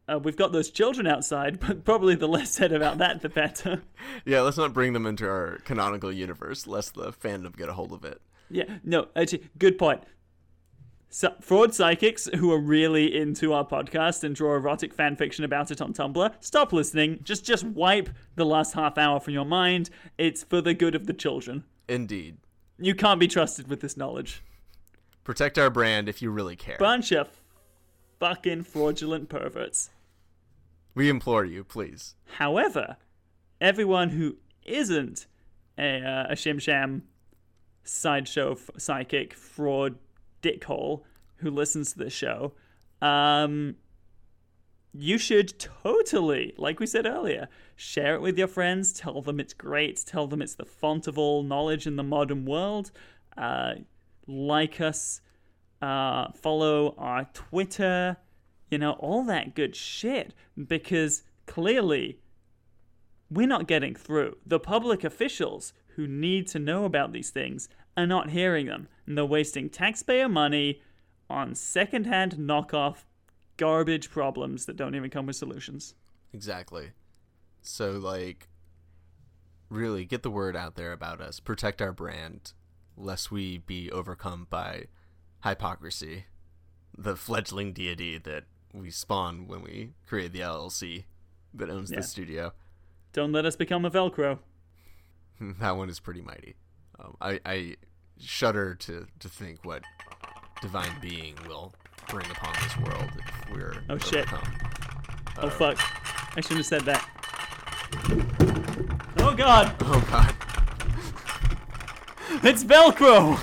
uh, 0.07 0.19
we've 0.19 0.35
got 0.35 0.51
those 0.51 0.69
children 0.69 1.07
outside, 1.07 1.59
but 1.67 1.83
probably 1.83 2.15
the 2.15 2.27
less 2.27 2.51
said 2.51 2.71
about 2.71 2.97
that, 2.97 3.21
the 3.21 3.29
better. 3.29 3.81
Yeah, 4.25 4.41
let's 4.41 4.57
not 4.57 4.73
bring 4.73 4.93
them 4.93 5.05
into 5.05 5.27
our 5.27 5.59
canonical 5.65 6.11
universe, 6.11 6.67
lest 6.67 6.93
the 6.93 7.11
fandom 7.11 7.55
get 7.55 7.69
a 7.69 7.73
hold 7.73 7.91
of 7.91 8.05
it. 8.05 8.21
Yeah, 8.49 8.77
no, 8.83 9.07
actually, 9.15 9.49
good 9.57 9.77
point. 9.77 10.03
So, 11.09 11.33
fraud 11.41 11.73
psychics 11.73 12.27
who 12.37 12.51
are 12.51 12.59
really 12.59 13.15
into 13.15 13.53
our 13.53 13.65
podcast 13.65 14.23
and 14.23 14.35
draw 14.35 14.55
erotic 14.55 14.93
fan 14.93 15.15
fiction 15.15 15.45
about 15.45 15.71
it 15.71 15.81
on 15.81 15.93
Tumblr, 15.93 16.33
stop 16.39 16.73
listening. 16.73 17.19
Just 17.23 17.45
just 17.45 17.63
wipe 17.63 18.09
the 18.35 18.45
last 18.45 18.73
half 18.73 18.97
hour 18.97 19.19
from 19.19 19.33
your 19.33 19.45
mind. 19.45 19.89
It's 20.17 20.43
for 20.43 20.59
the 20.59 20.73
good 20.73 20.95
of 20.95 21.05
the 21.05 21.13
children. 21.13 21.63
Indeed. 21.87 22.37
You 22.79 22.95
can't 22.95 23.19
be 23.19 23.27
trusted 23.27 23.67
with 23.67 23.81
this 23.81 23.95
knowledge. 23.95 24.43
Protect 25.23 25.57
our 25.57 25.69
brand 25.69 26.09
if 26.09 26.21
you 26.21 26.31
really 26.31 26.55
care. 26.55 26.77
Bunch 26.79 27.11
of 27.11 27.29
fucking 28.23 28.63
fraudulent 28.63 29.27
perverts. 29.27 29.89
we 30.95 31.09
implore 31.09 31.43
you, 31.43 31.61
please. 31.61 32.15
However, 32.37 32.95
everyone 33.59 34.11
who 34.11 34.37
isn't 34.63 35.27
a, 35.77 36.01
uh, 36.01 36.27
a 36.29 36.33
Shim 36.35 36.61
Sham 36.61 37.03
sideshow 37.83 38.53
f- 38.53 38.69
psychic 38.77 39.33
fraud 39.33 39.97
dickhole 40.41 41.01
who 41.37 41.51
listens 41.51 41.91
to 41.91 41.99
this 41.99 42.13
show, 42.13 42.53
um, 43.01 43.75
you 44.93 45.17
should 45.17 45.59
totally, 45.59 46.53
like 46.57 46.79
we 46.79 46.85
said 46.85 47.05
earlier, 47.05 47.49
share 47.75 48.15
it 48.15 48.21
with 48.21 48.37
your 48.37 48.47
friends. 48.47 48.93
Tell 48.93 49.21
them 49.21 49.41
it's 49.41 49.53
great. 49.53 50.01
Tell 50.05 50.27
them 50.27 50.41
it's 50.41 50.55
the 50.55 50.63
font 50.63 51.07
of 51.07 51.17
all 51.17 51.43
knowledge 51.43 51.85
in 51.85 51.97
the 51.97 52.03
modern 52.03 52.45
world. 52.45 52.89
Uh, 53.35 53.73
like 54.27 54.79
us, 54.79 55.19
uh, 55.83 56.31
follow 56.31 56.95
our 56.97 57.25
Twitter, 57.33 58.15
you 58.71 58.77
know, 58.77 58.93
all 58.93 59.25
that 59.25 59.53
good 59.53 59.75
shit. 59.75 60.33
Because 60.67 61.23
clearly, 61.45 62.19
we're 63.29 63.47
not 63.47 63.67
getting 63.67 63.93
through. 63.93 64.37
The 64.45 64.59
public 64.59 65.03
officials 65.03 65.73
who 65.95 66.07
need 66.07 66.47
to 66.47 66.59
know 66.59 66.85
about 66.85 67.11
these 67.11 67.31
things 67.31 67.67
are 67.97 68.07
not 68.07 68.29
hearing 68.29 68.67
them, 68.67 68.87
and 69.05 69.17
they're 69.17 69.25
wasting 69.25 69.69
taxpayer 69.69 70.29
money 70.29 70.81
on 71.29 71.53
secondhand 71.53 72.35
knockoff 72.37 73.03
garbage 73.57 74.09
problems 74.09 74.65
that 74.65 74.77
don't 74.77 74.95
even 74.95 75.09
come 75.09 75.25
with 75.25 75.35
solutions. 75.35 75.95
Exactly. 76.33 76.91
So, 77.61 77.91
like, 77.91 78.47
really 79.69 80.05
get 80.05 80.23
the 80.23 80.31
word 80.31 80.55
out 80.55 80.75
there 80.75 80.93
about 80.93 81.19
us. 81.19 81.39
Protect 81.39 81.81
our 81.81 81.91
brand, 81.91 82.53
lest 82.95 83.31
we 83.31 83.57
be 83.57 83.91
overcome 83.91 84.47
by 84.49 84.85
hypocrisy, 85.43 86.25
the 86.97 87.15
fledgling 87.15 87.73
deity 87.73 88.17
that 88.17 88.43
we 88.73 88.89
spawn 88.89 89.47
when 89.47 89.61
we 89.61 89.91
create 90.07 90.31
the 90.33 90.39
LLC 90.39 91.03
that 91.53 91.69
owns 91.69 91.91
Yeah. 91.91 91.97
the 91.97 92.03
studio. 92.03 92.53
Don't 93.11 93.31
let 93.31 93.45
us 93.45 93.55
become 93.55 93.85
a 93.85 93.91
Velcro. 93.91 94.39
that 95.59 95.71
one 95.77 95.89
is 95.89 95.99
pretty 95.99 96.21
mighty. 96.21 96.55
Um, 96.99 97.15
I, 97.21 97.39
I 97.45 97.75
shudder 98.19 98.75
to, 98.75 99.07
to 99.19 99.29
think 99.29 99.63
what 99.65 99.83
divine 100.61 100.91
being 101.01 101.35
will 101.47 101.73
bring 102.09 102.25
upon 102.31 102.53
this 102.63 102.77
world 102.77 103.09
if 103.17 103.51
we're 103.51 103.83
Oh, 103.89 103.97
shit. 103.97 104.31
overcome. 104.31 104.53
Oh 105.39 105.49
fuck. 105.49 105.77
I 106.37 106.41
shouldn't 106.41 106.57
have 106.59 106.65
said 106.65 106.81
that. 106.85 107.09
Oh 109.19 109.33
god! 109.35 109.75
Oh 109.81 110.07
god. 110.09 110.35
It's 112.43 112.63
Velcro! 112.63 113.37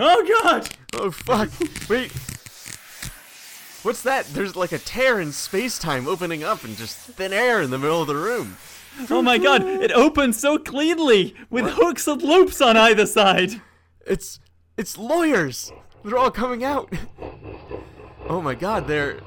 Oh 0.00 0.42
god! 0.42 0.68
Oh 0.94 1.10
fuck! 1.10 1.50
Wait. 1.88 2.12
What's 3.82 4.02
that? 4.02 4.26
There's 4.26 4.56
like 4.56 4.72
a 4.72 4.78
tear 4.78 5.20
in 5.20 5.32
space 5.32 5.78
time 5.78 6.08
opening 6.08 6.42
up 6.44 6.64
and 6.64 6.76
just 6.76 6.96
thin 6.96 7.32
air 7.32 7.60
in 7.60 7.70
the 7.70 7.78
middle 7.78 8.00
of 8.00 8.08
the 8.08 8.16
room. 8.16 8.56
Oh 9.10 9.22
my 9.22 9.38
god, 9.38 9.62
it 9.64 9.92
opens 9.92 10.38
so 10.40 10.58
cleanly 10.58 11.34
with 11.50 11.66
hooks 11.66 12.06
and 12.06 12.22
loops 12.22 12.60
on 12.60 12.76
either 12.76 13.06
side. 13.06 13.60
It's 14.06 14.40
it's 14.76 14.96
lawyers. 14.96 15.72
They're 16.04 16.18
all 16.18 16.30
coming 16.30 16.64
out. 16.64 16.92
Oh 18.28 18.40
my 18.40 18.54
god, 18.54 18.86
they're 18.86 19.20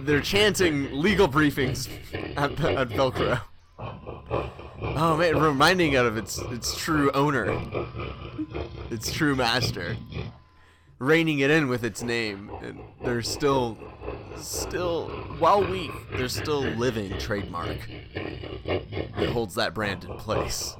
they're 0.00 0.20
chanting 0.20 0.92
legal 0.92 1.28
briefings 1.28 1.88
at, 2.36 2.52
at 2.60 2.88
Velcro. 2.88 3.40
Oh 4.80 5.16
man, 5.16 5.38
reminding 5.38 5.92
it 5.92 6.04
of 6.04 6.16
its 6.16 6.38
its 6.38 6.76
true 6.76 7.10
owner, 7.12 7.60
its 8.90 9.12
true 9.12 9.36
master, 9.36 9.96
reining 10.98 11.40
it 11.40 11.50
in 11.50 11.68
with 11.68 11.84
its 11.84 12.02
name, 12.02 12.50
and 12.62 12.80
they're 13.04 13.22
still, 13.22 13.76
still 14.36 15.08
while 15.38 15.64
weak, 15.64 15.90
they're 16.12 16.28
still 16.28 16.62
living 16.62 17.16
trademark. 17.18 17.78
That 18.64 19.30
holds 19.30 19.54
that 19.56 19.74
brand 19.74 20.04
in 20.04 20.16
place. 20.16 20.74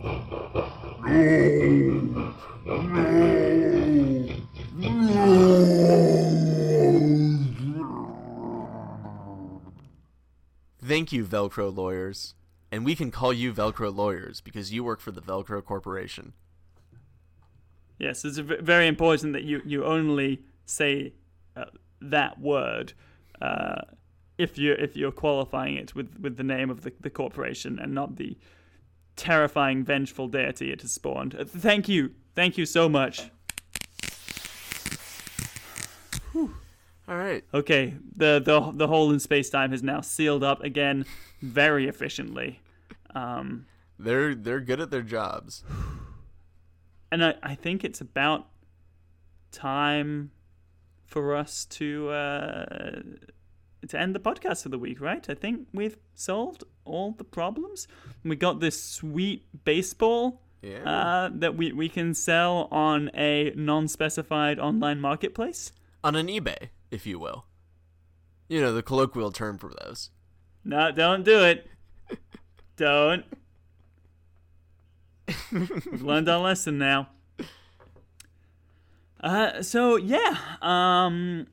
Thank 10.89 11.13
you, 11.13 11.27
Velcro 11.27 11.75
lawyers. 11.75 12.35
And 12.73 12.83
we 12.83 12.95
can 12.95 13.11
call 13.11 13.31
you 13.33 13.53
Velcro 13.53 13.95
lawyers 13.95 14.41
because 14.41 14.73
you 14.73 14.83
work 14.83 15.01
for 15.01 15.11
the 15.11 15.21
Velcro 15.21 15.63
Corporation. 15.63 16.33
Yes, 17.99 18.25
it's 18.25 18.39
very 18.39 18.87
important 18.87 19.35
that 19.35 19.43
you, 19.43 19.61
you 19.67 19.85
only 19.85 20.43
say 20.65 21.13
uh, 21.57 21.67
that 22.01 22.41
word 22.41 22.95
uh, 23.43 23.83
if 24.39 24.57
you 24.57 24.73
if 24.73 24.97
you're 24.97 25.13
qualifying 25.13 25.77
it 25.77 25.95
with, 25.95 26.19
with 26.21 26.37
the 26.37 26.45
name 26.45 26.71
of 26.71 26.83
the, 26.83 26.93
the 27.01 27.11
corporation 27.11 27.79
and 27.79 27.93
not 27.93 28.17
the 28.17 28.39
terrifying 29.17 29.85
vengeful 29.85 30.29
deity 30.29 30.71
it 30.73 30.81
has 30.83 30.93
spawned. 30.93 31.35
Uh, 31.35 31.45
thank 31.45 31.89
you, 31.89 32.13
thank 32.35 32.57
you 32.57 32.65
so 32.65 32.89
much. 32.89 33.31
All 37.09 37.17
right. 37.17 37.43
Okay, 37.55 37.95
the 38.17 38.41
the 38.45 38.71
the 38.73 38.87
hole 38.87 39.11
in 39.11 39.19
space 39.21 39.49
time 39.49 39.71
has 39.71 39.83
now 39.83 40.01
sealed 40.03 40.45
up 40.45 40.63
again, 40.63 41.07
very 41.41 41.89
efficiently. 41.89 42.61
Um, 43.15 43.67
They're 43.99 44.35
they're 44.35 44.61
good 44.61 44.81
at 44.81 44.91
their 44.91 45.03
jobs. 45.03 45.65
and 47.13 47.25
I, 47.25 47.35
I 47.43 47.55
think 47.55 47.83
it's 47.85 48.01
about 48.03 48.49
time 49.51 50.31
for 51.07 51.35
us 51.35 51.65
to 51.65 52.11
uh, 52.11 53.01
to 53.89 53.99
end 53.99 54.15
the 54.15 54.21
podcast 54.21 54.63
for 54.65 54.69
the 54.69 54.79
week, 54.79 55.01
right? 55.01 55.25
I 55.31 55.35
think 55.35 55.69
we've 55.73 55.97
solved 56.15 56.65
all 56.85 57.13
the 57.13 57.25
problems. 57.25 57.89
We 58.23 58.37
got 58.37 58.61
this 58.61 58.83
sweet 58.83 59.47
baseball 59.65 60.43
Yeah. 60.61 60.83
uh, 60.85 61.31
that 61.35 61.57
we, 61.57 61.73
we 61.73 61.89
can 61.89 62.13
sell 62.15 62.69
on 62.71 63.11
a 63.15 63.53
non-specified 63.57 64.59
online 64.59 65.01
marketplace. 65.01 65.73
On 66.05 66.15
an 66.15 66.29
eBay, 66.29 66.71
if 66.91 67.07
you 67.07 67.19
will. 67.19 67.47
You 68.49 68.61
know, 68.61 68.73
the 68.73 68.83
colloquial 68.83 69.33
term 69.33 69.59
for 69.59 69.71
those. 69.83 70.11
No, 70.65 70.91
don't 70.91 71.25
do 71.25 71.43
it. 71.45 71.67
don't. 72.77 73.25
We've 75.53 76.03
learned 76.03 76.29
our 76.29 76.41
lesson 76.41 76.79
now. 76.79 77.09
Uh, 79.21 79.63
so 79.63 79.97
yeah, 79.97 80.37
um, 80.63 81.49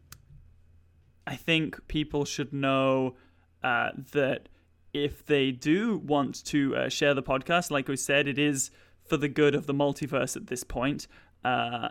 I 1.25 1.35
think 1.35 1.87
people 1.87 2.23
should 2.23 2.53
know 2.53 3.15
uh, 3.63 3.89
that 4.11 4.49
if 4.93 5.25
they 5.25 5.51
do 5.51 5.97
want 5.97 6.45
to 6.45 6.75
uh, 6.75 6.89
share 6.89 7.13
the 7.13 7.23
podcast, 7.23 7.71
like 7.71 7.87
we 7.87 7.97
said, 7.97 8.27
it 8.27 8.37
is 8.37 8.69
for 9.03 9.17
the 9.17 9.27
good 9.27 9.55
of 9.55 9.65
the 9.65 9.73
multiverse 9.73 10.35
at 10.35 10.47
this 10.47 10.63
point. 10.63 11.07
Uh, 11.43 11.89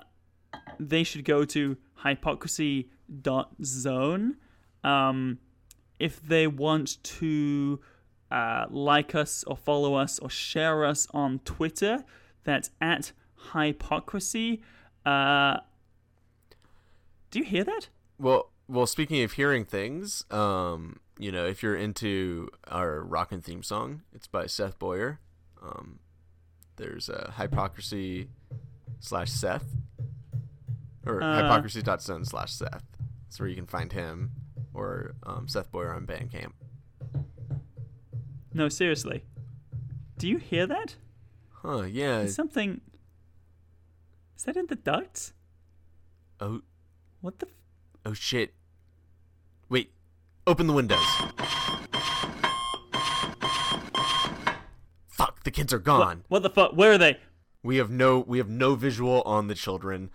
they 0.78 1.04
should 1.04 1.24
go 1.24 1.46
to 1.46 1.78
hypocrisy.zone. 2.04 4.36
Um, 4.82 5.38
if 5.98 6.22
they 6.22 6.46
want 6.46 7.02
to 7.02 7.80
uh, 8.30 8.66
like 8.68 9.14
us 9.14 9.44
or 9.44 9.56
follow 9.56 9.94
us 9.94 10.18
or 10.18 10.28
share 10.28 10.84
us 10.84 11.06
on 11.12 11.38
Twitter, 11.44 12.04
that's 12.44 12.70
at 12.80 13.12
hypocrisy. 13.52 14.62
Uh, 15.04 15.58
do 17.30 17.38
you 17.38 17.44
hear 17.44 17.64
that? 17.64 17.88
Well, 18.18 18.50
well. 18.68 18.86
Speaking 18.86 19.22
of 19.22 19.32
hearing 19.32 19.64
things, 19.64 20.24
um, 20.30 21.00
you 21.18 21.32
know, 21.32 21.46
if 21.46 21.62
you're 21.62 21.76
into 21.76 22.48
our 22.68 23.00
rockin' 23.00 23.40
theme 23.40 23.62
song, 23.62 24.02
it's 24.14 24.26
by 24.26 24.46
Seth 24.46 24.78
Boyer. 24.78 25.20
Um, 25.62 25.98
there's 26.76 27.08
a 27.08 27.32
hypocrisy 27.36 28.28
slash 29.00 29.30
Seth, 29.30 29.66
or 31.06 31.22
Uh. 31.22 31.36
hypocrisy.zone 31.42 32.24
slash 32.24 32.52
Seth. 32.52 32.84
That's 33.24 33.40
where 33.40 33.48
you 33.48 33.56
can 33.56 33.66
find 33.66 33.92
him 33.92 34.30
or 34.72 35.14
um, 35.24 35.48
Seth 35.48 35.70
Boyer 35.70 35.92
on 35.94 36.06
Bandcamp. 36.06 36.52
No, 38.52 38.68
seriously. 38.68 39.24
Do 40.18 40.28
you 40.28 40.38
hear 40.38 40.66
that? 40.66 40.96
Huh, 41.50 41.82
yeah. 41.82 42.20
Is 42.20 42.34
something. 42.34 42.80
Is 44.36 44.44
that 44.44 44.56
in 44.56 44.66
the 44.66 44.76
ducts? 44.76 45.32
Oh, 46.40 46.60
What 47.20 47.38
the? 47.40 47.46
F- 47.46 47.52
oh 48.06 48.12
shit. 48.12 48.54
Wait. 49.68 49.92
Open 50.46 50.66
the 50.66 50.72
windows. 50.72 51.04
Fuck, 55.08 55.44
the 55.44 55.50
kids 55.50 55.72
are 55.72 55.78
gone. 55.78 56.24
what 56.28 56.42
the 56.42 56.50
fuck? 56.50 56.72
Where 56.72 56.92
are 56.92 56.98
they? 56.98 57.18
We 57.62 57.76
have 57.76 57.90
no 57.90 58.18
we 58.20 58.38
have 58.38 58.48
no 58.50 58.74
visual 58.74 59.22
on 59.22 59.46
the 59.48 59.54
children. 59.54 60.10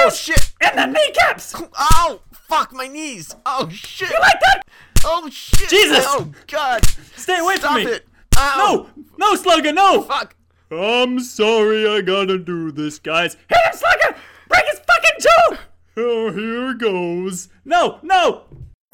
Oh 0.00 0.10
shit! 0.10 0.52
In 0.62 0.76
the 0.76 0.86
kneecaps! 0.86 1.54
Ow! 1.76 2.20
Fuck 2.32 2.72
my 2.72 2.86
knees! 2.86 3.34
Oh 3.44 3.68
shit! 3.68 4.08
You 4.10 4.20
like 4.20 4.38
that? 4.40 4.62
Oh 5.04 5.28
shit! 5.28 5.68
Jesus! 5.68 6.04
Oh 6.06 6.30
god! 6.46 6.86
Stay 7.16 7.38
away 7.38 7.56
Stop 7.56 7.72
from 7.72 7.84
me! 7.84 7.90
it! 7.90 8.06
Ow! 8.36 8.86
No! 8.96 9.04
No, 9.16 9.34
Slugger, 9.34 9.72
no! 9.72 10.02
Fuck! 10.02 10.36
I'm 10.70 11.18
sorry 11.18 11.88
I 11.88 12.00
gotta 12.02 12.38
do 12.38 12.70
this, 12.70 13.00
guys. 13.00 13.36
Hit 13.48 13.58
him, 13.58 13.72
Slugger! 13.72 14.16
Break 14.48 14.64
his 14.66 14.78
fucking 14.78 15.20
jaw! 15.20 15.58
Oh, 15.96 16.30
here 16.30 16.74
goes. 16.74 17.48
No, 17.64 17.98
no! 18.02 18.44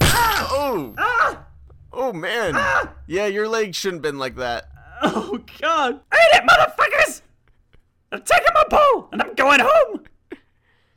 Oh! 0.01 0.95
Ah! 0.97 1.45
Oh 1.93 2.15
man! 2.15 2.55
Ah! 2.57 2.95
Yeah, 3.07 3.27
your 3.27 3.47
leg 3.47 3.75
shouldn't 3.75 4.03
been 4.03 4.19
like 4.19 4.37
that. 4.37 4.71
Oh, 5.03 5.39
God. 5.61 5.97
Eat 5.97 6.31
it, 6.33 6.45
motherfuckers! 6.49 7.21
I'm 8.11 8.23
taking 8.23 8.55
my 8.55 8.65
ball, 8.71 9.11
and 9.13 9.21
I'm 9.21 9.35
going 9.35 9.61
home! 9.63 10.05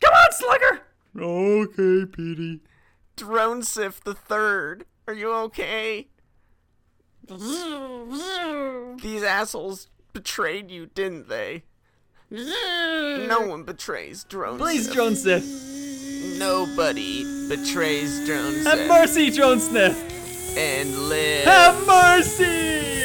Come 0.07 0.15
on, 0.15 0.31
Slugger! 0.31 0.81
Okay, 1.19 2.05
Petey. 2.05 2.61
Drone 3.17 3.61
Sif 3.61 4.01
the 4.01 4.13
third. 4.13 4.85
Are 5.05 5.13
you 5.13 5.33
okay? 5.33 6.07
These 7.27 9.23
assholes 9.23 9.89
betrayed 10.13 10.71
you, 10.71 10.85
didn't 10.85 11.27
they? 11.27 11.63
No 12.29 13.41
one 13.47 13.63
betrays 13.63 14.23
Drone 14.23 14.57
Please, 14.57 14.85
Sif. 14.85 14.93
Drone 14.93 15.15
Sniff. 15.15 15.43
Nobody 16.39 17.23
betrays 17.49 18.25
Drone 18.25 18.63
Have 18.63 18.77
Sif. 18.77 18.87
mercy, 18.87 19.29
Drone 19.29 19.59
Sniff. 19.59 20.57
And 20.57 21.09
live. 21.09 21.43
Have 21.43 21.85
mercy! 21.85 22.96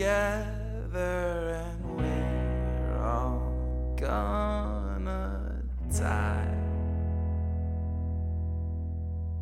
Together, 0.00 1.62
and 1.62 1.80
we're 1.96 2.98
all 2.98 3.94
gonna 3.96 5.62
die. 5.96 6.56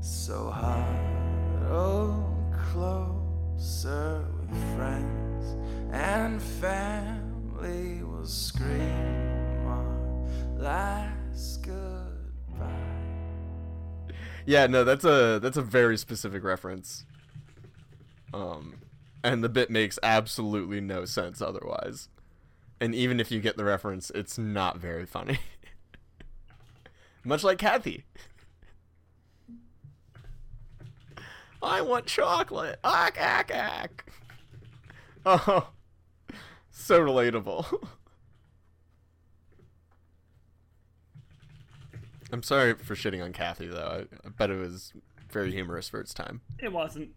So 0.00 0.50
huddle 0.50 2.36
closer 2.70 4.26
with 4.40 4.76
friends 4.76 5.56
and 5.90 6.42
family 6.42 8.02
will 8.02 8.26
scream 8.26 9.37
last 10.58 11.62
goodbye. 11.62 12.66
Yeah, 14.46 14.66
no, 14.66 14.84
that's 14.84 15.04
a 15.04 15.38
that's 15.40 15.56
a 15.56 15.62
very 15.62 15.96
specific 15.96 16.42
reference. 16.42 17.04
Um, 18.34 18.76
and 19.22 19.42
the 19.42 19.48
bit 19.48 19.70
makes 19.70 19.98
absolutely 20.02 20.80
no 20.80 21.04
sense 21.04 21.40
otherwise. 21.40 22.08
And 22.80 22.94
even 22.94 23.20
if 23.20 23.30
you 23.30 23.40
get 23.40 23.56
the 23.56 23.64
reference, 23.64 24.10
it's 24.10 24.38
not 24.38 24.78
very 24.78 25.06
funny. 25.06 25.38
Much 27.24 27.42
like 27.42 27.58
Cathy. 27.58 28.04
I 31.62 31.80
want 31.80 32.06
chocolate. 32.06 32.78
Ack 32.84 33.18
ack 33.18 33.50
ack. 33.50 34.04
Oh, 35.26 35.70
so 36.70 37.00
relatable. 37.00 37.86
I'm 42.32 42.42
sorry 42.42 42.74
for 42.74 42.94
shitting 42.94 43.22
on 43.24 43.32
Cathy 43.32 43.66
though. 43.66 44.06
I, 44.24 44.28
bet 44.28 44.50
it 44.50 44.56
was 44.58 44.92
very 45.30 45.52
humorous 45.52 45.88
for 45.88 46.00
its 46.00 46.14
time. 46.14 46.40
It 46.58 46.72
wasn't. 46.72 47.10